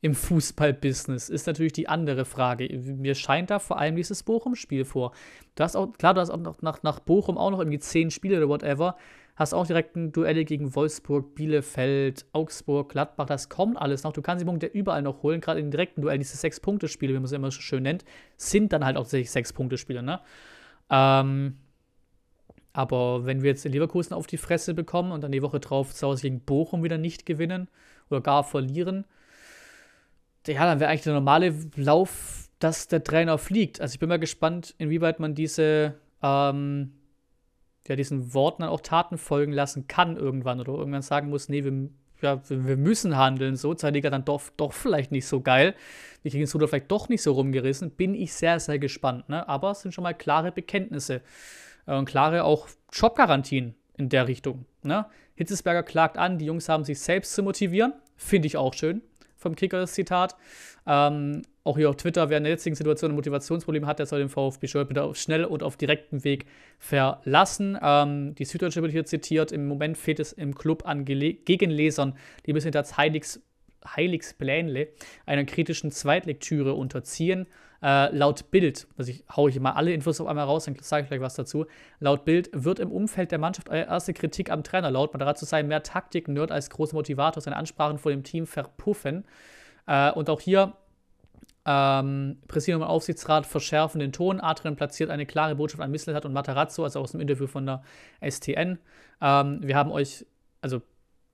im 0.00 0.14
Fußballbusiness, 0.14 1.28
ist 1.28 1.46
natürlich 1.46 1.72
die 1.72 1.88
andere 1.88 2.24
Frage. 2.24 2.68
Mir 2.78 3.14
scheint 3.14 3.50
da 3.50 3.60
vor 3.60 3.78
allem 3.78 3.94
dieses 3.94 4.24
Bochum-Spiel 4.24 4.84
vor. 4.84 5.12
Du 5.54 5.62
hast 5.62 5.76
auch, 5.76 5.92
klar, 5.92 6.14
du 6.14 6.20
hast 6.20 6.30
auch 6.30 6.60
nach, 6.62 6.82
nach 6.82 6.98
Bochum 6.98 7.38
auch 7.38 7.50
noch 7.50 7.60
irgendwie 7.60 7.78
zehn 7.78 8.10
Spiele 8.10 8.38
oder 8.38 8.48
whatever, 8.48 8.96
Hast 9.38 9.54
auch 9.54 9.68
direkt 9.68 9.94
ein 9.94 10.10
Duelle 10.10 10.44
gegen 10.44 10.74
Wolfsburg, 10.74 11.36
Bielefeld, 11.36 12.26
Augsburg, 12.32 12.88
Gladbach. 12.88 13.26
Das 13.26 13.48
kommt 13.48 13.80
alles 13.80 14.02
noch. 14.02 14.12
Du 14.12 14.20
kannst 14.20 14.42
die 14.42 14.44
Punkte 14.44 14.66
überall 14.66 15.00
noch 15.00 15.22
holen. 15.22 15.40
Gerade 15.40 15.60
in 15.60 15.66
den 15.66 15.70
direkten 15.70 16.02
Duellen, 16.02 16.18
diese 16.18 16.36
Sechs-Punkte-Spiele, 16.36 17.12
wie 17.12 17.18
man 17.18 17.24
es 17.24 17.30
immer 17.30 17.52
so 17.52 17.60
schön 17.60 17.84
nennt, 17.84 18.04
sind 18.36 18.72
dann 18.72 18.84
halt 18.84 18.96
auch 18.96 19.02
tatsächlich 19.02 19.30
Sechs-Punkte-Spiele. 19.30 20.02
Ne? 20.02 20.18
Ähm, 20.90 21.56
aber 22.72 23.26
wenn 23.26 23.42
wir 23.42 23.50
jetzt 23.50 23.64
in 23.64 23.70
Leverkusen 23.70 24.12
auf 24.12 24.26
die 24.26 24.38
Fresse 24.38 24.74
bekommen 24.74 25.12
und 25.12 25.22
dann 25.22 25.30
die 25.30 25.42
Woche 25.42 25.60
drauf 25.60 25.94
zu 25.94 26.08
Hause 26.08 26.22
gegen 26.22 26.40
Bochum 26.40 26.82
wieder 26.82 26.98
nicht 26.98 27.24
gewinnen 27.24 27.68
oder 28.10 28.20
gar 28.20 28.42
verlieren, 28.42 29.04
ja, 30.48 30.64
dann 30.64 30.80
wäre 30.80 30.90
eigentlich 30.90 31.02
der 31.02 31.14
normale 31.14 31.54
Lauf, 31.76 32.48
dass 32.58 32.88
der 32.88 33.04
Trainer 33.04 33.38
fliegt. 33.38 33.80
Also 33.80 33.94
ich 33.94 34.00
bin 34.00 34.08
mal 34.08 34.18
gespannt, 34.18 34.74
inwieweit 34.78 35.20
man 35.20 35.36
diese 35.36 35.94
ähm, 36.24 36.97
der 37.88 37.96
diesen 37.96 38.34
Worten 38.34 38.62
dann 38.62 38.70
auch 38.70 38.80
Taten 38.80 39.18
folgen 39.18 39.52
lassen 39.52 39.88
kann 39.88 40.16
irgendwann 40.16 40.60
oder 40.60 40.74
irgendwann 40.74 41.02
sagen 41.02 41.30
muss, 41.30 41.48
nee, 41.48 41.64
wir, 41.64 41.88
ja, 42.20 42.40
wir 42.48 42.76
müssen 42.76 43.16
handeln, 43.16 43.56
so, 43.56 43.74
Zeitliga 43.74 44.10
dann 44.10 44.24
doch, 44.24 44.42
doch 44.56 44.72
vielleicht 44.72 45.10
nicht 45.10 45.26
so 45.26 45.40
geil. 45.40 45.74
Wir 46.22 46.30
kriegen 46.30 46.44
es 46.44 46.54
Ruder 46.54 46.68
vielleicht 46.68 46.90
doch 46.90 47.08
nicht 47.08 47.22
so 47.22 47.32
rumgerissen, 47.32 47.90
bin 47.90 48.14
ich 48.14 48.32
sehr, 48.32 48.60
sehr 48.60 48.78
gespannt. 48.78 49.28
Ne? 49.28 49.48
Aber 49.48 49.70
es 49.70 49.80
sind 49.80 49.92
schon 49.92 50.04
mal 50.04 50.14
klare 50.14 50.52
Bekenntnisse 50.52 51.22
äh, 51.86 51.96
und 51.96 52.04
klare 52.04 52.44
auch 52.44 52.68
Jobgarantien 52.92 53.74
in 53.96 54.08
der 54.08 54.28
Richtung. 54.28 54.66
Ne? 54.82 55.06
Hitzesberger 55.34 55.82
klagt 55.82 56.18
an, 56.18 56.38
die 56.38 56.46
Jungs 56.46 56.68
haben 56.68 56.84
sich 56.84 57.00
selbst 57.00 57.34
zu 57.34 57.42
motivieren, 57.42 57.94
finde 58.16 58.46
ich 58.46 58.56
auch 58.56 58.74
schön 58.74 59.02
vom 59.38 59.54
Kicker 59.54 59.78
das 59.78 59.94
Zitat. 59.94 60.36
Ähm, 60.86 61.42
auch 61.64 61.76
hier 61.76 61.88
auf 61.88 61.96
Twitter, 61.96 62.28
wer 62.28 62.38
in 62.38 62.44
der 62.44 62.52
jetzigen 62.52 62.76
Situation 62.76 63.12
ein 63.12 63.14
Motivationsproblem 63.14 63.86
hat, 63.86 63.98
der 63.98 64.06
soll 64.06 64.18
den 64.18 64.28
VfB 64.28 64.66
Stuttgart 64.66 64.88
bitte 64.88 65.14
schnell 65.14 65.44
und 65.44 65.62
auf 65.62 65.76
direktem 65.76 66.24
Weg 66.24 66.46
verlassen. 66.78 67.78
Ähm, 67.80 68.34
die 68.34 68.44
Süddeutsche 68.44 68.82
wird 68.82 68.92
hier 68.92 69.04
zitiert, 69.04 69.52
im 69.52 69.66
Moment 69.66 69.96
fehlt 69.96 70.20
es 70.20 70.32
im 70.32 70.54
Club 70.54 70.86
an 70.86 71.04
Gele 71.04 71.34
Gegenlesern, 71.34 72.14
die 72.46 72.52
hinter 72.52 72.70
das 72.70 72.96
Heiligs 72.96 73.40
Heiligsplänle 73.86 74.88
einer 75.24 75.44
kritischen 75.44 75.90
Zweitlektüre 75.92 76.74
unterziehen. 76.74 77.46
Äh, 77.80 78.14
laut 78.16 78.50
Bild, 78.50 78.88
also 78.96 79.10
ich 79.12 79.24
haue 79.34 79.50
hier 79.50 79.60
mal 79.60 79.72
alle 79.72 79.92
Infos 79.92 80.20
auf 80.20 80.26
einmal 80.26 80.46
raus, 80.46 80.64
dann 80.64 80.76
sage 80.80 81.04
ich 81.04 81.08
gleich 81.08 81.20
was 81.20 81.34
dazu. 81.34 81.66
Laut 82.00 82.24
Bild 82.24 82.50
wird 82.52 82.80
im 82.80 82.90
Umfeld 82.90 83.30
der 83.30 83.38
Mannschaft 83.38 83.68
eure 83.68 83.86
erste 83.86 84.12
Kritik 84.12 84.50
am 84.50 84.64
Trainer 84.64 84.90
laut. 84.90 85.12
Man 85.12 85.20
dazu 85.20 85.44
sei 85.44 85.62
mehr 85.62 85.82
Taktik-Nerd 85.82 86.50
als 86.50 86.70
großer 86.70 86.94
Motivator, 86.94 87.40
seine 87.40 87.56
Ansprachen 87.56 87.98
vor 87.98 88.10
dem 88.10 88.24
Team 88.24 88.46
verpuffen. 88.46 89.24
Äh, 89.86 90.10
und 90.10 90.28
auch 90.28 90.40
hier 90.40 90.74
ähm, 91.64 92.38
Präsidium 92.48 92.82
und 92.82 92.88
Aufsichtsrat 92.88 93.46
verschärfen 93.46 94.00
den 94.00 94.10
Ton. 94.10 94.40
Adrian 94.40 94.74
platziert 94.74 95.10
eine 95.10 95.26
klare 95.26 95.54
Botschaft 95.54 95.82
an 95.82 95.90
Misselhat 95.90 96.24
und 96.24 96.32
Matarazzo, 96.32 96.82
also 96.82 97.00
aus 97.00 97.12
dem 97.12 97.20
Interview 97.20 97.46
von 97.46 97.66
der 97.66 97.82
STN. 98.26 98.78
Ähm, 99.20 99.60
wir 99.62 99.76
haben 99.76 99.92
euch, 99.92 100.26
also 100.62 100.80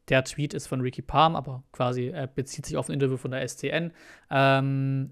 der 0.09 0.25
Tweet 0.25 0.53
ist 0.53 0.67
von 0.67 0.81
Ricky 0.81 1.03
Palm, 1.03 1.37
aber 1.37 1.63
quasi 1.73 2.09
er 2.09 2.27
bezieht 2.27 2.67
sich 2.67 2.77
auf 2.77 2.89
ein 2.89 2.93
Interview 2.93 3.17
von 3.17 3.31
der 3.31 3.47
STN. 3.47 3.93
Ähm, 4.31 5.11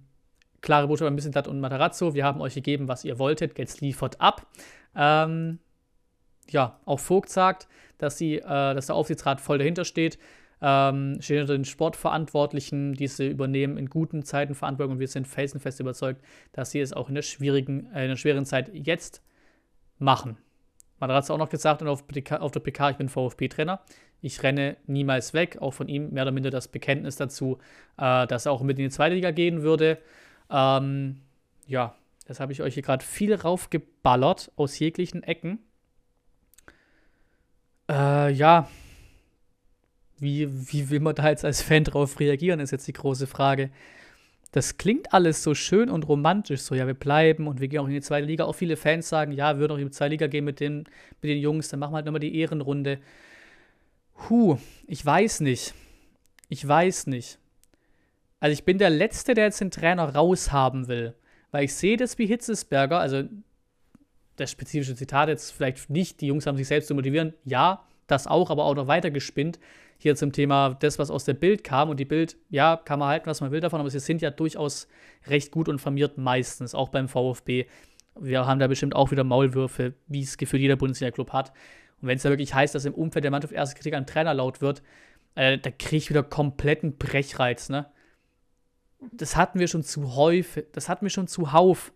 klare 0.62 0.88
Botschaft 0.88 1.08
an 1.08 1.14
Misselhat 1.14 1.48
und 1.48 1.60
Matarazzo. 1.60 2.14
Wir 2.14 2.24
haben 2.24 2.40
euch 2.40 2.54
gegeben, 2.54 2.88
was 2.88 3.04
ihr 3.04 3.18
wolltet. 3.18 3.58
Jetzt 3.58 3.80
liefert 3.80 4.20
ab. 4.20 4.46
Ähm, 4.96 5.58
ja, 6.48 6.80
auch 6.84 7.00
Vogt 7.00 7.28
sagt, 7.28 7.68
dass, 7.98 8.16
sie, 8.16 8.36
äh, 8.36 8.42
dass 8.42 8.86
der 8.86 8.96
Aufsichtsrat 8.96 9.40
voll 9.40 9.58
dahinter 9.58 9.84
steht 9.84 10.18
ähm, 10.62 11.20
stehen 11.20 11.40
unter 11.40 11.54
den 11.54 11.64
Sportverantwortlichen, 11.64 12.94
diese 12.94 13.26
übernehmen 13.26 13.76
in 13.76 13.90
guten 13.90 14.22
Zeiten 14.22 14.54
Verantwortung 14.54 14.94
und 14.94 15.00
wir 15.00 15.08
sind 15.08 15.26
felsenfest 15.26 15.80
überzeugt, 15.80 16.22
dass 16.52 16.70
sie 16.70 16.80
es 16.80 16.92
auch 16.92 17.08
in 17.08 17.16
der 17.16 17.22
schwierigen, 17.22 17.92
äh, 17.92 18.04
in 18.04 18.10
der 18.10 18.16
schweren 18.16 18.46
Zeit 18.46 18.70
jetzt 18.72 19.22
machen. 19.98 20.38
Man 21.00 21.10
hat 21.10 21.24
es 21.24 21.30
auch 21.32 21.38
noch 21.38 21.48
gesagt 21.48 21.82
und 21.82 21.88
auf, 21.88 22.04
auf 22.30 22.52
der 22.52 22.60
PK, 22.60 22.90
ich 22.90 22.96
bin 22.96 23.08
VfB-Trainer. 23.08 23.80
Ich 24.20 24.40
renne 24.44 24.76
niemals 24.86 25.34
weg. 25.34 25.58
Auch 25.60 25.72
von 25.72 25.88
ihm 25.88 26.10
mehr 26.10 26.22
oder 26.22 26.30
minder 26.30 26.50
das 26.50 26.68
Bekenntnis 26.68 27.16
dazu, 27.16 27.58
äh, 27.98 28.24
dass 28.28 28.46
er 28.46 28.52
auch 28.52 28.62
mit 28.62 28.78
in 28.78 28.84
die 28.84 28.90
zweite 28.90 29.16
Liga 29.16 29.32
gehen 29.32 29.62
würde. 29.62 29.98
Ähm, 30.52 31.22
ja, 31.66 31.96
das 32.26 32.38
habe 32.38 32.52
ich 32.52 32.62
euch 32.62 32.74
hier 32.74 32.82
gerade 32.82 33.04
viel 33.04 33.34
raufgeballert 33.34 34.52
aus 34.56 34.78
jeglichen 34.78 35.22
Ecken. 35.22 35.58
Äh, 37.90 38.32
ja, 38.32 38.68
wie, 40.18 40.48
wie 40.72 40.90
will 40.90 41.00
man 41.00 41.14
da 41.14 41.28
jetzt 41.28 41.44
als 41.44 41.62
Fan 41.62 41.84
drauf 41.84 42.20
reagieren, 42.20 42.60
ist 42.60 42.70
jetzt 42.70 42.86
die 42.86 42.92
große 42.92 43.26
Frage. 43.26 43.70
Das 44.52 44.76
klingt 44.76 45.14
alles 45.14 45.42
so 45.42 45.54
schön 45.54 45.88
und 45.88 46.06
romantisch, 46.06 46.60
so 46.60 46.74
ja, 46.74 46.86
wir 46.86 46.94
bleiben 46.94 47.48
und 47.48 47.60
wir 47.60 47.68
gehen 47.68 47.80
auch 47.80 47.86
in 47.86 47.94
die 47.94 48.02
zweite 48.02 48.26
Liga. 48.26 48.44
Auch 48.44 48.52
viele 48.52 48.76
Fans 48.76 49.08
sagen, 49.08 49.32
ja, 49.32 49.54
wir 49.54 49.60
würden 49.60 49.72
auch 49.72 49.78
in 49.78 49.86
die 49.86 49.90
zweite 49.90 50.10
Liga 50.10 50.26
gehen 50.26 50.44
mit 50.44 50.60
den, 50.60 50.84
mit 51.22 51.30
den 51.30 51.38
Jungs, 51.38 51.70
dann 51.70 51.80
machen 51.80 51.92
wir 51.92 51.96
halt 51.96 52.06
nochmal 52.06 52.20
die 52.20 52.38
Ehrenrunde. 52.38 52.98
Huh, 54.28 54.58
ich 54.86 55.04
weiß 55.04 55.40
nicht. 55.40 55.74
Ich 56.48 56.68
weiß 56.68 57.06
nicht. 57.06 57.38
Also 58.42 58.54
ich 58.54 58.64
bin 58.64 58.78
der 58.78 58.90
Letzte, 58.90 59.34
der 59.34 59.44
jetzt 59.44 59.60
den 59.60 59.70
Trainer 59.70 60.16
raushaben 60.16 60.88
will. 60.88 61.14
Weil 61.52 61.62
ich 61.62 61.76
sehe 61.76 61.96
das 61.96 62.18
wie 62.18 62.26
Hitzesberger, 62.26 62.98
also 62.98 63.22
das 64.34 64.50
spezifische 64.50 64.96
Zitat 64.96 65.28
jetzt 65.28 65.52
vielleicht 65.52 65.88
nicht, 65.88 66.20
die 66.20 66.26
Jungs 66.26 66.44
haben 66.48 66.56
sich 66.56 66.66
selbst 66.66 66.88
zu 66.88 66.94
motivieren. 66.96 67.34
Ja, 67.44 67.86
das 68.08 68.26
auch, 68.26 68.50
aber 68.50 68.64
auch 68.64 68.74
noch 68.74 68.88
weiter 68.88 69.12
gespinnt 69.12 69.60
hier 69.96 70.16
zum 70.16 70.32
Thema 70.32 70.74
das, 70.80 70.98
was 70.98 71.08
aus 71.08 71.24
der 71.24 71.34
Bild 71.34 71.62
kam. 71.62 71.88
Und 71.88 72.00
die 72.00 72.04
Bild, 72.04 72.36
ja, 72.50 72.76
kann 72.84 72.98
man 72.98 73.10
halten, 73.10 73.26
was 73.26 73.40
man 73.40 73.52
will 73.52 73.60
davon, 73.60 73.78
aber 73.78 73.90
sie 73.90 74.00
sind 74.00 74.20
ja 74.22 74.32
durchaus 74.32 74.88
recht 75.28 75.52
gut 75.52 75.68
informiert 75.68 76.18
meistens, 76.18 76.74
auch 76.74 76.88
beim 76.88 77.06
VfB. 77.06 77.66
Wir 78.18 78.44
haben 78.44 78.58
da 78.58 78.66
bestimmt 78.66 78.96
auch 78.96 79.12
wieder 79.12 79.22
Maulwürfe, 79.22 79.94
wie 80.08 80.22
es 80.22 80.36
gefühlt 80.36 80.62
jeder 80.62 80.74
Bundesliga-Club 80.74 81.32
hat. 81.32 81.52
Und 82.00 82.08
wenn 82.08 82.16
es 82.16 82.24
da 82.24 82.30
wirklich 82.30 82.52
heißt, 82.52 82.74
dass 82.74 82.86
im 82.86 82.94
Umfeld 82.94 83.22
der 83.22 83.30
Mannschaft 83.30 83.54
erste 83.54 83.76
Kritik 83.76 83.94
an 83.94 84.04
Trainer 84.04 84.34
laut 84.34 84.60
wird, 84.60 84.82
äh, 85.36 85.58
da 85.58 85.70
kriege 85.70 85.98
ich 85.98 86.10
wieder 86.10 86.24
kompletten 86.24 86.96
Brechreiz, 86.96 87.68
ne? 87.68 87.86
Das 89.10 89.36
hatten 89.36 89.58
wir 89.58 89.68
schon 89.68 89.82
zu 89.82 90.14
häufig, 90.14 90.66
das 90.72 90.88
hatten 90.88 91.04
wir 91.04 91.10
schon 91.10 91.26
zuhauf. 91.26 91.92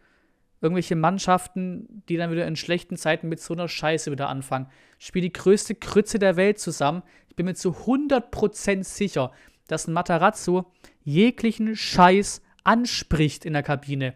Irgendwelche 0.61 0.97
Mannschaften, 0.97 2.03
die 2.09 2.17
dann 2.17 2.31
wieder 2.31 2.47
in 2.47 2.57
schlechten 2.57 2.97
Zeiten 2.97 3.29
mit 3.29 3.41
so 3.41 3.55
einer 3.55 3.69
Scheiße 3.69 4.11
wieder 4.11 4.29
anfangen. 4.29 4.69
Ich 4.99 5.07
spiele 5.07 5.29
die 5.29 5.33
größte 5.33 5.75
Krütze 5.75 6.19
der 6.19 6.37
Welt 6.37 6.59
zusammen. 6.59 7.03
Ich 7.29 7.37
bin 7.37 7.47
mir 7.47 7.55
zu 7.55 7.73
100% 7.73 8.83
sicher, 8.83 9.33
dass 9.69 9.87
ein 9.87 9.93
Matarazzo 9.93 10.73
jeglichen 11.05 11.77
Scheiß 11.77 12.43
anspricht 12.65 13.45
in 13.45 13.53
der 13.53 13.63
Kabine. 13.63 14.15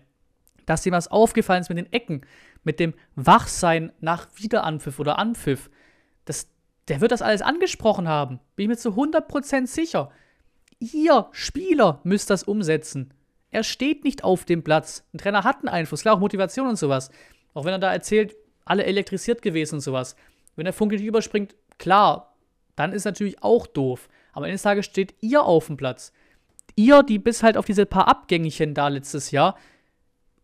Dass 0.66 0.86
ihm 0.86 0.92
was 0.92 1.08
aufgefallen 1.08 1.60
ist 1.60 1.68
mit 1.68 1.78
den 1.78 1.92
Ecken, 1.92 2.22
mit 2.64 2.80
dem 2.80 2.94
Wachsein 3.14 3.92
nach 4.00 4.28
Wiederanpfiff 4.36 4.98
oder 4.98 5.18
Anpfiff. 5.18 5.70
Das, 6.24 6.48
der 6.88 7.00
wird 7.00 7.12
das 7.12 7.22
alles 7.22 7.42
angesprochen 7.42 8.08
haben. 8.08 8.40
Bin 8.56 8.64
ich 8.64 8.68
mir 8.68 8.76
zu 8.76 8.90
100% 8.90 9.66
sicher. 9.66 10.10
Ihr 10.80 11.28
Spieler 11.32 12.00
müsst 12.04 12.30
das 12.30 12.42
umsetzen. 12.42 13.12
Er 13.50 13.64
steht 13.64 14.02
nicht 14.02 14.24
auf 14.24 14.44
dem 14.44 14.64
Platz. 14.64 15.04
Ein 15.12 15.18
Trainer 15.18 15.44
hat 15.44 15.58
einen 15.58 15.68
Einfluss, 15.68 16.02
klar, 16.02 16.16
auch 16.16 16.20
Motivation 16.20 16.66
und 16.66 16.76
sowas. 16.76 17.10
Auch 17.52 17.64
wenn 17.64 17.72
er 17.72 17.78
da 17.78 17.92
erzählt, 17.92 18.34
alle 18.64 18.84
elektrisiert 18.84 19.42
gewesen 19.42 19.76
und 19.76 19.80
sowas. 19.80 20.16
Wenn 20.56 20.64
der 20.64 20.72
Funke 20.72 20.96
nicht 20.96 21.04
überspringt, 21.04 21.54
klar, 21.78 22.34
dann 22.76 22.92
ist 22.92 23.04
natürlich 23.04 23.42
auch 23.42 23.66
doof. 23.66 24.08
Aber 24.32 24.46
eines 24.46 24.62
Tages 24.62 24.86
steht 24.86 25.14
ihr 25.20 25.42
auf 25.42 25.66
dem 25.66 25.76
Platz. 25.76 26.12
Ihr, 26.76 27.02
die 27.02 27.18
bis 27.18 27.42
halt 27.42 27.58
auf 27.58 27.66
diese 27.66 27.84
paar 27.84 28.08
Abgängchen 28.08 28.74
da 28.74 28.88
letztes 28.88 29.32
Jahr 29.32 29.58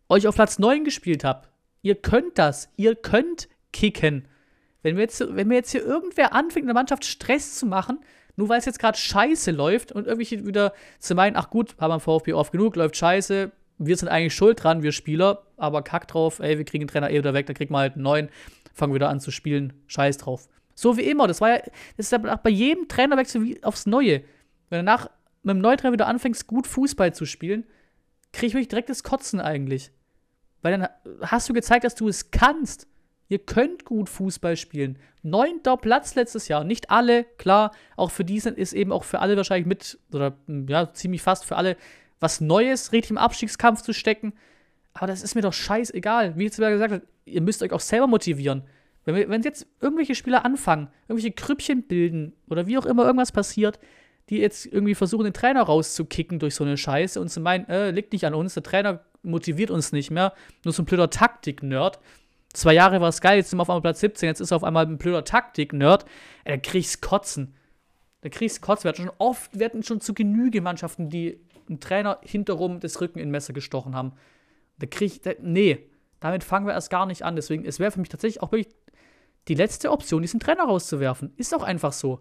euch 0.08 0.26
auf 0.26 0.34
Platz 0.34 0.58
9 0.58 0.84
gespielt 0.84 1.24
habt. 1.24 1.48
Ihr 1.82 1.94
könnt 1.94 2.38
das. 2.38 2.68
Ihr 2.76 2.94
könnt 2.94 3.48
kicken. 3.72 4.28
Wenn 4.82 4.96
wir 4.96 5.02
jetzt, 5.02 5.20
wenn 5.20 5.48
wir 5.48 5.56
jetzt 5.56 5.70
hier 5.70 5.84
irgendwer 5.84 6.32
anfängt, 6.32 6.64
in 6.64 6.68
der 6.68 6.74
Mannschaft 6.74 7.04
Stress 7.04 7.56
zu 7.56 7.66
machen, 7.66 8.00
nur 8.36 8.48
weil 8.48 8.58
es 8.58 8.66
jetzt 8.66 8.78
gerade 8.78 8.98
scheiße 8.98 9.50
läuft 9.50 9.92
und 9.92 10.06
irgendwie 10.06 10.46
wieder 10.46 10.72
zu 10.98 11.14
meinen, 11.14 11.36
ach 11.36 11.50
gut, 11.50 11.74
haben 11.78 11.90
wir 11.90 12.00
VfB 12.00 12.34
oft 12.34 12.52
genug, 12.52 12.76
läuft 12.76 12.96
scheiße, 12.96 13.50
wir 13.78 13.96
sind 13.96 14.08
eigentlich 14.08 14.34
schuld 14.34 14.62
dran, 14.62 14.82
wir 14.82 14.92
Spieler, 14.92 15.42
aber 15.56 15.82
kack 15.82 16.08
drauf, 16.08 16.38
ey, 16.38 16.58
wir 16.58 16.64
kriegen 16.64 16.84
den 16.84 16.88
Trainer 16.88 17.10
eh 17.10 17.18
wieder 17.18 17.34
weg, 17.34 17.46
dann 17.46 17.56
kriegt 17.56 17.70
man 17.70 17.80
halt 17.80 17.94
einen 17.94 18.02
neuen, 18.02 18.28
fangen 18.72 18.94
wieder 18.94 19.08
an 19.08 19.20
zu 19.20 19.30
spielen, 19.30 19.72
scheiß 19.86 20.18
drauf. 20.18 20.48
So 20.74 20.96
wie 20.96 21.02
immer, 21.02 21.26
das 21.26 21.40
war 21.40 21.50
ja, 21.50 21.58
das 21.96 22.06
ist 22.06 22.12
ja 22.12 22.18
bei 22.18 22.50
jedem 22.50 22.88
Trainerwechsel 22.88 23.42
wie 23.42 23.64
aufs 23.64 23.86
Neue. 23.86 24.22
Wenn 24.68 24.80
du 24.80 24.82
nach 24.84 25.08
mit 25.42 25.54
dem 25.54 25.60
neuen 25.60 25.78
Trainer 25.78 25.92
wieder 25.92 26.06
anfängst, 26.06 26.46
gut 26.46 26.66
Fußball 26.66 27.14
zu 27.14 27.24
spielen, 27.24 27.64
kriege 28.32 28.48
ich 28.48 28.54
wirklich 28.54 28.68
direkt 28.68 28.90
das 28.90 29.02
Kotzen 29.02 29.40
eigentlich. 29.40 29.90
Weil 30.60 30.78
dann 30.78 30.88
hast 31.22 31.48
du 31.48 31.54
gezeigt, 31.54 31.84
dass 31.84 31.94
du 31.94 32.08
es 32.08 32.30
kannst. 32.30 32.88
Ihr 33.28 33.40
könnt 33.40 33.84
gut 33.84 34.08
Fußball 34.08 34.56
spielen. 34.56 34.98
Neunter 35.22 35.76
Platz 35.76 36.14
letztes 36.14 36.48
Jahr. 36.48 36.62
Nicht 36.64 36.90
alle, 36.90 37.24
klar. 37.38 37.72
Auch 37.96 38.10
für 38.10 38.24
die 38.24 38.36
ist 38.36 38.72
eben 38.72 38.92
auch 38.92 39.04
für 39.04 39.18
alle 39.18 39.36
wahrscheinlich 39.36 39.66
mit, 39.66 39.98
oder 40.12 40.36
ja, 40.68 40.92
ziemlich 40.92 41.22
fast 41.22 41.44
für 41.44 41.56
alle 41.56 41.76
was 42.20 42.40
Neues, 42.40 42.92
richtig 42.92 43.10
im 43.10 43.18
Abstiegskampf 43.18 43.82
zu 43.82 43.92
stecken. 43.92 44.32
Aber 44.94 45.06
das 45.06 45.22
ist 45.22 45.34
mir 45.34 45.42
doch 45.42 45.52
scheißegal. 45.52 46.36
Wie 46.36 46.44
jetzt 46.44 46.56
gesagt 46.56 46.92
hat, 46.92 47.02
ihr 47.24 47.42
müsst 47.42 47.62
euch 47.62 47.72
auch 47.72 47.80
selber 47.80 48.06
motivieren. 48.06 48.62
Wenn, 49.04 49.14
wir, 49.14 49.28
wenn 49.28 49.42
jetzt 49.42 49.66
irgendwelche 49.80 50.14
Spieler 50.14 50.44
anfangen, 50.44 50.88
irgendwelche 51.08 51.34
Krüppchen 51.34 51.82
bilden 51.82 52.32
oder 52.48 52.66
wie 52.66 52.78
auch 52.78 52.86
immer 52.86 53.04
irgendwas 53.04 53.32
passiert, 53.32 53.78
die 54.28 54.38
jetzt 54.38 54.66
irgendwie 54.66 54.94
versuchen, 54.94 55.24
den 55.24 55.32
Trainer 55.32 55.62
rauszukicken 55.62 56.38
durch 56.38 56.54
so 56.54 56.64
eine 56.64 56.76
Scheiße 56.76 57.20
und 57.20 57.28
zu 57.28 57.40
meinen, 57.40 57.68
äh, 57.68 57.90
liegt 57.90 58.12
nicht 58.12 58.26
an 58.26 58.34
uns, 58.34 58.54
der 58.54 58.62
Trainer 58.62 59.04
motiviert 59.22 59.70
uns 59.70 59.92
nicht 59.92 60.10
mehr, 60.10 60.32
nur 60.64 60.72
so 60.72 60.82
ein 60.82 60.86
blöder 60.86 61.10
Taktik-Nerd 61.10 62.00
Zwei 62.56 62.72
Jahre 62.72 63.02
war 63.02 63.10
es 63.10 63.20
geil, 63.20 63.36
jetzt 63.36 63.50
sind 63.50 63.58
wir 63.58 63.62
auf 63.64 63.68
einmal 63.68 63.82
Platz 63.82 64.00
17, 64.00 64.28
jetzt 64.28 64.40
ist 64.40 64.50
er 64.50 64.56
auf 64.56 64.64
einmal 64.64 64.86
ein 64.86 64.96
blöder 64.96 65.24
Taktik-Nerd. 65.24 66.06
Da 66.46 66.56
kriegst 66.56 67.02
Kotzen. 67.02 67.54
Da 68.22 68.30
kriegst 68.30 68.62
Kotzen. 68.62 68.84
Wir 68.84 68.88
hatten 68.88 69.02
schon 69.02 69.12
oft, 69.18 69.58
wir 69.58 69.66
hatten 69.66 69.82
schon 69.82 70.00
zu 70.00 70.14
Genüge 70.14 70.62
Mannschaften, 70.62 71.10
die 71.10 71.38
einen 71.68 71.80
Trainer 71.80 72.18
hinterrum 72.22 72.80
das 72.80 72.98
Rücken 73.02 73.18
in 73.18 73.30
Messer 73.30 73.52
gestochen 73.52 73.94
haben. 73.94 74.14
Da 74.78 74.86
krieg 74.86 75.12
ich, 75.12 75.20
da, 75.20 75.32
nee, 75.42 75.90
damit 76.18 76.44
fangen 76.44 76.66
wir 76.66 76.72
erst 76.72 76.88
gar 76.88 77.04
nicht 77.04 77.26
an. 77.26 77.36
Deswegen, 77.36 77.66
es 77.66 77.78
wäre 77.78 77.90
für 77.90 78.00
mich 78.00 78.08
tatsächlich 78.08 78.42
auch 78.42 78.52
wirklich 78.52 78.74
die 79.48 79.54
letzte 79.54 79.90
Option, 79.90 80.22
diesen 80.22 80.40
Trainer 80.40 80.64
rauszuwerfen. 80.64 81.34
Ist 81.36 81.54
auch 81.54 81.62
einfach 81.62 81.92
so. 81.92 82.20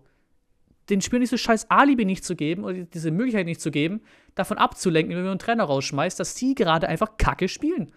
Den 0.90 1.00
Spielern 1.00 1.22
diese 1.22 1.38
scheiß 1.38 1.72
Alibi 1.72 2.04
nicht 2.04 2.26
zu 2.26 2.36
geben 2.36 2.66
oder 2.66 2.74
diese 2.74 3.10
Möglichkeit 3.10 3.46
nicht 3.46 3.62
zu 3.62 3.72
geben, 3.72 4.02
davon 4.36 4.58
abzulenken, 4.58 5.16
wenn 5.16 5.24
man 5.24 5.32
einen 5.32 5.40
Trainer 5.40 5.64
rausschmeißt, 5.64 6.20
dass 6.20 6.36
sie 6.36 6.56
gerade 6.56 6.90
einfach 6.90 7.16
Kacke 7.16 7.48
spielen. 7.48 7.94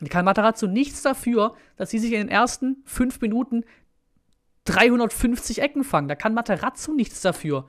Die 0.00 0.08
kann 0.08 0.24
Matarazzo 0.24 0.66
nichts 0.66 1.02
dafür, 1.02 1.54
dass 1.76 1.90
sie 1.90 1.98
sich 1.98 2.12
in 2.12 2.18
den 2.18 2.28
ersten 2.28 2.82
fünf 2.84 3.20
Minuten 3.20 3.64
350 4.64 5.62
Ecken 5.62 5.82
fangen. 5.82 6.08
Da 6.08 6.14
kann 6.14 6.34
Matarazzo 6.34 6.92
nichts 6.92 7.20
dafür. 7.20 7.66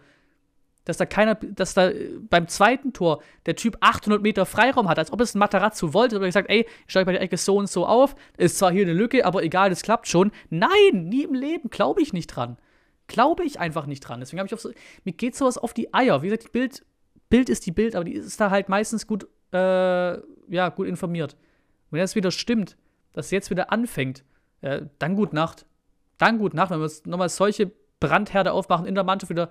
Dass 0.86 0.98
da 0.98 1.06
keiner, 1.06 1.36
dass 1.36 1.74
da 1.74 1.90
äh, 1.90 2.10
beim 2.30 2.48
zweiten 2.48 2.94
Tor 2.94 3.22
der 3.46 3.56
Typ 3.56 3.78
800 3.80 4.22
Meter 4.22 4.46
Freiraum 4.46 4.88
hat, 4.88 4.98
als 4.98 5.12
ob 5.12 5.22
es 5.22 5.36
ein 5.36 5.40
Matarazzo 5.40 5.94
wollte, 5.94 6.16
aber 6.18 6.26
gesagt, 6.26 6.50
ey, 6.50 6.62
ich 6.62 6.92
steige 6.92 7.06
bei 7.06 7.12
der 7.12 7.22
Ecke 7.22 7.38
so 7.38 7.58
und 7.58 7.70
so 7.70 7.86
auf, 7.86 8.16
ist 8.38 8.58
zwar 8.58 8.72
hier 8.72 8.84
eine 8.84 8.94
Lücke, 8.94 9.26
aber 9.26 9.44
egal, 9.44 9.70
das 9.70 9.82
klappt 9.82 10.08
schon. 10.08 10.32
Nein, 10.50 11.06
nie 11.10 11.24
im 11.24 11.34
Leben, 11.34 11.70
glaube 11.70 12.02
ich 12.02 12.14
nicht 12.14 12.28
dran. 12.28 12.58
Glaube 13.08 13.44
ich 13.44 13.60
einfach 13.60 13.86
nicht 13.86 14.02
dran. 14.02 14.20
Deswegen 14.20 14.40
habe 14.40 14.48
ich 14.48 14.54
auf 14.54 14.62
so, 14.62 14.72
mir 15.04 15.14
geht 15.14 15.36
sowas 15.36 15.58
auf 15.58 15.74
die 15.74 15.94
Eier. 15.94 16.22
Wie 16.22 16.28
gesagt, 16.28 16.46
die 16.46 16.52
Bild, 16.52 16.86
Bild 17.30 17.50
ist 17.50 17.66
die 17.66 17.72
Bild, 17.72 17.96
aber 17.96 18.06
die 18.06 18.14
ist 18.14 18.40
da 18.40 18.50
halt 18.50 18.70
meistens 18.70 19.08
gut, 19.08 19.28
äh, 19.52 19.58
ja, 20.48 20.70
gut 20.70 20.88
informiert. 20.88 21.36
Wenn 21.92 22.00
das 22.00 22.16
wieder 22.16 22.32
stimmt, 22.32 22.78
dass 23.14 23.32
jetzt 23.32 23.50
wieder 23.50 23.72
anfängt, 23.72 24.24
äh, 24.62 24.84
dann 25.00 25.16
gut 25.16 25.34
Nacht. 25.34 25.66
Dann 26.18 26.38
gut 26.38 26.54
Nacht, 26.54 26.72
wenn 26.72 26.80
wir 26.80 26.84
uns 26.84 27.06
nochmal 27.06 27.30
solche 27.30 27.72
Brandherde 28.00 28.52
aufmachen, 28.52 28.86
in 28.86 28.96
der 28.96 29.04
Mannschaft 29.04 29.30
wieder 29.30 29.50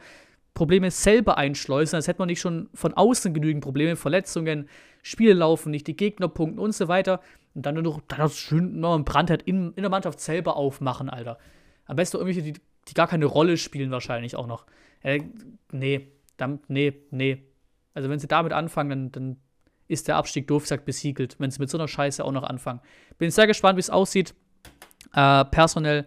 Probleme 0.55 0.91
selber 0.91 1.39
einschleusen, 1.39 1.97
als 1.97 2.09
hätte 2.09 2.18
man 2.18 2.28
nicht 2.28 2.41
schon 2.41 2.68
von 2.74 2.95
außen 2.95 3.32
genügend 3.32 3.62
Probleme, 3.62 3.97
Verletzungen, 3.97 4.68
Spiele 5.03 5.34
laufen 5.34 5.70
nicht, 5.70 5.86
die 5.86 5.97
Gegner 5.97 6.28
punkten 6.28 6.59
und 6.59 6.72
so 6.72 6.89
weiter. 6.89 7.20
Und 7.55 7.64
dann 7.64 7.74
nur 7.74 7.84
noch, 7.84 8.01
dann 8.09 8.20
noch 8.20 8.32
schön 8.32 8.80
noch 8.80 8.95
einen 8.95 9.05
Brandherd 9.05 9.43
in, 9.43 9.72
in 9.74 9.82
der 9.82 9.91
Mannschaft 9.91 10.20
selber 10.20 10.57
aufmachen, 10.57 11.09
Alter. 11.09 11.39
Am 11.86 11.97
besten 11.97 12.16
irgendwelche, 12.16 12.43
die, 12.43 12.61
die 12.89 12.95
gar 12.95 13.07
keine 13.07 13.26
Rolle 13.26 13.57
spielen, 13.57 13.91
wahrscheinlich 13.91 14.36
auch 14.36 14.47
noch. 14.47 14.66
Äh, 15.03 15.22
nee, 15.72 16.09
dann, 16.36 16.61
nee, 16.68 16.93
nee. 17.11 17.45
Also, 17.95 18.11
wenn 18.11 18.18
sie 18.18 18.28
damit 18.28 18.53
anfangen, 18.53 18.91
dann, 18.91 19.12
dann 19.12 19.36
ist 19.89 20.07
der 20.07 20.16
Abstieg 20.16 20.47
doof 20.47 20.62
gesagt 20.62 20.84
besiegelt, 20.84 21.36
wenn 21.39 21.51
sie 21.51 21.61
mit 21.61 21.70
so 21.70 21.78
einer 21.78 21.89
Scheiße 21.89 22.24
auch 22.24 22.32
noch 22.32 22.45
anfangen. 22.45 22.80
Bin 23.16 23.30
sehr 23.30 23.47
gespannt, 23.47 23.76
wie 23.76 23.80
es 23.80 23.91
aussieht. 23.91 24.34
Äh, 25.14 25.45
personell, 25.47 26.07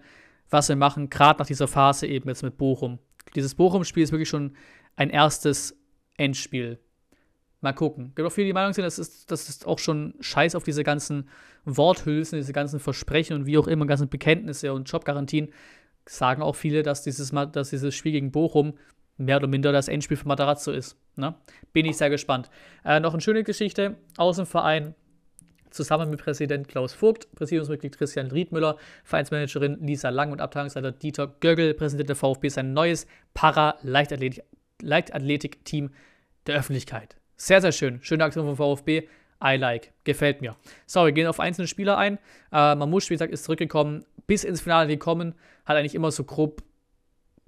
was 0.49 0.69
wir 0.69 0.75
machen, 0.75 1.09
gerade 1.09 1.39
nach 1.39 1.47
dieser 1.47 1.67
Phase 1.67 2.07
eben 2.07 2.29
jetzt 2.29 2.43
mit 2.43 2.57
Bochum. 2.57 2.99
Dieses 3.35 3.55
Bochum-Spiel 3.55 4.03
ist 4.03 4.11
wirklich 4.11 4.29
schon 4.29 4.55
ein 4.95 5.09
erstes 5.09 5.75
Endspiel. 6.17 6.79
Mal 7.61 7.73
gucken. 7.73 8.13
Gibt 8.15 8.27
auch 8.27 8.31
viele, 8.31 8.47
die 8.47 8.53
Meinung 8.53 8.73
sind, 8.73 8.83
das 8.83 8.99
ist, 8.99 9.31
das 9.31 9.47
ist 9.47 9.67
auch 9.67 9.79
schon 9.79 10.15
Scheiß 10.19 10.55
auf 10.55 10.63
diese 10.63 10.83
ganzen 10.83 11.29
Worthülsen, 11.65 12.37
diese 12.37 12.53
ganzen 12.53 12.79
Versprechen 12.79 13.35
und 13.35 13.45
wie 13.45 13.57
auch 13.57 13.67
immer, 13.67 13.85
ganzen 13.85 14.09
Bekenntnisse 14.09 14.73
und 14.73 14.89
Jobgarantien. 14.89 15.49
Sagen 16.07 16.41
auch 16.41 16.55
viele, 16.55 16.81
dass 16.81 17.03
dieses, 17.03 17.31
dass 17.51 17.69
dieses 17.69 17.93
Spiel 17.93 18.13
gegen 18.13 18.31
Bochum 18.31 18.73
mehr 19.17 19.37
oder 19.37 19.47
minder 19.47 19.71
das 19.71 19.87
Endspiel 19.87 20.17
für 20.17 20.27
Matarazzo 20.27 20.71
ist. 20.71 20.97
Ne? 21.15 21.35
Bin 21.73 21.85
ich 21.85 21.97
sehr 21.97 22.09
gespannt. 22.09 22.49
Äh, 22.85 22.99
noch 22.99 23.13
eine 23.13 23.21
schöne 23.21 23.43
Geschichte 23.43 23.97
aus 24.17 24.37
dem 24.37 24.45
Verein. 24.45 24.95
Zusammen 25.69 26.09
mit 26.09 26.21
Präsident 26.21 26.67
Klaus 26.67 26.93
Vogt, 26.93 27.33
Präsidiumsmitglied 27.33 27.97
Christian 27.97 28.27
Riedmüller, 28.27 28.75
Vereinsmanagerin 29.05 29.77
Lisa 29.79 30.09
Lang 30.09 30.33
und 30.33 30.41
Abteilungsleiter 30.41 30.91
Dieter 30.91 31.33
Göggel, 31.39 31.73
Präsident 31.73 32.09
der 32.09 32.17
VfB, 32.17 32.49
sein 32.49 32.73
neues 32.73 33.07
Para-Leichtathletik-Team 33.33 35.91
der 36.45 36.57
Öffentlichkeit. 36.57 37.15
Sehr, 37.37 37.61
sehr 37.61 37.71
schön. 37.71 38.03
Schöne 38.03 38.25
Aktion 38.25 38.45
vom 38.45 38.57
VfB. 38.57 39.07
I 39.43 39.55
like. 39.55 39.91
Gefällt 40.03 40.41
mir. 40.41 40.55
So, 40.85 41.03
wir 41.05 41.13
gehen 41.13 41.27
auf 41.27 41.39
einzelne 41.39 41.67
Spieler 41.67 41.97
ein. 41.97 42.19
Äh, 42.51 42.75
Mamouche, 42.75 43.09
wie 43.09 43.13
gesagt, 43.13 43.33
ist 43.33 43.45
zurückgekommen, 43.45 44.05
bis 44.27 44.43
ins 44.43 44.61
Finale 44.61 44.87
gekommen, 44.87 45.33
hat 45.65 45.77
eigentlich 45.77 45.95
immer 45.95 46.11
so 46.11 46.23
grob 46.23 46.61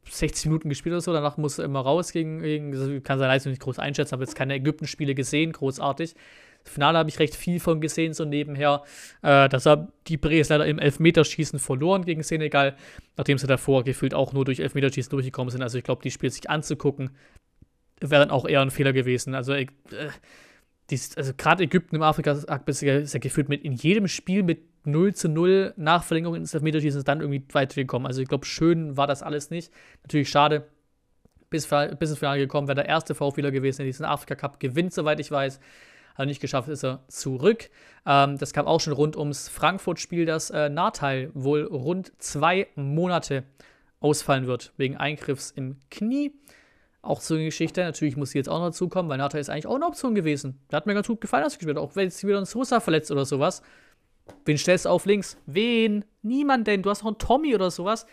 60 0.10 0.46
Minuten 0.46 0.70
gespielt 0.70 0.94
oder 0.94 1.02
so, 1.02 1.14
danach 1.14 1.38
muss 1.38 1.60
er 1.60 1.66
immer 1.66 1.82
raus 1.82 2.12
gegen, 2.12 2.42
gegen 2.42 3.04
kann 3.04 3.20
seine 3.20 3.32
Leistung 3.32 3.52
nicht 3.52 3.62
groß 3.62 3.80
einschätzen, 3.80 4.14
habe 4.14 4.24
jetzt 4.24 4.36
keine 4.36 4.56
Ägypten-Spiele 4.56 5.16
gesehen, 5.16 5.52
großartig. 5.52 6.16
Das 6.64 6.74
Finale 6.74 6.98
habe 6.98 7.10
ich 7.10 7.20
recht 7.20 7.36
viel 7.36 7.60
von 7.60 7.82
gesehen, 7.82 8.14
so 8.14 8.26
nebenher. 8.26 8.84
Äh, 9.22 9.50
dass 9.50 9.68
er 9.68 9.92
die 10.08 10.18
Bres 10.18 10.50
leider 10.50 10.66
im 10.66 10.80
Elfmeterschießen 10.80 11.60
verloren 11.60 12.06
gegen 12.06 12.24
Senegal, 12.24 12.76
nachdem 13.18 13.38
sie 13.38 13.48
davor 13.48 13.84
gefühlt 13.84 14.14
auch 14.14 14.34
nur 14.34 14.46
durch 14.46 14.60
Elfmeterschießen 14.60 15.10
durchgekommen 15.10 15.52
sind. 15.52 15.62
Also 15.62 15.78
ich 15.78 15.84
glaube, 15.84 16.02
die 16.02 16.12
Spiele 16.12 16.32
sich 16.32 16.50
anzugucken, 16.50 17.12
wäre 18.00 18.22
dann 18.22 18.32
auch 18.32 18.48
eher 18.48 18.62
ein 18.62 18.72
Fehler 18.72 18.94
gewesen. 18.94 19.36
Also, 19.36 19.54
äh, 19.54 19.68
also 21.16 21.34
gerade 21.36 21.64
Ägypten 21.64 21.96
im 21.96 22.02
Afrika 22.02 22.32
ist 22.32 22.82
ja, 22.82 22.98
ist 22.98 23.14
ja 23.14 23.20
gefühlt 23.20 23.50
mit 23.50 23.64
in 23.64 23.74
jedem 23.74 24.08
Spiel 24.08 24.44
mit 24.44 24.62
0 24.86 25.14
zu 25.14 25.30
0 25.30 25.74
nach 25.78 26.04
Verlängerung 26.04 26.36
ins 26.36 26.54
Elfmeterschießen 26.54 27.00
ist 27.00 27.08
dann 27.08 27.22
irgendwie 27.22 27.44
weitergekommen. 27.52 28.06
Also 28.06 28.22
ich 28.22 28.28
glaube, 28.28 28.46
schön 28.46 28.98
war 28.98 29.08
das 29.08 29.24
alles 29.24 29.50
nicht. 29.50 29.72
Natürlich 30.04 30.30
schade. 30.30 30.68
Bis, 31.50 31.68
bis 31.68 32.10
ins 32.10 32.18
Finale 32.18 32.40
gekommen, 32.40 32.68
wäre 32.68 32.76
der 32.76 32.88
erste 32.88 33.14
VfBler 33.14 33.52
gewesen, 33.52 33.78
der 33.78 33.86
diesen 33.86 34.06
Afrika 34.06 34.34
Cup 34.36 34.60
gewinnt, 34.60 34.92
soweit 34.92 35.20
ich 35.20 35.30
weiß. 35.30 35.60
hat 36.16 36.26
nicht 36.26 36.42
geschafft, 36.42 36.68
ist 36.68 36.84
er 36.84 37.04
zurück. 37.08 37.70
Ähm, 38.08 38.40
das 38.40 38.54
kam 38.54 38.66
auch 38.66 38.80
schon 38.80 38.94
rund 38.94 39.16
ums 39.16 39.50
Frankfurt-Spiel, 39.50 40.26
das 40.26 40.50
äh, 40.50 40.70
Nahteil 40.70 41.30
wohl 41.36 41.64
rund 41.64 42.12
zwei 42.18 42.68
Monate 42.76 43.44
ausfallen 44.00 44.48
wird, 44.48 44.74
wegen 44.78 44.98
Eingriffs 44.98 45.52
im 45.52 45.78
Knie. 45.92 46.34
Auch 47.04 47.20
so 47.20 47.36
eine 47.36 47.46
Geschichte, 47.46 47.84
natürlich 47.84 48.16
muss 48.16 48.32
sie 48.32 48.38
jetzt 48.38 48.48
auch 48.48 48.60
noch 48.60 48.68
dazukommen, 48.68 49.10
weil 49.10 49.18
Nata 49.18 49.38
ist 49.38 49.50
eigentlich 49.50 49.68
auch 49.68 49.76
eine 49.76 49.86
Option 49.86 50.16
gewesen. 50.16 50.60
Der 50.72 50.78
hat 50.78 50.86
mir 50.86 50.94
ganz 50.94 51.08
gut 51.08 51.20
gefallen, 51.20 51.44
als 51.44 51.58
gespielt 51.58 51.78
Auch 51.78 51.96
wenn 51.96 52.06
jetzt 52.06 52.26
wieder 52.26 52.38
ein 52.38 52.46
Sosa 52.46 52.80
verletzt 52.80 53.12
oder 53.12 53.26
sowas. 53.26 53.62
Wen 54.46 54.58
stellst 54.58 54.86
du 54.86 54.90
auf 54.90 55.06
links? 55.06 55.38
Wen? 55.46 56.06
Niemand 56.22 56.68
denn. 56.68 56.82
Du 56.82 56.90
hast 56.90 57.02
noch 57.04 57.12
einen 57.12 57.18
Tommy 57.18 57.56
oder 57.56 57.72
sowas. 57.72 58.06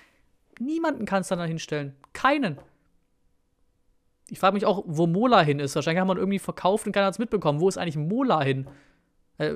Niemanden 0.58 1.04
kannst 1.04 1.30
du 1.30 1.36
da 1.36 1.44
hinstellen. 1.44 1.94
Keinen. 2.12 2.58
Ich 4.28 4.38
frage 4.38 4.54
mich 4.54 4.66
auch, 4.66 4.84
wo 4.86 5.06
Mola 5.06 5.40
hin 5.40 5.58
ist. 5.58 5.74
Wahrscheinlich 5.74 6.04
wir 6.04 6.12
ihn 6.12 6.18
irgendwie 6.18 6.38
verkauft 6.38 6.86
und 6.86 6.92
keiner 6.92 7.06
hat 7.06 7.14
es 7.14 7.18
mitbekommen. 7.18 7.61
Wo 7.61 7.68
ist 7.68 7.78
eigentlich 7.78 7.96
Mola 7.96 8.42
hin? 8.42 8.68
Äh, 9.38 9.54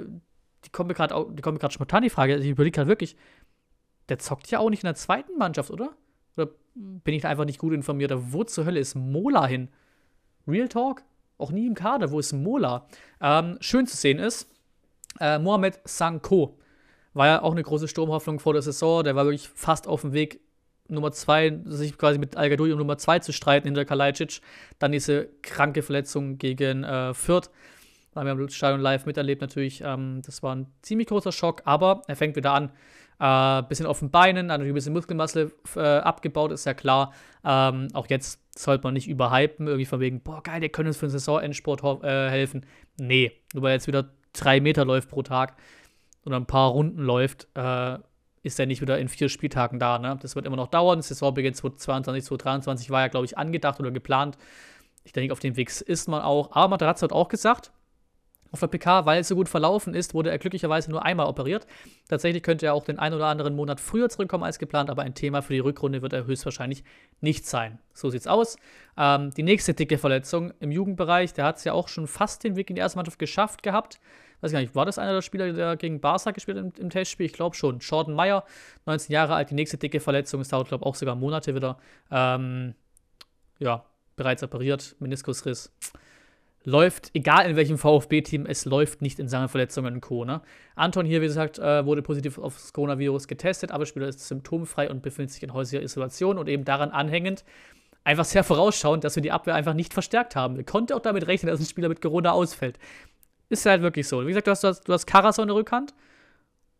die 0.64 0.70
kommt 0.70 0.88
mir 0.88 0.94
gerade 0.94 1.72
spontan 1.72 2.02
die 2.02 2.10
Frage. 2.10 2.36
Ich 2.36 2.48
überlege 2.48 2.74
gerade 2.74 2.88
wirklich. 2.88 3.16
Der 4.08 4.18
zockt 4.18 4.50
ja 4.50 4.58
auch 4.58 4.70
nicht 4.70 4.82
in 4.82 4.88
der 4.88 4.94
zweiten 4.94 5.36
Mannschaft, 5.38 5.70
oder? 5.70 5.96
Oder 6.36 6.50
bin 6.74 7.14
ich 7.14 7.22
da 7.22 7.28
einfach 7.28 7.44
nicht 7.44 7.58
gut 7.58 7.72
informiert? 7.72 8.12
Wo 8.14 8.44
zur 8.44 8.64
Hölle 8.64 8.80
ist 8.80 8.94
Mola 8.94 9.46
hin? 9.46 9.68
Real 10.46 10.68
Talk? 10.68 11.02
Auch 11.38 11.50
nie 11.50 11.66
im 11.66 11.74
Kader. 11.74 12.10
Wo 12.10 12.18
ist 12.18 12.32
Mola? 12.32 12.86
Ähm, 13.20 13.56
schön 13.60 13.86
zu 13.86 13.96
sehen 13.96 14.18
ist, 14.18 14.50
äh, 15.20 15.38
Mohamed 15.38 15.80
Sanko 15.84 16.58
war 17.14 17.26
ja 17.26 17.42
auch 17.42 17.52
eine 17.52 17.62
große 17.62 17.88
Sturmhoffnung 17.88 18.40
vor 18.40 18.52
der 18.52 18.62
Saison. 18.62 19.04
Der 19.04 19.14
war 19.14 19.24
wirklich 19.24 19.48
fast 19.48 19.86
auf 19.86 20.02
dem 20.02 20.12
Weg, 20.12 20.40
Nummer 20.88 21.12
2, 21.12 21.60
sich 21.64 21.96
quasi 21.96 22.18
mit 22.18 22.36
Al 22.36 22.60
um 22.60 22.68
Nummer 22.78 22.98
2 22.98 23.20
zu 23.20 23.32
streiten 23.32 23.66
hinter 23.66 23.84
Kalajdzic. 23.84 24.40
Dann 24.78 24.92
diese 24.92 25.28
kranke 25.42 25.82
Verletzung 25.82 26.36
gegen 26.36 26.84
äh, 26.84 27.14
Fürth. 27.14 27.50
Da 28.12 28.20
haben 28.20 28.26
wir 28.26 28.44
im 28.44 28.48
Stadion 28.48 28.80
live 28.80 29.06
miterlebt 29.06 29.40
natürlich. 29.40 29.82
Ähm, 29.84 30.20
das 30.24 30.42
war 30.42 30.54
ein 30.54 30.66
ziemlich 30.82 31.08
großer 31.08 31.32
Schock, 31.32 31.62
aber 31.64 32.02
er 32.06 32.16
fängt 32.16 32.36
wieder 32.36 32.52
an. 32.52 32.70
Äh, 33.20 33.62
bisschen 33.68 33.86
auf 33.86 34.00
den 34.00 34.10
Beinen, 34.10 34.46
natürlich 34.46 34.72
ein 34.72 34.74
bisschen 34.74 34.92
Muskelmasse 34.92 35.52
äh, 35.76 35.80
abgebaut, 35.80 36.52
ist 36.52 36.66
ja 36.66 36.74
klar. 36.74 37.12
Ähm, 37.44 37.88
auch 37.94 38.08
jetzt 38.08 38.40
sollte 38.58 38.84
man 38.84 38.94
nicht 38.94 39.08
überhypen, 39.08 39.66
irgendwie 39.66 39.86
von 39.86 40.00
wegen, 40.00 40.20
boah, 40.20 40.42
geil, 40.42 40.60
der 40.60 40.68
könnte 40.68 40.88
uns 40.88 40.96
für 40.96 41.06
den 41.06 41.12
Saisonendsport 41.12 42.04
äh, 42.04 42.28
helfen. 42.28 42.66
Nee, 42.98 43.32
nur 43.52 43.62
weil 43.62 43.70
er 43.70 43.74
jetzt 43.74 43.86
wieder 43.86 44.10
drei 44.34 44.60
Meter 44.60 44.84
läuft 44.84 45.08
pro 45.08 45.22
Tag 45.22 45.56
oder 46.24 46.36
ein 46.36 46.46
paar 46.46 46.70
Runden 46.70 47.02
läuft, 47.02 47.48
äh, 47.54 47.98
ist 48.42 48.60
er 48.60 48.66
nicht 48.66 48.82
wieder 48.82 48.98
in 48.98 49.08
vier 49.08 49.28
Spieltagen 49.28 49.78
da. 49.78 49.98
Ne? 49.98 50.18
Das 50.20 50.36
wird 50.36 50.46
immer 50.46 50.56
noch 50.56 50.68
dauern. 50.68 51.00
Saisonbeginn 51.00 51.54
2022, 51.54 52.24
2023 52.24 52.90
war 52.90 53.00
ja, 53.00 53.08
glaube 53.08 53.24
ich, 53.24 53.38
angedacht 53.38 53.80
oder 53.80 53.90
geplant. 53.90 54.36
Ich 55.04 55.12
denke, 55.12 55.32
auf 55.32 55.40
dem 55.40 55.56
Weg 55.56 55.70
ist 55.80 56.08
man 56.08 56.22
auch. 56.22 56.52
Aber 56.52 56.68
Materazzo 56.68 57.04
hat 57.04 57.12
auch 57.12 57.28
gesagt, 57.28 57.72
auf 58.50 58.60
der 58.60 58.68
PK, 58.68 59.06
weil 59.06 59.20
es 59.20 59.28
so 59.28 59.34
gut 59.34 59.48
verlaufen 59.48 59.94
ist, 59.94 60.14
wurde 60.14 60.30
er 60.30 60.38
glücklicherweise 60.38 60.90
nur 60.90 61.04
einmal 61.04 61.26
operiert. 61.26 61.66
Tatsächlich 62.08 62.42
könnte 62.42 62.66
er 62.66 62.74
auch 62.74 62.84
den 62.84 62.98
einen 62.98 63.14
oder 63.14 63.26
anderen 63.26 63.56
Monat 63.56 63.80
früher 63.80 64.08
zurückkommen 64.08 64.44
als 64.44 64.58
geplant, 64.58 64.90
aber 64.90 65.02
ein 65.02 65.14
Thema 65.14 65.42
für 65.42 65.52
die 65.52 65.58
Rückrunde 65.58 66.02
wird 66.02 66.12
er 66.12 66.26
höchstwahrscheinlich 66.26 66.84
nicht 67.20 67.46
sein. 67.46 67.78
So 67.92 68.10
sieht's 68.10 68.26
aus. 68.26 68.56
Ähm, 68.96 69.30
die 69.30 69.42
nächste 69.42 69.74
dicke 69.74 69.98
Verletzung 69.98 70.52
im 70.60 70.70
Jugendbereich, 70.70 71.32
der 71.32 71.44
hat 71.44 71.56
es 71.56 71.64
ja 71.64 71.72
auch 71.72 71.88
schon 71.88 72.06
fast 72.06 72.44
den 72.44 72.56
Weg 72.56 72.70
in 72.70 72.76
die 72.76 72.80
erste 72.80 72.98
Mannschaft 72.98 73.18
geschafft 73.18 73.62
gehabt. 73.62 73.98
Weiß 74.40 74.52
gar 74.52 74.60
nicht, 74.60 74.74
war 74.74 74.84
das 74.84 74.98
einer 74.98 75.14
der 75.14 75.22
Spieler, 75.22 75.52
der 75.52 75.76
gegen 75.76 76.00
Barca 76.00 76.30
gespielt 76.30 76.58
hat 76.58 76.64
im, 76.64 76.72
im 76.78 76.90
Testspiel? 76.90 77.26
Ich 77.26 77.32
glaube 77.32 77.56
schon. 77.56 77.78
Jordan 77.78 78.14
Meyer, 78.14 78.44
19 78.86 79.12
Jahre 79.12 79.34
alt, 79.34 79.50
die 79.50 79.54
nächste 79.54 79.78
dicke 79.78 80.00
Verletzung. 80.00 80.40
Es 80.42 80.48
dauert, 80.48 80.68
glaube 80.68 80.82
ich, 80.82 80.86
auch 80.86 80.94
sogar 80.94 81.14
Monate 81.14 81.54
wieder. 81.54 81.78
Ähm, 82.10 82.74
ja, 83.58 83.84
bereits 84.16 84.42
operiert, 84.42 84.96
Meniskusriss 84.98 85.72
läuft, 86.64 87.10
egal 87.14 87.48
in 87.48 87.56
welchem 87.56 87.78
VfB-Team, 87.78 88.46
es 88.46 88.64
läuft 88.64 89.02
nicht 89.02 89.18
in 89.18 89.28
Sachen 89.28 89.48
Verletzungen 89.48 89.94
und 89.94 90.00
Co. 90.00 90.24
Ne? 90.24 90.40
Anton 90.74 91.04
hier, 91.06 91.20
wie 91.20 91.26
gesagt, 91.26 91.58
äh, 91.58 91.84
wurde 91.84 92.02
positiv 92.02 92.38
auf 92.38 92.54
das 92.54 92.72
Coronavirus 92.72 93.28
getestet, 93.28 93.70
aber 93.70 93.86
Spieler 93.86 94.08
ist 94.08 94.26
symptomfrei 94.26 94.90
und 94.90 95.02
befindet 95.02 95.32
sich 95.32 95.42
in 95.42 95.52
häuslicher 95.52 95.82
Isolation 95.82 96.38
und 96.38 96.48
eben 96.48 96.64
daran 96.64 96.90
anhängend 96.90 97.44
einfach 98.02 98.24
sehr 98.24 98.44
vorausschauend, 98.44 99.04
dass 99.04 99.16
wir 99.16 99.22
die 99.22 99.32
Abwehr 99.32 99.54
einfach 99.54 99.74
nicht 99.74 99.92
verstärkt 99.92 100.36
haben. 100.36 100.56
Wir 100.56 100.64
konnten 100.64 100.92
auch 100.92 101.00
damit 101.00 101.26
rechnen, 101.26 101.50
dass 101.50 101.60
ein 101.60 101.66
Spieler 101.66 101.88
mit 101.88 102.00
Corona 102.00 102.32
ausfällt. 102.32 102.78
Ist 103.48 103.66
halt 103.66 103.82
wirklich 103.82 104.08
so. 104.08 104.22
Wie 104.22 104.28
gesagt, 104.28 104.46
du 104.46 104.50
hast, 104.50 104.88
du 104.88 104.92
hast 104.92 105.06
Karasau 105.06 105.42
in 105.42 105.48
der 105.48 105.56
Rückhand 105.56 105.94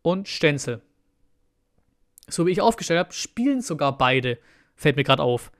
und 0.03 0.28
Stenzel. 0.28 0.80
So 2.28 2.47
wie 2.47 2.53
ich 2.53 2.61
aufgestellt 2.61 3.01
habe, 3.01 3.12
spielen 3.12 3.61
sogar 3.61 3.99
beide, 3.99 4.39
fällt 4.76 4.97
mir 4.97 5.05
gerade 5.05 5.22
auf. 5.22 5.53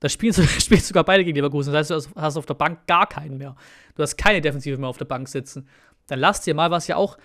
Da 0.00 0.08
spielen, 0.08 0.32
spielen 0.60 0.80
sogar 0.80 1.04
beide 1.04 1.24
gegen 1.24 1.36
Leverkusen. 1.36 1.72
Das 1.72 1.90
heißt, 1.90 2.06
du 2.06 2.20
hast 2.20 2.36
auf 2.36 2.46
der 2.46 2.54
Bank 2.54 2.86
gar 2.86 3.06
keinen 3.06 3.38
mehr. 3.38 3.56
Du 3.94 4.02
hast 4.02 4.16
keine 4.16 4.40
Defensive 4.40 4.78
mehr 4.78 4.88
auf 4.88 4.98
der 4.98 5.04
Bank 5.04 5.28
sitzen. 5.28 5.68
Dann 6.06 6.20
lass 6.20 6.40
dir 6.40 6.54
mal, 6.54 6.70
was 6.70 6.86
ja 6.86 6.96
auch 6.96 7.18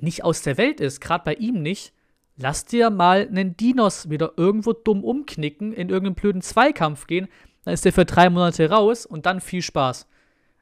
nicht 0.00 0.24
aus 0.24 0.42
der 0.42 0.58
Welt 0.58 0.80
ist, 0.80 1.00
gerade 1.00 1.24
bei 1.24 1.34
ihm 1.34 1.62
nicht, 1.62 1.92
lass 2.36 2.64
dir 2.64 2.90
mal 2.90 3.26
einen 3.26 3.56
Dinos 3.56 4.10
wieder 4.10 4.32
irgendwo 4.36 4.72
dumm 4.72 5.04
umknicken, 5.04 5.72
in 5.72 5.88
irgendeinen 5.88 6.14
blöden 6.14 6.42
Zweikampf 6.42 7.06
gehen. 7.06 7.28
Dann 7.64 7.74
ist 7.74 7.84
der 7.84 7.92
für 7.92 8.04
drei 8.04 8.30
Monate 8.30 8.68
raus 8.70 9.06
und 9.06 9.26
dann 9.26 9.40
viel 9.40 9.62
Spaß. 9.62 10.06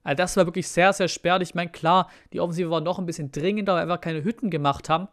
Also 0.04 0.16
das 0.16 0.36
war 0.36 0.46
wirklich 0.46 0.68
sehr, 0.68 0.92
sehr 0.92 1.08
spärlich. 1.08 1.50
Ich 1.50 1.54
meine, 1.54 1.70
klar, 1.70 2.10
die 2.32 2.40
Offensive 2.40 2.70
war 2.70 2.80
noch 2.80 2.98
ein 2.98 3.06
bisschen 3.06 3.32
dringender, 3.32 3.74
weil 3.74 3.80
wir 3.86 3.92
einfach 3.92 4.00
keine 4.00 4.22
Hütten 4.22 4.50
gemacht 4.50 4.88
haben. 4.88 5.08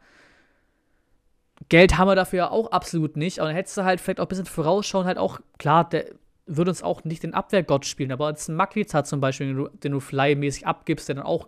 Geld 1.70 1.98
haben 1.98 2.08
wir 2.08 2.16
dafür 2.16 2.38
ja 2.38 2.50
auch 2.52 2.72
absolut 2.72 3.18
nicht. 3.18 3.40
Aber 3.40 3.50
dann 3.50 3.56
hättest 3.56 3.78
du 3.78 3.84
halt 3.84 4.02
vielleicht 4.02 4.20
auch 4.20 4.26
ein 4.26 4.30
bisschen 4.30 4.46
vorausschauen, 4.46 5.06
halt 5.06 5.18
auch, 5.18 5.40
klar, 5.58 5.88
der 5.88 6.06
würde 6.46 6.72
uns 6.72 6.84
auch 6.84 7.04
nicht 7.04 7.24
den 7.24 7.34
Abwehrgott 7.34 7.86
spielen, 7.86 8.12
aber 8.12 8.26
als 8.26 8.48
ein 8.48 8.56
Maklica 8.56 9.04
zum 9.04 9.22
Beispiel, 9.22 9.48
den 9.48 9.58
du, 9.58 9.68
den 9.70 9.92
du 9.94 10.00
fly-mäßig 10.00 10.66
abgibst, 10.66 11.08
der 11.08 11.16
dann 11.16 11.26
auch 11.26 11.48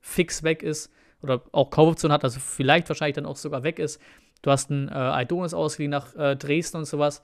fix 0.00 0.42
weg 0.42 0.62
ist 0.62 0.92
oder 1.22 1.42
auch 1.52 1.70
Kaufoption 1.70 2.12
hat, 2.12 2.22
also 2.22 2.38
vielleicht 2.38 2.88
wahrscheinlich 2.88 3.16
dann 3.16 3.26
auch 3.26 3.36
sogar 3.36 3.64
weg 3.64 3.78
ist. 3.78 4.00
Du 4.42 4.50
hast 4.50 4.70
einen 4.70 4.88
äh, 4.88 4.92
Aidonis 4.92 5.54
ausgeliehen 5.54 5.90
nach 5.90 6.14
äh, 6.14 6.36
Dresden 6.36 6.78
und 6.78 6.84
sowas. 6.84 7.22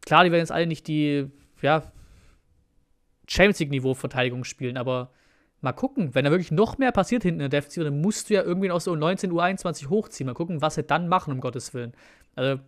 Klar, 0.00 0.24
die 0.24 0.32
werden 0.32 0.40
jetzt 0.40 0.52
alle 0.52 0.66
nicht 0.66 0.86
die, 0.86 1.30
ja, 1.60 1.82
Champions 3.28 3.58
League-Niveau 3.60 3.94
Verteidigung 3.94 4.44
spielen, 4.44 4.76
aber 4.76 5.10
mal 5.62 5.72
gucken, 5.72 6.14
wenn 6.14 6.24
da 6.24 6.30
wirklich 6.30 6.50
noch 6.50 6.76
mehr 6.78 6.92
passiert 6.92 7.22
hinten 7.22 7.40
in 7.40 7.50
der 7.50 7.60
Defensive, 7.60 7.84
dann 7.84 8.00
musst 8.00 8.28
du 8.28 8.34
ja 8.34 8.42
irgendwie 8.42 8.70
aus 8.70 8.84
so 8.84 8.94
19 8.94 9.32
U21 9.32 9.88
hochziehen. 9.88 10.26
Mal 10.26 10.34
gucken, 10.34 10.60
was 10.60 10.74
sie 10.74 10.82
dann 10.82 11.08
machen, 11.08 11.32
um 11.32 11.40
Gottes 11.40 11.72
Willen. 11.72 11.92
Also, 12.34 12.60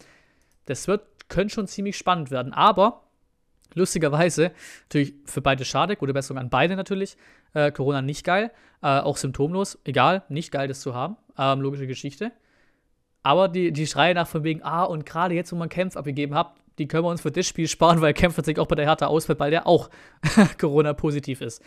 das 0.66 0.88
wird, 0.88 1.02
könnte 1.28 1.52
schon 1.52 1.66
ziemlich 1.66 1.98
spannend 1.98 2.30
werden. 2.30 2.52
Aber, 2.52 3.02
lustigerweise, 3.74 4.52
natürlich 4.84 5.14
für 5.24 5.42
beide 5.42 5.64
schade, 5.64 5.96
gute 5.96 6.14
Besserung 6.14 6.38
an 6.38 6.50
beide 6.50 6.76
natürlich. 6.76 7.16
Äh, 7.52 7.72
Corona 7.72 8.00
nicht 8.00 8.24
geil, 8.24 8.50
äh, 8.82 9.00
auch 9.00 9.16
symptomlos, 9.16 9.78
egal, 9.84 10.22
nicht 10.28 10.52
geil, 10.52 10.68
das 10.68 10.80
zu 10.80 10.94
haben. 10.94 11.16
Ähm, 11.36 11.60
logische 11.60 11.86
Geschichte. 11.86 12.32
Aber 13.24 13.48
die, 13.48 13.72
die 13.72 13.86
Schreie 13.86 14.14
nach 14.14 14.28
von 14.28 14.44
wegen, 14.44 14.62
ah, 14.62 14.84
und 14.84 15.06
gerade 15.06 15.34
jetzt, 15.34 15.50
wo 15.50 15.56
man 15.56 15.68
Kämpf 15.68 15.96
abgegeben 15.96 16.34
hat, 16.34 16.54
die 16.78 16.86
können 16.86 17.04
wir 17.04 17.10
uns 17.10 17.22
für 17.22 17.30
das 17.30 17.46
Spiel 17.46 17.68
sparen, 17.68 18.00
weil 18.00 18.12
Kämpf 18.12 18.42
sich 18.44 18.58
auch 18.58 18.66
bei 18.66 18.76
der 18.76 18.86
Hertha 18.86 19.06
ausfällt, 19.06 19.40
weil 19.40 19.50
der 19.50 19.66
auch 19.66 19.90
Corona-positiv 20.60 21.40
ist. 21.40 21.62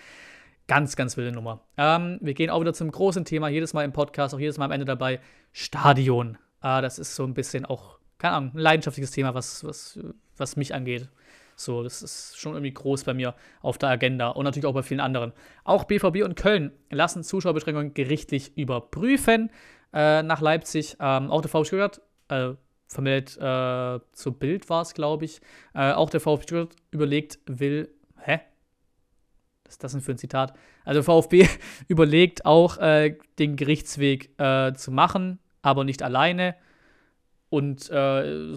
Ganz, 0.68 0.98
ganz 0.98 1.16
wilde 1.16 1.32
Nummer. 1.32 1.62
Ähm, 1.78 2.20
wir 2.22 2.34
gehen 2.34 2.50
auch 2.50 2.60
wieder 2.60 2.74
zum 2.74 2.92
großen 2.92 3.24
Thema, 3.24 3.48
jedes 3.48 3.74
Mal 3.74 3.86
im 3.86 3.94
Podcast, 3.94 4.36
auch 4.36 4.40
jedes 4.40 4.58
Mal 4.58 4.66
am 4.66 4.72
Ende 4.72 4.86
dabei. 4.86 5.22
Stadion. 5.54 6.38
Äh, 6.62 6.82
das 6.82 7.00
ist 7.00 7.16
so 7.16 7.24
ein 7.24 7.34
bisschen 7.34 7.66
auch, 7.66 8.00
keine 8.18 8.34
Ahnung, 8.36 8.52
ein 8.54 8.60
leidenschaftliches 8.60 9.12
Thema, 9.12 9.34
was, 9.34 9.64
was, 9.64 9.98
was 10.36 10.58
mich 10.58 10.74
angeht. 10.74 11.08
So, 11.56 11.84
das 11.84 12.04
ist 12.04 12.38
schon 12.38 12.54
irgendwie 12.54 12.74
groß 12.74 13.06
bei 13.06 13.14
mir 13.14 13.34
auf 13.62 13.78
der 13.78 13.90
Agenda 13.90 14.28
und 14.30 14.44
natürlich 14.44 14.66
auch 14.66 14.74
bei 14.74 14.84
vielen 14.84 15.00
anderen. 15.00 15.32
Auch 15.64 15.86
BVB 15.86 16.24
und 16.24 16.36
Köln 16.36 16.72
lassen 16.92 17.24
Zuschauerbeschränkungen 17.24 17.94
gerichtlich 17.94 18.58
überprüfen 18.58 19.50
äh, 19.94 20.22
nach 20.22 20.42
Leipzig. 20.42 20.98
Ähm, 21.00 21.32
auch 21.32 21.42
der 21.42 21.50
VfB 21.50 21.66
Stuttgart, 21.66 22.02
äh, 22.28 22.54
vermeldet 22.88 23.38
äh, 23.38 24.00
zu 24.12 24.34
Bild 24.34 24.70
war 24.70 24.82
es, 24.82 24.94
glaube 24.94 25.26
ich. 25.26 25.40
Äh, 25.74 25.94
auch 25.94 26.10
der 26.10 26.20
VfB 26.20 26.44
Stuttgart 26.44 26.76
überlegt, 26.92 27.40
will, 27.46 27.90
hä? 28.20 28.42
Was 29.68 29.76
ist 29.76 29.84
das 29.84 29.92
denn 29.92 30.02
für 30.02 30.12
ein 30.12 30.18
Zitat? 30.18 30.54
Also 30.84 31.04
VfB 31.04 31.48
überlegt 31.88 32.46
auch, 32.46 32.78
äh, 32.80 33.16
den 33.38 33.56
Gerichtsweg 33.56 34.32
äh, 34.40 34.74
zu 34.74 34.92
machen, 34.92 35.40
aber 35.62 35.84
nicht 35.84 36.02
alleine. 36.02 36.56
Und 37.50 37.90
äh, 37.90 38.56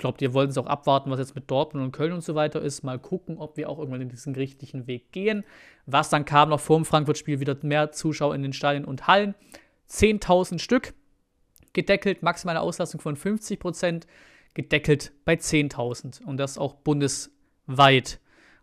glaube, 0.00 0.18
die 0.18 0.32
wollen 0.34 0.50
es 0.50 0.58
auch 0.58 0.66
abwarten, 0.66 1.10
was 1.10 1.20
jetzt 1.20 1.36
mit 1.36 1.48
Dortmund 1.50 1.84
und 1.84 1.92
Köln 1.92 2.12
und 2.12 2.24
so 2.24 2.34
weiter 2.34 2.60
ist. 2.60 2.82
Mal 2.82 2.98
gucken, 2.98 3.38
ob 3.38 3.56
wir 3.56 3.68
auch 3.68 3.78
irgendwann 3.78 4.00
in 4.00 4.08
diesen 4.08 4.32
gerichtlichen 4.32 4.88
Weg 4.88 5.12
gehen. 5.12 5.44
Was 5.86 6.08
dann 6.08 6.24
kam 6.24 6.48
noch 6.48 6.58
vor 6.58 6.76
dem 6.76 6.84
Frankfurt-Spiel 6.84 7.38
wieder 7.38 7.56
mehr 7.62 7.92
Zuschauer 7.92 8.34
in 8.34 8.42
den 8.42 8.52
Stadien 8.52 8.84
und 8.84 9.06
Hallen. 9.06 9.34
10.000 9.88 10.58
Stück 10.58 10.94
gedeckelt, 11.72 12.22
maximale 12.22 12.60
Auslastung 12.60 13.00
von 13.00 13.14
50 13.14 13.60
Prozent, 13.60 14.06
gedeckelt 14.54 15.12
bei 15.24 15.34
10.000 15.34 16.24
und 16.24 16.38
das 16.38 16.58
auch 16.58 16.74
bundesweit. 16.74 18.18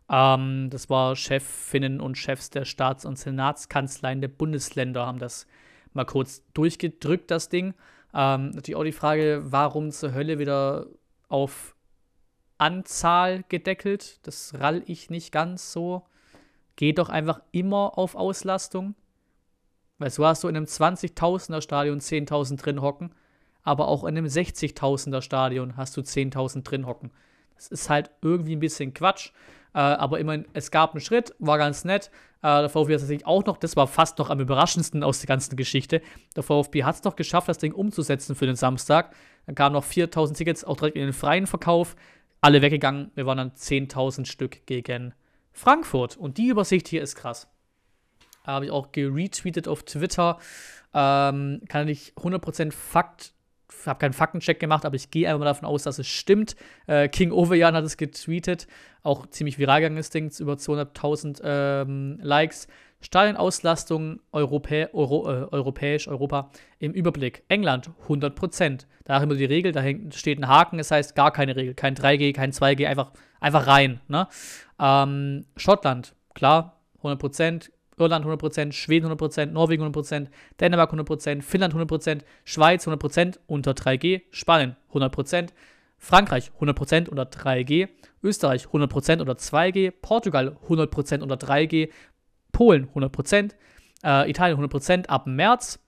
Ähm, 0.09 0.69
das 0.69 0.89
war 0.89 1.15
Chefinnen 1.15 1.99
und 1.99 2.17
Chefs 2.17 2.49
der 2.49 2.65
Staats- 2.65 3.05
und 3.05 3.17
Senatskanzleien 3.17 4.21
der 4.21 4.29
Bundesländer 4.29 5.05
haben 5.05 5.19
das 5.19 5.47
mal 5.93 6.05
kurz 6.05 6.43
durchgedrückt, 6.53 7.31
das 7.31 7.49
Ding. 7.49 7.73
Ähm, 8.13 8.51
natürlich 8.51 8.75
auch 8.75 8.83
die 8.83 8.91
Frage, 8.91 9.41
warum 9.43 9.91
zur 9.91 10.13
Hölle 10.13 10.39
wieder 10.39 10.87
auf 11.27 11.75
Anzahl 12.57 13.43
gedeckelt? 13.49 14.25
Das 14.25 14.53
rall 14.59 14.83
ich 14.85 15.09
nicht 15.09 15.31
ganz 15.31 15.71
so. 15.71 16.05
Geht 16.75 16.99
doch 16.99 17.09
einfach 17.09 17.41
immer 17.51 17.97
auf 17.97 18.15
Auslastung. 18.15 18.95
Weil 19.97 20.11
du 20.11 20.25
hast 20.25 20.41
so 20.41 20.47
in 20.47 20.55
einem 20.55 20.65
20.000er 20.65 21.61
Stadion 21.61 21.99
10.000 21.99 22.57
drin 22.57 22.81
hocken, 22.81 23.15
aber 23.63 23.87
auch 23.87 24.03
in 24.03 24.15
einem 24.17 24.27
60.000er 24.27 25.21
Stadion 25.21 25.75
hast 25.75 25.97
du 25.97 26.01
10.000 26.01 26.63
drin 26.63 26.85
hocken. 26.85 27.11
Das 27.55 27.67
ist 27.67 27.89
halt 27.89 28.11
irgendwie 28.21 28.55
ein 28.55 28.59
bisschen 28.59 28.93
Quatsch. 28.93 29.31
Äh, 29.73 29.79
aber 29.79 30.19
immerhin, 30.19 30.45
es 30.53 30.71
gab 30.71 30.93
einen 30.93 31.01
Schritt, 31.01 31.33
war 31.39 31.57
ganz 31.57 31.85
nett. 31.85 32.11
Äh, 32.41 32.61
der 32.61 32.69
VfB 32.69 32.93
hat 32.93 32.99
tatsächlich 33.01 33.27
auch 33.27 33.45
noch, 33.45 33.57
das 33.57 33.75
war 33.75 33.87
fast 33.87 34.17
noch 34.19 34.29
am 34.29 34.39
überraschendsten 34.39 35.03
aus 35.03 35.19
der 35.19 35.27
ganzen 35.27 35.55
Geschichte. 35.55 36.01
Der 36.35 36.43
VfB 36.43 36.83
hat 36.83 36.95
es 36.95 37.03
noch 37.03 37.15
geschafft, 37.15 37.49
das 37.49 37.57
Ding 37.57 37.73
umzusetzen 37.73 38.35
für 38.35 38.45
den 38.45 38.55
Samstag. 38.55 39.13
Dann 39.45 39.55
kamen 39.55 39.73
noch 39.73 39.83
4000 39.83 40.37
Tickets 40.37 40.63
auch 40.63 40.77
direkt 40.77 40.97
in 40.97 41.03
den 41.03 41.13
freien 41.13 41.47
Verkauf. 41.47 41.95
Alle 42.41 42.61
weggegangen. 42.61 43.11
Wir 43.15 43.25
waren 43.25 43.37
dann 43.37 43.51
10.000 43.51 44.25
Stück 44.25 44.65
gegen 44.65 45.13
Frankfurt. 45.51 46.17
Und 46.17 46.37
die 46.37 46.47
Übersicht 46.47 46.87
hier 46.87 47.01
ist 47.01 47.15
krass. 47.15 47.47
Habe 48.43 48.65
ich 48.65 48.71
auch 48.71 48.91
geretweetet 48.91 49.67
auf 49.67 49.83
Twitter. 49.83 50.37
Ähm, 50.93 51.61
kann 51.67 51.87
ich 51.87 52.13
100% 52.15 52.71
Fakt 52.71 53.33
habe 53.85 53.99
keinen 53.99 54.13
Faktencheck 54.13 54.59
gemacht, 54.59 54.85
aber 54.85 54.95
ich 54.95 55.11
gehe 55.11 55.27
einfach 55.27 55.39
mal 55.39 55.45
davon 55.45 55.67
aus, 55.67 55.83
dass 55.83 55.99
es 55.99 56.07
stimmt. 56.07 56.55
Äh, 56.87 57.09
King 57.09 57.31
Overjan 57.31 57.75
hat 57.75 57.83
es 57.83 57.97
getweetet, 57.97 58.67
auch 59.03 59.27
ziemlich 59.27 59.57
viral 59.57 59.81
gegangen 59.81 59.97
ist 59.97 60.13
Ding, 60.13 60.31
über 60.39 60.53
200.000 60.53 61.41
ähm, 61.43 62.19
Likes. 62.21 62.67
Stadionauslastung 62.99 64.21
Europä 64.31 64.89
Euro, 64.91 65.29
äh, 65.29 65.47
europäisch, 65.51 66.07
Europa 66.07 66.49
im 66.79 66.93
Überblick. 66.93 67.43
England 67.47 67.91
100%. 68.07 68.85
Da 69.05 69.21
immer 69.21 69.35
die 69.35 69.45
Regel, 69.45 69.71
da 69.71 69.83
steht 70.11 70.39
ein 70.39 70.47
Haken, 70.47 70.77
das 70.77 70.91
heißt 70.91 71.15
gar 71.15 71.31
keine 71.31 71.55
Regel. 71.55 71.75
Kein 71.75 71.95
3G, 71.95 72.33
kein 72.33 72.51
2G, 72.51 72.87
einfach, 72.87 73.11
einfach 73.39 73.67
rein. 73.67 74.01
Ne? 74.07 74.27
Ähm, 74.79 75.45
Schottland, 75.55 76.15
klar, 76.33 76.81
100%. 77.03 77.69
Irland 77.97 78.25
100%, 78.25 78.71
Schweden 78.73 79.11
100%, 79.11 79.47
Norwegen 79.47 79.83
100%, 79.83 80.27
Dänemark 80.59 80.93
100%, 80.93 81.41
Finnland 81.41 81.73
100%, 81.73 82.21
Schweiz 82.45 82.87
100% 82.87 83.39
unter 83.47 83.71
3G, 83.71 84.21
Spanien 84.31 84.75
100%, 84.93 85.49
Frankreich 85.97 86.51
100% 86.59 87.09
unter 87.09 87.23
3G, 87.23 87.89
Österreich 88.23 88.65
100% 88.65 89.19
unter 89.19 89.33
2G, 89.33 89.91
Portugal 89.91 90.57
100% 90.67 91.21
unter 91.21 91.35
3G, 91.35 91.89
Polen 92.51 92.87
100%, 92.93 93.55
äh, 94.03 94.29
Italien 94.29 94.59
100% 94.59 95.07
ab 95.07 95.25
März, 95.25 95.79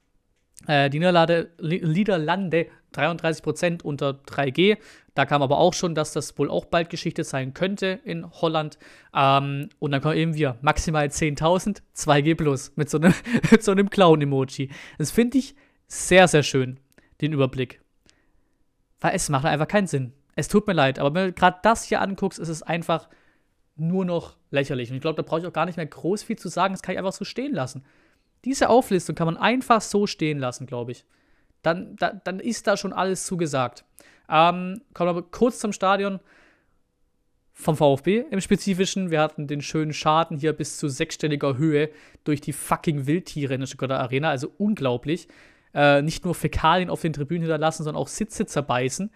äh, 0.67 0.89
die 0.89 0.99
Niederlande, 0.99 1.51
Niederlande 1.61 2.67
33% 2.93 3.83
unter 3.83 4.11
3G. 4.11 4.77
Da 5.13 5.25
kam 5.25 5.41
aber 5.41 5.57
auch 5.57 5.73
schon, 5.73 5.95
dass 5.95 6.13
das 6.13 6.37
wohl 6.37 6.49
auch 6.49 6.65
bald 6.65 6.89
Geschichte 6.89 7.23
sein 7.23 7.53
könnte 7.53 7.99
in 8.05 8.29
Holland. 8.31 8.77
Ähm, 9.13 9.69
und 9.79 9.91
dann 9.91 10.01
kommen 10.01 10.17
eben 10.17 10.35
wir 10.35 10.57
maximal 10.61 11.07
10.000, 11.07 11.81
2G 11.95 12.35
plus 12.35 12.71
mit 12.75 12.89
so 12.89 12.97
einem, 12.97 13.13
mit 13.51 13.63
so 13.63 13.71
einem 13.71 13.89
Clown-Emoji. 13.89 14.69
Das 14.97 15.11
finde 15.11 15.39
ich 15.39 15.55
sehr, 15.87 16.27
sehr 16.27 16.43
schön, 16.43 16.79
den 17.21 17.33
Überblick. 17.33 17.81
Weil 19.01 19.15
es 19.15 19.29
macht 19.29 19.45
einfach 19.45 19.67
keinen 19.67 19.87
Sinn. 19.87 20.13
Es 20.35 20.47
tut 20.47 20.67
mir 20.67 20.73
leid, 20.73 20.99
aber 20.99 21.13
wenn 21.13 21.27
du 21.27 21.33
gerade 21.33 21.59
das 21.63 21.83
hier 21.83 22.01
anguckst, 22.01 22.39
ist 22.39 22.49
es 22.49 22.63
einfach 22.63 23.09
nur 23.75 24.05
noch 24.05 24.37
lächerlich. 24.51 24.89
Und 24.89 24.95
ich 24.95 25.01
glaube, 25.01 25.21
da 25.21 25.27
brauche 25.27 25.41
ich 25.41 25.47
auch 25.47 25.53
gar 25.53 25.65
nicht 25.65 25.77
mehr 25.77 25.85
groß 25.85 26.23
viel 26.23 26.37
zu 26.37 26.49
sagen. 26.49 26.73
Das 26.73 26.81
kann 26.81 26.93
ich 26.93 26.99
einfach 26.99 27.13
so 27.13 27.25
stehen 27.25 27.53
lassen. 27.53 27.83
Diese 28.45 28.69
Auflistung 28.69 29.15
kann 29.15 29.25
man 29.25 29.37
einfach 29.37 29.81
so 29.81 30.07
stehen 30.07 30.39
lassen, 30.39 30.65
glaube 30.65 30.91
ich. 30.91 31.05
Dann, 31.61 31.95
da, 31.97 32.13
dann 32.23 32.39
ist 32.39 32.67
da 32.67 32.77
schon 32.77 32.93
alles 32.93 33.25
zugesagt. 33.25 33.85
Ähm, 34.29 34.81
kommen 34.93 35.15
wir 35.15 35.23
kurz 35.23 35.59
zum 35.59 35.73
Stadion 35.73 36.19
vom 37.53 37.75
VfB 37.75 38.23
im 38.31 38.39
Spezifischen. 38.39 39.11
Wir 39.11 39.21
hatten 39.21 39.47
den 39.47 39.61
schönen 39.61 39.91
Schaden 39.91 40.37
hier 40.37 40.53
bis 40.53 40.77
zu 40.77 40.87
sechsstelliger 40.87 41.57
Höhe 41.57 41.89
durch 42.23 42.39
die 42.39 42.53
fucking 42.53 43.05
Wildtiere 43.05 43.53
in 43.53 43.59
der 43.59 43.67
Stuttgarter 43.67 43.99
Arena. 43.99 44.29
Also 44.29 44.51
unglaublich. 44.57 45.27
Äh, 45.73 46.01
nicht 46.01 46.23
nur 46.23 46.35
Fäkalien 46.35 46.89
auf 46.89 47.01
den 47.01 47.13
Tribünen 47.13 47.43
hinterlassen, 47.43 47.83
sondern 47.83 48.01
auch 48.01 48.07
Sitze 48.07 48.45
zerbeißen. 48.45 49.11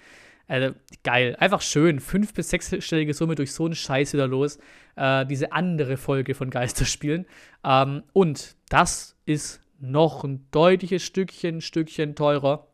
Also, 0.48 0.76
geil. 1.04 1.36
Einfach 1.40 1.62
schön. 1.62 2.00
Fünf- 2.00 2.34
bis 2.34 2.50
sechsstellige 2.50 3.14
Summe 3.14 3.36
durch 3.36 3.54
so 3.54 3.66
einen 3.66 3.76
Scheiß 3.76 4.14
wieder 4.14 4.28
los. 4.28 4.60
Äh, 4.96 5.26
diese 5.26 5.54
andere 5.54 5.96
Folge 5.98 6.36
von 6.36 6.50
Geisterspielen. 6.50 7.26
Ähm, 7.64 8.04
und 8.12 8.56
das 8.70 9.16
ist 9.26 9.62
noch 9.84 10.24
ein 10.24 10.48
deutliches 10.52 11.04
Stückchen, 11.04 11.62
Stückchen 11.62 12.16
teurer 12.16 12.68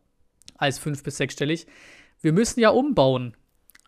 als 0.58 0.80
fünf- 0.80 1.04
bis 1.04 1.18
sechsstellig. 1.18 1.68
Wir 2.22 2.34
müssen 2.34 2.60
ja 2.60 2.70
umbauen. 2.70 3.36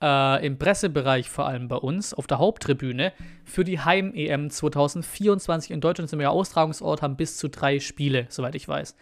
Äh, 0.01 0.45
Im 0.45 0.57
Pressebereich 0.57 1.29
vor 1.29 1.45
allem 1.45 1.67
bei 1.67 1.75
uns, 1.75 2.13
auf 2.13 2.25
der 2.25 2.39
Haupttribüne, 2.39 3.13
für 3.45 3.63
die 3.63 3.79
Heim-EM 3.79 4.49
2024 4.49 5.71
in 5.71 5.81
Deutschland 5.81 6.09
sind 6.09 6.19
wir 6.19 6.23
ja 6.23 6.29
Austragungsort, 6.29 7.01
haben 7.01 7.17
bis 7.17 7.37
zu 7.37 7.49
drei 7.49 7.79
Spiele, 7.79 8.25
soweit 8.29 8.55
ich 8.55 8.67
weiß. 8.67 8.95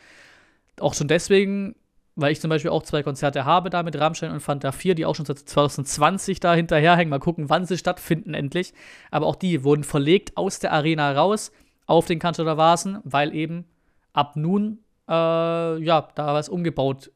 Auch 0.79 0.93
schon 0.93 1.07
deswegen 1.07 1.75
weil 2.19 2.31
ich 2.31 2.41
zum 2.41 2.49
Beispiel 2.49 2.71
auch 2.71 2.83
zwei 2.83 3.03
Konzerte 3.03 3.45
habe 3.45 3.69
da 3.69 3.83
mit 3.83 3.97
Rammstein 3.97 4.31
und 4.31 4.41
Fanta 4.41 4.71
4, 4.71 4.95
die 4.95 5.05
auch 5.05 5.15
schon 5.15 5.25
seit 5.25 5.39
2020 5.39 6.39
da 6.39 6.53
hinterherhängen. 6.53 7.09
Mal 7.09 7.19
gucken, 7.19 7.49
wann 7.49 7.65
sie 7.65 7.77
stattfinden 7.77 8.33
endlich. 8.33 8.73
Aber 9.11 9.25
auch 9.25 9.35
die 9.35 9.63
wurden 9.63 9.83
verlegt 9.83 10.35
aus 10.35 10.59
der 10.59 10.73
Arena 10.73 11.11
raus 11.13 11.51
auf 11.85 12.05
den 12.05 12.19
Cannstatter 12.19 12.57
Vasen, 12.57 12.99
weil 13.03 13.33
eben 13.33 13.65
ab 14.13 14.35
nun, 14.35 14.79
äh, 15.07 15.11
ja, 15.11 16.07
da 16.15 16.33
was 16.33 16.49
umgebaut 16.49 17.11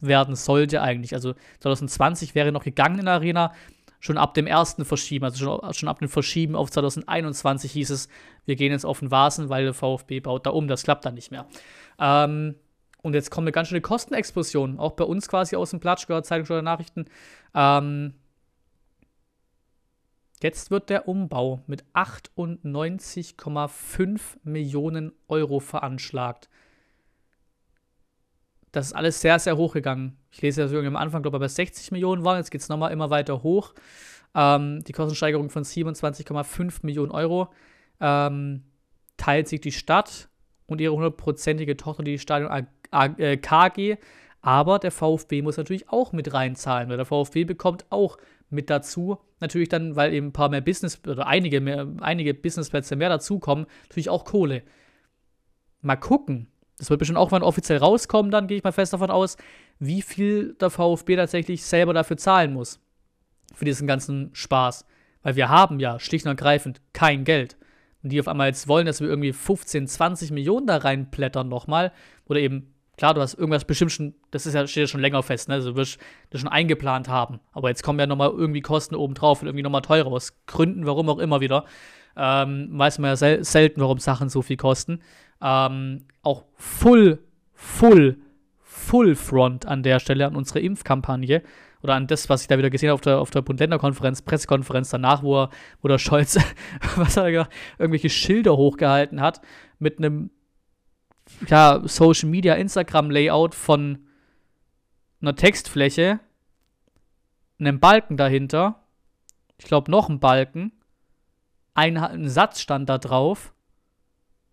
werden 0.00 0.34
sollte 0.34 0.82
eigentlich. 0.82 1.14
Also 1.14 1.34
2020 1.60 2.34
wäre 2.34 2.52
noch 2.52 2.64
gegangen 2.64 2.98
in 2.98 3.04
der 3.06 3.14
Arena, 3.14 3.52
schon 4.00 4.16
ab 4.16 4.34
dem 4.34 4.46
ersten 4.46 4.84
Verschieben, 4.84 5.26
also 5.26 5.38
schon, 5.38 5.74
schon 5.74 5.88
ab 5.88 5.98
dem 5.98 6.08
Verschieben 6.08 6.56
auf 6.56 6.70
2021 6.70 7.72
hieß 7.72 7.90
es, 7.90 8.08
wir 8.46 8.56
gehen 8.56 8.72
jetzt 8.72 8.86
auf 8.86 9.00
den 9.00 9.10
Vasen, 9.10 9.50
weil 9.50 9.64
der 9.64 9.74
VfB 9.74 10.20
baut 10.20 10.46
da 10.46 10.50
um, 10.50 10.68
das 10.68 10.82
klappt 10.82 11.04
dann 11.04 11.14
nicht 11.14 11.30
mehr. 11.30 11.46
Ähm, 11.98 12.56
und 13.02 13.14
jetzt 13.14 13.30
kommt 13.30 13.44
eine 13.44 13.52
ganz 13.52 13.68
schöne 13.68 13.80
Kostenexplosion, 13.80 14.78
auch 14.78 14.92
bei 14.92 15.04
uns 15.04 15.28
quasi 15.28 15.56
aus 15.56 15.70
dem 15.70 15.80
Platsch, 15.80 16.06
gehört 16.06 16.26
Zeitung 16.26 16.46
oder 16.46 16.62
Nachrichten. 16.62 17.06
Ähm, 17.54 18.14
jetzt 20.42 20.70
wird 20.70 20.90
der 20.90 21.08
Umbau 21.08 21.62
mit 21.66 21.84
98,5 21.94 24.20
Millionen 24.42 25.12
Euro 25.28 25.60
veranschlagt. 25.60 26.50
Das 28.72 28.86
ist 28.86 28.92
alles 28.92 29.20
sehr, 29.20 29.38
sehr 29.38 29.56
hoch 29.56 29.72
gegangen. 29.72 30.16
Ich 30.30 30.42
lese 30.42 30.62
ja 30.62 30.68
so 30.68 30.78
am 30.78 30.96
Anfang, 30.96 31.22
glaube 31.22 31.38
ich, 31.38 31.40
bei 31.40 31.48
60 31.48 31.92
Millionen 31.92 32.24
waren. 32.24 32.38
Jetzt 32.38 32.50
geht 32.50 32.60
es 32.60 32.68
nochmal 32.68 32.92
immer 32.92 33.10
weiter 33.10 33.42
hoch. 33.42 33.74
Ähm, 34.34 34.84
die 34.84 34.92
Kostensteigerung 34.92 35.50
von 35.50 35.64
27,5 35.64 36.78
Millionen 36.82 37.10
Euro 37.10 37.48
ähm, 38.00 38.62
teilt 39.16 39.48
sich 39.48 39.60
die 39.60 39.72
Stadt 39.72 40.28
und 40.66 40.80
ihre 40.80 40.94
hundertprozentige 40.94 41.76
Tochter, 41.76 42.04
die 42.04 42.18
Stadion 42.18 42.66
KG. 42.90 43.90
Äh, 43.90 43.96
aber 44.42 44.78
der 44.78 44.90
VfB 44.90 45.42
muss 45.42 45.56
natürlich 45.56 45.90
auch 45.90 46.12
mit 46.12 46.32
reinzahlen, 46.32 46.88
weil 46.88 46.96
der 46.96 47.06
VfB 47.06 47.44
bekommt 47.44 47.84
auch 47.90 48.16
mit 48.48 48.70
dazu, 48.70 49.18
natürlich 49.40 49.68
dann, 49.68 49.96
weil 49.96 50.12
eben 50.12 50.28
ein 50.28 50.32
paar 50.32 50.48
mehr 50.48 50.60
Business 50.60 51.00
oder 51.06 51.26
einige, 51.26 51.60
mehr, 51.60 51.86
einige 52.00 52.34
Businessplätze 52.34 52.96
mehr 52.96 53.08
dazukommen, 53.08 53.66
natürlich 53.88 54.10
auch 54.10 54.24
Kohle. 54.24 54.62
Mal 55.82 55.96
gucken. 55.96 56.48
Das 56.78 56.88
wird 56.88 56.98
bestimmt 56.98 57.18
auch 57.18 57.30
mal 57.30 57.42
offiziell 57.42 57.78
rauskommen, 57.78 58.30
dann 58.30 58.46
gehe 58.46 58.56
ich 58.56 58.64
mal 58.64 58.72
fest 58.72 58.94
davon 58.94 59.10
aus, 59.10 59.36
wie 59.78 60.00
viel 60.00 60.54
der 60.54 60.70
VfB 60.70 61.16
tatsächlich 61.16 61.62
selber 61.62 61.92
dafür 61.92 62.16
zahlen 62.16 62.54
muss. 62.54 62.80
Für 63.54 63.64
diesen 63.64 63.86
ganzen 63.86 64.30
Spaß. 64.32 64.86
Weil 65.22 65.36
wir 65.36 65.50
haben 65.50 65.80
ja 65.80 65.98
schlicht 65.98 66.24
und 66.24 66.30
ergreifend 66.30 66.80
kein 66.92 67.24
Geld. 67.24 67.58
Und 68.02 68.10
die 68.10 68.20
auf 68.20 68.28
einmal 68.28 68.46
jetzt 68.46 68.68
wollen, 68.68 68.86
dass 68.86 69.00
wir 69.00 69.08
irgendwie 69.08 69.32
15, 69.32 69.86
20 69.86 70.30
Millionen 70.30 70.66
da 70.66 70.78
reinplättern 70.78 71.48
nochmal. 71.48 71.92
Oder 72.26 72.40
eben 72.40 72.72
Klar, 73.00 73.14
du 73.14 73.22
hast 73.22 73.32
irgendwas 73.32 73.64
bestimmt 73.64 73.92
schon, 73.92 74.12
das 74.30 74.44
ist 74.44 74.52
ja, 74.52 74.66
steht 74.66 74.82
ja 74.82 74.86
schon 74.86 75.00
länger 75.00 75.22
fest, 75.22 75.48
ne? 75.48 75.54
Also 75.54 75.70
du 75.70 75.76
wirst 75.76 75.98
das 76.28 76.42
schon 76.42 76.50
eingeplant 76.50 77.08
haben. 77.08 77.40
Aber 77.52 77.70
jetzt 77.70 77.82
kommen 77.82 77.98
ja 77.98 78.06
nochmal 78.06 78.28
irgendwie 78.28 78.60
Kosten 78.60 78.94
oben 78.94 79.14
drauf 79.14 79.40
und 79.40 79.48
irgendwie 79.48 79.62
nochmal 79.62 79.80
teurer 79.80 80.08
aus 80.08 80.34
Gründen, 80.44 80.84
warum 80.84 81.08
auch 81.08 81.18
immer 81.18 81.40
wieder. 81.40 81.64
Ähm, 82.14 82.68
weiß 82.72 82.98
man 82.98 83.08
ja 83.08 83.16
sel 83.16 83.42
selten, 83.42 83.80
warum 83.80 83.96
Sachen 84.00 84.28
so 84.28 84.42
viel 84.42 84.58
kosten. 84.58 85.00
Ähm, 85.40 86.08
auch 86.20 86.44
Full, 86.56 87.20
Full, 87.54 88.18
Full 88.58 89.14
Front 89.14 89.64
an 89.64 89.82
der 89.82 89.98
Stelle 89.98 90.26
an 90.26 90.36
unsere 90.36 90.60
Impfkampagne 90.60 91.42
oder 91.82 91.94
an 91.94 92.06
das, 92.06 92.28
was 92.28 92.42
ich 92.42 92.48
da 92.48 92.58
wieder 92.58 92.68
gesehen 92.68 92.90
habe 92.90 92.96
auf 92.96 93.00
der, 93.00 93.18
auf 93.18 93.30
der 93.30 93.40
Bund-Länder-Konferenz, 93.40 94.20
Pressekonferenz 94.20 94.90
danach, 94.90 95.22
wo, 95.22 95.44
er, 95.44 95.50
wo 95.80 95.88
der 95.88 95.96
Scholz, 95.96 96.38
was 96.96 97.16
er 97.16 97.48
irgendwelche 97.78 98.10
Schilder 98.10 98.58
hochgehalten 98.58 99.22
hat 99.22 99.40
mit 99.78 99.96
einem 99.96 100.28
ja, 101.46 101.80
Social 101.84 102.28
Media, 102.28 102.54
Instagram 102.54 103.10
Layout 103.10 103.54
von 103.54 104.06
einer 105.20 105.34
Textfläche, 105.34 106.20
einem 107.58 107.80
Balken 107.80 108.16
dahinter, 108.16 108.82
ich 109.58 109.66
glaube 109.66 109.90
noch 109.90 110.08
ein 110.08 110.20
Balken, 110.20 110.72
ein, 111.74 111.96
ein 111.96 112.28
Satz 112.28 112.60
stand 112.60 112.88
da 112.88 112.98
drauf 112.98 113.54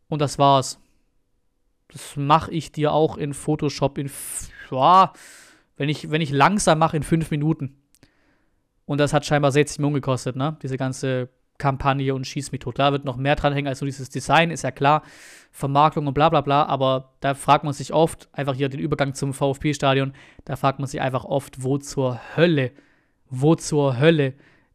und 0.08 0.22
das 0.22 0.38
war's. 0.38 0.80
Das 1.90 2.18
mache 2.18 2.52
ich 2.52 2.72
dir 2.74 2.92
auch 2.92 3.18
in 3.18 3.34
Photoshop 3.34 3.98
in, 3.98 4.12
ja, 4.72 5.14
wenn 5.78 5.90
ich, 5.90 6.12
wenn 6.12 6.22
ich 6.22 6.32
langsam 6.32 6.80
mache, 6.80 6.98
in 6.98 7.04
fünf 7.04 7.32
Minuten. 7.32 7.82
Und 8.86 9.00
das 9.00 9.14
hat 9.14 9.26
scheinbar 9.26 9.52
60 9.52 9.80
Millionen 9.80 9.96
gekostet, 9.96 10.36
ne? 10.36 10.58
Diese 10.62 10.78
ganze 10.78 11.30
Kampagne 11.58 12.14
und 12.14 12.28
schieß 12.28 12.52
mich 12.52 12.60
tot. 12.60 12.76
Klar 12.76 12.92
wird 12.92 13.06
noch 13.06 13.18
mehr 13.18 13.36
dranhängen 13.36 13.68
als 13.68 13.82
nur 13.82 13.88
dieses 13.88 14.10
Design, 14.10 14.52
ist 14.52 14.64
ja 14.64 14.72
klar. 14.72 15.04
Vermarktung 15.52 16.06
und 16.06 16.14
bla 16.14 16.30
bla 16.30 16.42
bla, 16.42 16.66
aber 16.66 17.14
da 17.20 17.34
fragt 17.34 17.64
man 17.64 17.74
sich 17.74 17.94
oft, 17.94 18.30
einfach 18.32 18.54
hier 18.54 18.70
den 18.70 18.80
Übergang 18.80 19.14
zum 19.16 19.34
VfB-Stadion, 19.34 20.14
da 20.46 20.56
fragt 20.56 20.80
man 20.80 20.88
sich 20.88 21.02
einfach 21.02 21.24
oft, 21.24 21.64
wo 21.64 21.78
zur 21.78 22.20
Hölle, 22.36 22.72
wo 23.30 23.56
zur 23.56 24.00
Hölle 24.00 24.34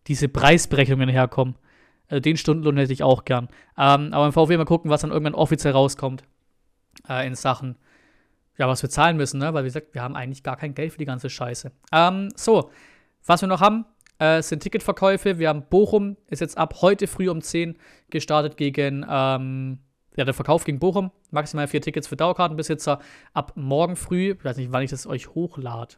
diese 0.09 0.28
Preisberechnungen 0.28 1.09
herkommen. 1.09 1.55
Also 2.09 2.20
den 2.20 2.37
Stundenlohn 2.37 2.76
hätte 2.76 2.93
ich 2.93 3.03
auch 3.03 3.24
gern. 3.24 3.49
Ähm, 3.78 4.12
aber 4.12 4.26
im 4.26 4.33
VfB 4.33 4.57
mal 4.57 4.64
gucken, 4.64 4.91
was 4.91 5.03
dann 5.03 5.11
irgendwann 5.11 5.35
offiziell 5.35 5.72
rauskommt 5.72 6.24
äh, 7.09 7.26
in 7.26 7.35
Sachen, 7.35 7.76
ja, 8.59 8.68
was 8.68 8.83
wir 8.83 8.91
zahlen 8.91 9.16
müssen, 9.16 9.39
ne? 9.39 9.55
Weil 9.55 9.64
wie 9.64 9.68
gesagt, 9.68 9.95
wir 9.95 10.03
haben 10.03 10.16
eigentlich 10.16 10.43
gar 10.43 10.57
kein 10.57 10.74
Geld 10.74 10.93
für 10.93 10.99
die 10.99 11.05
ganze 11.05 11.30
Scheiße. 11.30 11.72
Ähm, 11.93 12.28
so, 12.35 12.70
was 13.24 13.41
wir 13.41 13.49
noch 13.49 13.61
haben, 13.61 13.87
äh, 14.23 14.41
sind 14.43 14.62
Ticketverkäufe. 14.62 15.39
Wir 15.39 15.49
haben 15.49 15.64
Bochum, 15.68 16.16
ist 16.29 16.41
jetzt 16.41 16.57
ab 16.57 16.77
heute 16.81 17.09
früh 17.09 17.29
um 17.29 17.41
10 17.41 17.77
gestartet 18.11 18.57
gegen, 18.57 19.05
ähm, 19.09 19.79
ja, 20.16 20.25
der 20.25 20.35
Verkauf 20.35 20.64
gegen 20.64 20.79
Bochum. 20.79 21.11
Maximal 21.31 21.66
vier 21.66 21.81
Tickets 21.81 22.07
für 22.07 22.16
Dauerkartenbesitzer. 22.16 23.01
Ab 23.35 23.53
morgen 23.57 23.97
früh, 23.97 24.33
ich 24.39 24.45
weiß 24.45 24.59
nicht, 24.59 24.70
wann 24.70 24.83
ich 24.83 24.91
das 24.91 25.07
euch 25.07 25.35
hochlade. 25.35 25.97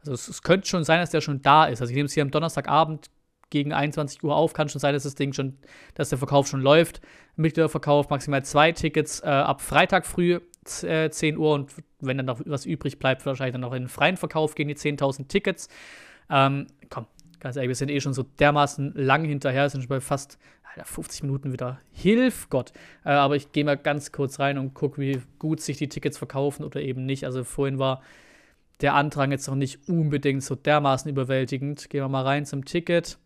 Also 0.00 0.12
es, 0.14 0.28
es 0.28 0.42
könnte 0.42 0.68
schon 0.68 0.84
sein, 0.84 1.00
dass 1.00 1.10
der 1.10 1.20
schon 1.20 1.42
da 1.42 1.66
ist. 1.66 1.82
Also 1.82 1.90
ich 1.90 1.96
nehme 1.96 2.06
es 2.06 2.14
hier 2.14 2.22
am 2.22 2.30
Donnerstagabend 2.30 3.10
gegen 3.50 3.74
21 3.74 4.24
Uhr 4.24 4.34
auf. 4.34 4.54
Kann 4.54 4.70
schon 4.70 4.80
sein, 4.80 4.94
dass 4.94 5.02
das 5.02 5.16
Ding 5.16 5.34
schon, 5.34 5.58
dass 5.94 6.08
der 6.08 6.18
Verkauf 6.18 6.46
schon 6.46 6.62
läuft. 6.62 7.02
Mitgliederverkauf 7.36 8.08
maximal 8.08 8.42
zwei 8.42 8.72
Tickets 8.72 9.20
äh, 9.20 9.26
ab 9.26 9.60
Freitag 9.60 10.06
früh 10.06 10.40
äh, 10.82 11.10
10 11.10 11.36
Uhr 11.36 11.52
und 11.52 11.74
wenn 11.98 12.16
dann 12.16 12.26
noch 12.26 12.40
was 12.46 12.64
übrig 12.64 12.98
bleibt, 12.98 13.26
wahrscheinlich 13.26 13.52
dann 13.52 13.60
noch 13.60 13.74
in 13.74 13.82
den 13.82 13.88
freien 13.88 14.16
Verkauf 14.16 14.54
gehen 14.54 14.68
die 14.68 14.76
10.000 14.76 15.28
Tickets. 15.28 15.68
Ähm, 16.30 16.68
komm, 16.88 17.06
ganz 17.40 17.56
ehrlich, 17.56 17.68
wir 17.68 17.74
sind 17.74 17.90
eh 17.90 18.00
schon 18.00 18.14
so 18.14 18.22
dermaßen 18.22 18.92
lang 18.94 19.24
hinterher, 19.24 19.68
sind 19.68 19.82
schon 19.82 19.88
bei 19.88 20.00
fast 20.00 20.38
Alter, 20.70 20.84
50 20.84 21.24
Minuten 21.24 21.52
wieder. 21.52 21.80
Hilf 21.92 22.48
Gott. 22.48 22.72
Äh, 23.04 23.10
aber 23.10 23.36
ich 23.36 23.52
gehe 23.52 23.64
mal 23.64 23.76
ganz 23.76 24.12
kurz 24.12 24.38
rein 24.38 24.56
und 24.56 24.74
gucke, 24.74 25.00
wie 25.00 25.20
gut 25.38 25.60
sich 25.60 25.78
die 25.78 25.88
Tickets 25.88 26.18
verkaufen 26.18 26.64
oder 26.64 26.80
eben 26.80 27.06
nicht. 27.06 27.24
Also 27.24 27.42
vorhin 27.44 27.78
war 27.78 28.02
der 28.80 28.94
Andrang 28.94 29.32
jetzt 29.32 29.48
noch 29.48 29.56
nicht 29.56 29.88
unbedingt 29.88 30.44
so 30.44 30.54
dermaßen 30.54 31.10
überwältigend. 31.10 31.90
Gehen 31.90 32.02
wir 32.02 32.08
mal 32.08 32.24
rein 32.24 32.46
zum 32.46 32.64
Ticket. 32.64 33.18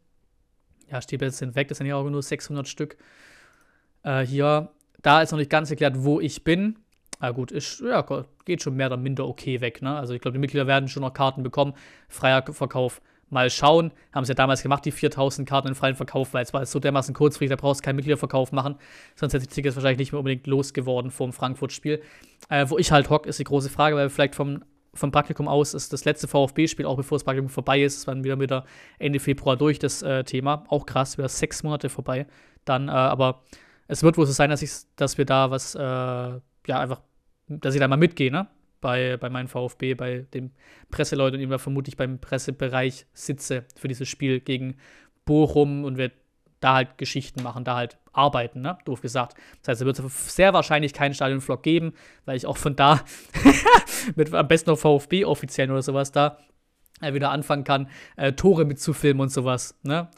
Ja, 0.91 1.01
Stehplätze 1.03 1.39
sind 1.39 1.55
weg, 1.55 1.69
das 1.69 1.79
sind 1.79 1.87
ja 1.87 1.97
auch 1.97 2.09
nur 2.09 2.23
600 2.23 2.67
Stück. 2.67 2.97
Äh, 4.03 4.25
hier, 4.25 4.71
da 5.03 5.23
ist 5.23 5.33
noch 5.33 5.39
nicht 5.39 5.51
ganz 5.51 5.71
erklärt, 5.71 5.97
wo 5.99 6.21
ich 6.21 6.45
bin. 6.45 6.79
Ah, 7.21 7.31
gut, 7.31 7.53
ist, 7.53 7.81
ja, 7.81 8.05
geht 8.45 8.63
schon 8.63 8.75
mehr 8.75 8.89
oder 8.89 8.97
minder 8.97 9.27
okay 9.27 9.61
weg. 9.61 9.83
Ne? 9.83 9.97
Also 9.97 10.15
ich 10.15 10.21
glaube, 10.21 10.33
die 10.33 10.41
Mitglieder 10.41 10.67
werden 10.67 10.89
schon 10.89 11.03
noch 11.03 11.13
Karten 11.13 11.43
bekommen. 11.43 11.75
Freier 12.09 12.43
Verkauf 12.53 13.01
mal 13.31 13.51
schauen. 13.51 13.93
Haben 14.13 14.25
sie 14.25 14.31
ja 14.31 14.35
damals 14.35 14.63
gemacht, 14.63 14.85
die 14.85 14.93
4000 14.93 15.49
Karten 15.49 15.69
in 15.69 15.75
freien 15.75 15.95
Verkauf, 15.95 16.35
weil 16.35 16.43
es 16.43 16.53
war 16.53 16.65
so 16.67 16.79
dermaßen 16.79 17.15
kurzfristig, 17.15 17.57
da 17.57 17.61
brauchst 17.61 17.81
du 17.81 17.85
keinen 17.85 17.97
Mitgliederverkauf 17.97 18.53
machen. 18.53 18.77
Sonst 19.15 19.35
hätte 19.35 19.47
die 19.47 19.55
Tickets 19.55 19.77
wahrscheinlich 19.77 19.99
nicht 19.99 20.13
mehr 20.13 20.19
unbedingt 20.19 20.47
losgeworden 20.47 21.11
vom 21.11 21.33
Frankfurt-Spiel. 21.33 22.03
Äh, 22.49 22.67
wo 22.69 22.79
ich 22.79 22.93
halt 22.93 23.11
hock, 23.11 23.27
ist 23.27 23.39
die 23.39 23.45
große 23.45 23.71
Frage, 23.71 23.97
weil 23.97 24.11
vielleicht 24.11 24.35
vom, 24.35 24.65
vom 24.95 25.11
Praktikum 25.11 25.49
aus 25.49 25.75
ist 25.75 25.93
das 25.93 26.05
letzte 26.05 26.29
VfB-Spiel, 26.29 26.87
auch 26.87 26.97
bevor 26.97 27.17
das 27.17 27.25
Praktikum 27.25 27.49
vorbei 27.49 27.83
ist, 27.83 27.99
es 27.99 28.07
war 28.07 28.23
wieder 28.23 28.39
wieder 28.39 28.65
Ende 28.99 29.21
Februar 29.21 29.57
durch, 29.57 29.79
das 29.79 30.03
äh, 30.03 30.25
Thema. 30.25 30.65
Auch 30.69 30.87
krass, 30.87 31.19
wieder 31.19 31.29
sechs 31.29 31.63
Monate 31.63 31.89
vorbei. 31.89 32.27
Dann, 32.65 32.89
äh, 32.89 32.93
aber 32.93 33.43
es 33.89 34.03
wird 34.03 34.17
wohl 34.17 34.27
so 34.27 34.33
sein, 34.33 34.51
dass, 34.51 34.63
ich, 34.63 34.71
dass 34.97 35.19
wir 35.19 35.25
da 35.25 35.51
was, 35.51 35.75
äh, 35.75 35.81
ja, 35.81 36.41
einfach, 36.67 37.01
dass 37.49 37.75
ich 37.75 37.81
da 37.81 37.89
mal 37.89 37.97
mitgehe, 37.97 38.31
ne? 38.31 38.49
Bei, 38.85 39.17
bei 39.17 39.31
meinem 39.31 39.49
VfB, 39.49 39.95
bei 39.95 40.27
den 40.35 40.53
Presseleuten 40.91 41.41
und 41.41 41.53
ich 41.53 41.61
vermutlich 41.61 41.97
beim 41.97 42.19
Pressebereich 42.19 43.07
sitze 43.15 43.65
für 43.77 43.89
dieses 43.89 44.11
Spiel 44.11 44.41
gegen 44.41 44.77
Bochum 45.25 45.85
und 45.85 45.97
werde 45.97 46.15
da 46.61 46.75
halt 46.75 46.99
Geschichten 46.99 47.43
machen, 47.43 47.65
da 47.65 47.77
halt 47.77 47.97
arbeiten, 48.13 48.61
ne? 48.61 48.77
Doof 48.85 49.01
gesagt. 49.01 49.39
Das 49.63 49.69
heißt, 49.69 49.81
es 49.81 49.87
wird 49.87 50.13
sehr 50.13 50.53
wahrscheinlich 50.53 50.93
keinen 50.93 51.15
Stadionvlog 51.15 51.63
geben, 51.63 51.95
weil 52.27 52.37
ich 52.37 52.45
auch 52.45 52.59
von 52.59 52.77
da 52.77 53.01
mit 54.17 54.35
am 54.35 54.49
besten 54.49 54.69
noch 54.69 54.79
VfB-Offiziellen 54.79 55.71
oder 55.71 55.81
sowas 55.81 56.13
da 56.13 56.37
äh, 57.01 57.15
wieder 57.15 57.31
anfangen 57.31 57.65
kann, 57.65 57.89
äh, 58.17 58.35
Tore 58.35 58.67
mitzufilmen 58.67 59.23
und 59.23 59.31
sowas, 59.31 59.79
ne? 59.83 60.11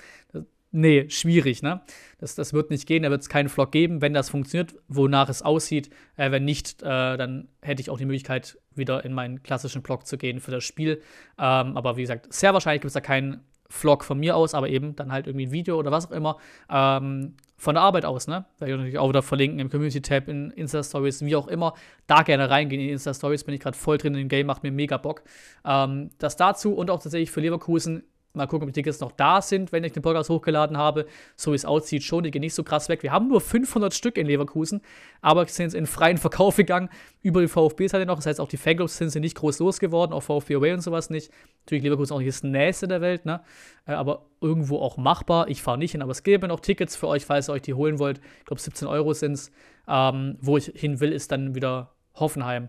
Nee, 0.76 1.08
schwierig, 1.08 1.62
ne? 1.62 1.80
Das, 2.18 2.34
das 2.34 2.52
wird 2.52 2.70
nicht 2.70 2.86
gehen, 2.86 3.02
da 3.02 3.10
wird 3.10 3.22
es 3.22 3.28
keinen 3.28 3.48
Vlog 3.48 3.72
geben, 3.72 4.00
wenn 4.02 4.14
das 4.14 4.30
funktioniert, 4.30 4.74
wonach 4.88 5.28
es 5.28 5.42
aussieht. 5.42 5.90
Äh, 6.16 6.30
wenn 6.30 6.44
nicht, 6.44 6.82
äh, 6.82 7.16
dann 7.16 7.48
hätte 7.62 7.80
ich 7.80 7.90
auch 7.90 7.98
die 7.98 8.04
Möglichkeit, 8.04 8.58
wieder 8.74 9.04
in 9.04 9.12
meinen 9.12 9.42
klassischen 9.42 9.82
Vlog 9.82 10.06
zu 10.06 10.18
gehen 10.18 10.38
für 10.38 10.50
das 10.50 10.64
Spiel. 10.64 11.02
Ähm, 11.38 11.76
aber 11.76 11.96
wie 11.96 12.02
gesagt, 12.02 12.32
sehr 12.32 12.52
wahrscheinlich 12.52 12.82
gibt 12.82 12.90
es 12.90 12.94
da 12.94 13.00
keinen 13.00 13.40
Vlog 13.68 14.04
von 14.04 14.18
mir 14.18 14.36
aus, 14.36 14.54
aber 14.54 14.68
eben 14.68 14.94
dann 14.94 15.10
halt 15.10 15.26
irgendwie 15.26 15.46
ein 15.46 15.52
Video 15.52 15.78
oder 15.78 15.90
was 15.90 16.06
auch 16.06 16.12
immer. 16.12 16.36
Ähm, 16.70 17.34
von 17.56 17.74
der 17.74 17.82
Arbeit 17.82 18.04
aus, 18.04 18.26
ne? 18.28 18.44
Werde 18.58 18.72
ich 18.72 18.76
natürlich 18.76 18.98
auch 18.98 19.08
wieder 19.08 19.22
verlinken 19.22 19.58
im 19.60 19.70
Community-Tab, 19.70 20.28
in 20.28 20.50
Insta-Stories, 20.50 21.24
wie 21.24 21.36
auch 21.36 21.48
immer. 21.48 21.72
Da 22.06 22.22
gerne 22.22 22.50
reingehen 22.50 22.82
in 22.82 22.90
Insta-Stories, 22.90 23.44
bin 23.44 23.54
ich 23.54 23.60
gerade 23.60 23.76
voll 23.76 23.96
drin 23.96 24.14
im 24.14 24.28
Game, 24.28 24.46
macht 24.46 24.62
mir 24.62 24.72
mega 24.72 24.98
Bock. 24.98 25.22
Ähm, 25.64 26.10
das 26.18 26.36
dazu 26.36 26.74
und 26.74 26.90
auch 26.90 27.02
tatsächlich 27.02 27.30
für 27.30 27.40
Leverkusen 27.40 28.04
Mal 28.36 28.46
gucken, 28.46 28.68
ob 28.68 28.74
die 28.74 28.80
Tickets 28.80 29.00
noch 29.00 29.12
da 29.12 29.40
sind, 29.40 29.72
wenn 29.72 29.82
ich 29.82 29.92
den 29.92 30.02
Podcast 30.02 30.30
hochgeladen 30.30 30.76
habe. 30.76 31.06
So 31.36 31.52
wie 31.52 31.56
es 31.56 31.64
aussieht, 31.64 32.02
schon. 32.02 32.24
Die 32.24 32.30
gehen 32.30 32.40
nicht 32.40 32.54
so 32.54 32.62
krass 32.62 32.88
weg. 32.88 33.02
Wir 33.02 33.12
haben 33.12 33.28
nur 33.28 33.40
500 33.40 33.94
Stück 33.94 34.18
in 34.18 34.26
Leverkusen, 34.26 34.82
aber 35.22 35.46
sind 35.46 35.74
in 35.74 35.86
freien 35.86 36.18
Verkauf 36.18 36.56
gegangen. 36.56 36.88
Über 37.22 37.40
die 37.40 37.48
VfB-Seite 37.48 38.06
noch. 38.06 38.16
Das 38.16 38.26
heißt, 38.26 38.40
auch 38.40 38.48
die 38.48 38.56
Fanclubs 38.56 38.98
sind 38.98 39.14
nicht 39.16 39.36
groß 39.36 39.58
losgeworden. 39.58 40.12
Auch 40.14 40.22
VfB 40.22 40.56
Away 40.56 40.74
und 40.74 40.80
sowas 40.80 41.10
nicht. 41.10 41.32
Natürlich 41.64 41.84
Leverkusen 41.84 42.14
auch 42.14 42.18
nicht 42.18 42.28
das 42.28 42.42
Nächste 42.42 42.86
der 42.86 43.00
Welt, 43.00 43.24
ne? 43.24 43.40
Äh, 43.86 43.92
aber 43.92 44.26
irgendwo 44.40 44.78
auch 44.80 44.96
machbar. 44.96 45.48
Ich 45.48 45.62
fahre 45.62 45.78
nicht 45.78 45.92
hin, 45.92 46.02
aber 46.02 46.12
es 46.12 46.22
gäbe 46.22 46.46
noch 46.46 46.60
Tickets 46.60 46.94
für 46.94 47.08
euch, 47.08 47.24
falls 47.24 47.48
ihr 47.48 47.52
euch 47.52 47.62
die 47.62 47.74
holen 47.74 47.98
wollt. 47.98 48.20
Ich 48.40 48.44
glaube, 48.44 48.60
17 48.60 48.86
Euro 48.86 49.12
sind 49.12 49.32
es. 49.32 49.50
Ähm, 49.88 50.36
wo 50.40 50.56
ich 50.56 50.72
hin 50.74 51.00
will, 51.00 51.12
ist 51.12 51.30
dann 51.30 51.54
wieder 51.54 51.94
Hoffenheim 52.14 52.68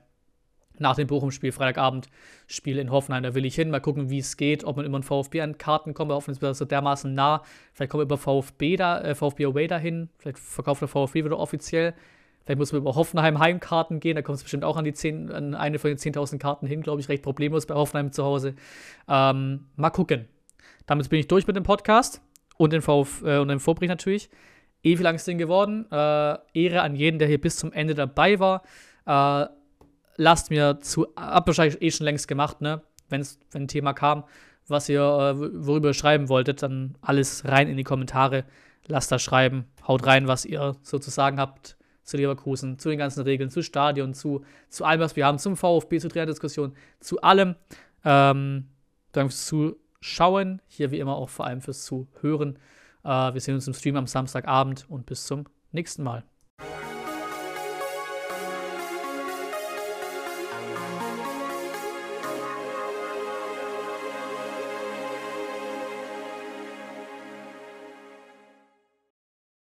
nach 0.79 0.95
dem 0.95 1.07
Bochum-Spiel, 1.07 1.51
Freitagabend, 1.51 2.07
Spiel 2.47 2.77
in 2.79 2.91
Hoffenheim. 2.91 3.23
Da 3.23 3.35
will 3.35 3.45
ich 3.45 3.55
hin, 3.55 3.69
mal 3.69 3.79
gucken, 3.79 4.09
wie 4.09 4.19
es 4.19 4.37
geht, 4.37 4.63
ob 4.63 4.77
man 4.77 4.85
immer 4.85 4.99
ein 4.99 5.03
VfB 5.03 5.41
an 5.41 5.57
Karten 5.57 5.93
kommt. 5.93 6.11
Hoffentlich 6.11 6.41
ist 6.41 6.57
so 6.57 6.65
dermaßen 6.65 7.13
nah. 7.13 7.43
Vielleicht 7.73 7.91
kommen 7.91 8.01
wir 8.01 8.05
über 8.05 8.17
VfB 8.17 8.75
da, 8.75 9.01
äh, 9.01 9.15
VfB 9.15 9.45
Away 9.45 9.67
dahin. 9.67 10.09
Vielleicht 10.17 10.39
verkauft 10.39 10.81
der 10.81 10.87
VfB 10.87 11.25
wieder 11.25 11.39
offiziell. 11.39 11.93
Vielleicht 12.47 12.59
muss 12.59 12.71
man 12.71 12.81
über 12.81 12.95
Hoffenheim 12.95 13.39
Heimkarten 13.39 13.99
gehen. 13.99 14.15
Da 14.15 14.21
kommt 14.21 14.37
es 14.37 14.43
bestimmt 14.43 14.63
auch 14.63 14.77
an, 14.77 14.85
die 14.85 14.93
10, 14.93 15.31
an 15.31 15.53
eine 15.53 15.79
von 15.79 15.89
den 15.89 15.97
10.000 15.97 16.37
Karten 16.37 16.65
hin, 16.65 16.81
glaube 16.81 17.01
ich, 17.01 17.09
recht 17.09 17.21
problemlos 17.21 17.65
bei 17.65 17.75
Hoffenheim 17.75 18.13
zu 18.13 18.23
Hause. 18.23 18.55
Ähm, 19.09 19.65
mal 19.75 19.89
gucken. 19.89 20.29
Damit 20.85 21.09
bin 21.09 21.19
ich 21.19 21.27
durch 21.27 21.45
mit 21.45 21.57
dem 21.57 21.63
Podcast 21.63 22.21
und 22.55 22.71
dem, 22.71 22.81
Vf, 22.81 23.21
äh, 23.23 23.39
und 23.39 23.49
dem 23.49 23.59
Vorbericht 23.59 23.89
natürlich. 23.89 24.29
Ewig 24.81 25.01
lang 25.01 25.15
ist 25.15 25.27
Ding 25.27 25.37
geworden. 25.37 25.85
Äh, 25.91 26.37
Ehre 26.53 26.81
an 26.81 26.95
jeden, 26.95 27.19
der 27.19 27.27
hier 27.27 27.41
bis 27.41 27.57
zum 27.57 27.73
Ende 27.73 27.93
dabei 27.95 28.39
war. 28.39 28.63
Äh, 29.05 29.47
lasst 30.17 30.49
mir 30.49 30.79
zu, 30.81 31.07
hab 31.15 31.47
wahrscheinlich 31.47 31.81
eh 31.81 31.91
schon 31.91 32.05
längst 32.05 32.27
gemacht, 32.27 32.61
ne? 32.61 32.81
Wenn's, 33.09 33.39
wenn 33.51 33.63
ein 33.63 33.67
Thema 33.67 33.93
kam, 33.93 34.25
was 34.67 34.89
ihr, 34.89 35.01
äh, 35.01 35.65
worüber 35.65 35.89
ihr 35.89 35.93
schreiben 35.93 36.27
wolltet, 36.27 36.61
dann 36.61 36.97
alles 37.01 37.45
rein 37.45 37.69
in 37.69 37.77
die 37.77 37.83
Kommentare. 37.83 38.43
Lasst 38.87 39.11
da 39.11 39.19
schreiben, 39.19 39.65
haut 39.87 40.05
rein, 40.05 40.27
was 40.27 40.45
ihr 40.45 40.75
sozusagen 40.81 41.39
habt 41.39 41.77
zu 42.03 42.17
Leverkusen, 42.17 42.79
zu 42.79 42.89
den 42.89 42.97
ganzen 42.97 43.23
Regeln, 43.23 43.49
zu 43.49 43.61
Stadion, 43.61 44.13
zu, 44.13 44.43
zu 44.69 44.85
allem, 44.85 45.01
was 45.01 45.15
wir 45.15 45.25
haben, 45.25 45.39
zum 45.39 45.57
VfB, 45.57 45.99
zur 45.99 46.09
Trainerdiskussion, 46.09 46.73
zu 46.99 47.21
allem. 47.21 47.55
Ähm, 48.05 48.67
danke 49.11 49.31
fürs 49.31 49.45
Zuschauen, 49.45 50.61
hier 50.67 50.91
wie 50.91 50.99
immer 50.99 51.15
auch 51.15 51.29
vor 51.29 51.45
allem 51.45 51.61
fürs 51.61 51.83
Zuhören. 51.83 52.59
Äh, 53.03 53.33
wir 53.33 53.41
sehen 53.41 53.55
uns 53.55 53.67
im 53.67 53.73
Stream 53.73 53.97
am 53.97 54.07
Samstagabend 54.07 54.85
und 54.89 55.05
bis 55.05 55.25
zum 55.25 55.45
nächsten 55.71 56.03
Mal. 56.03 56.23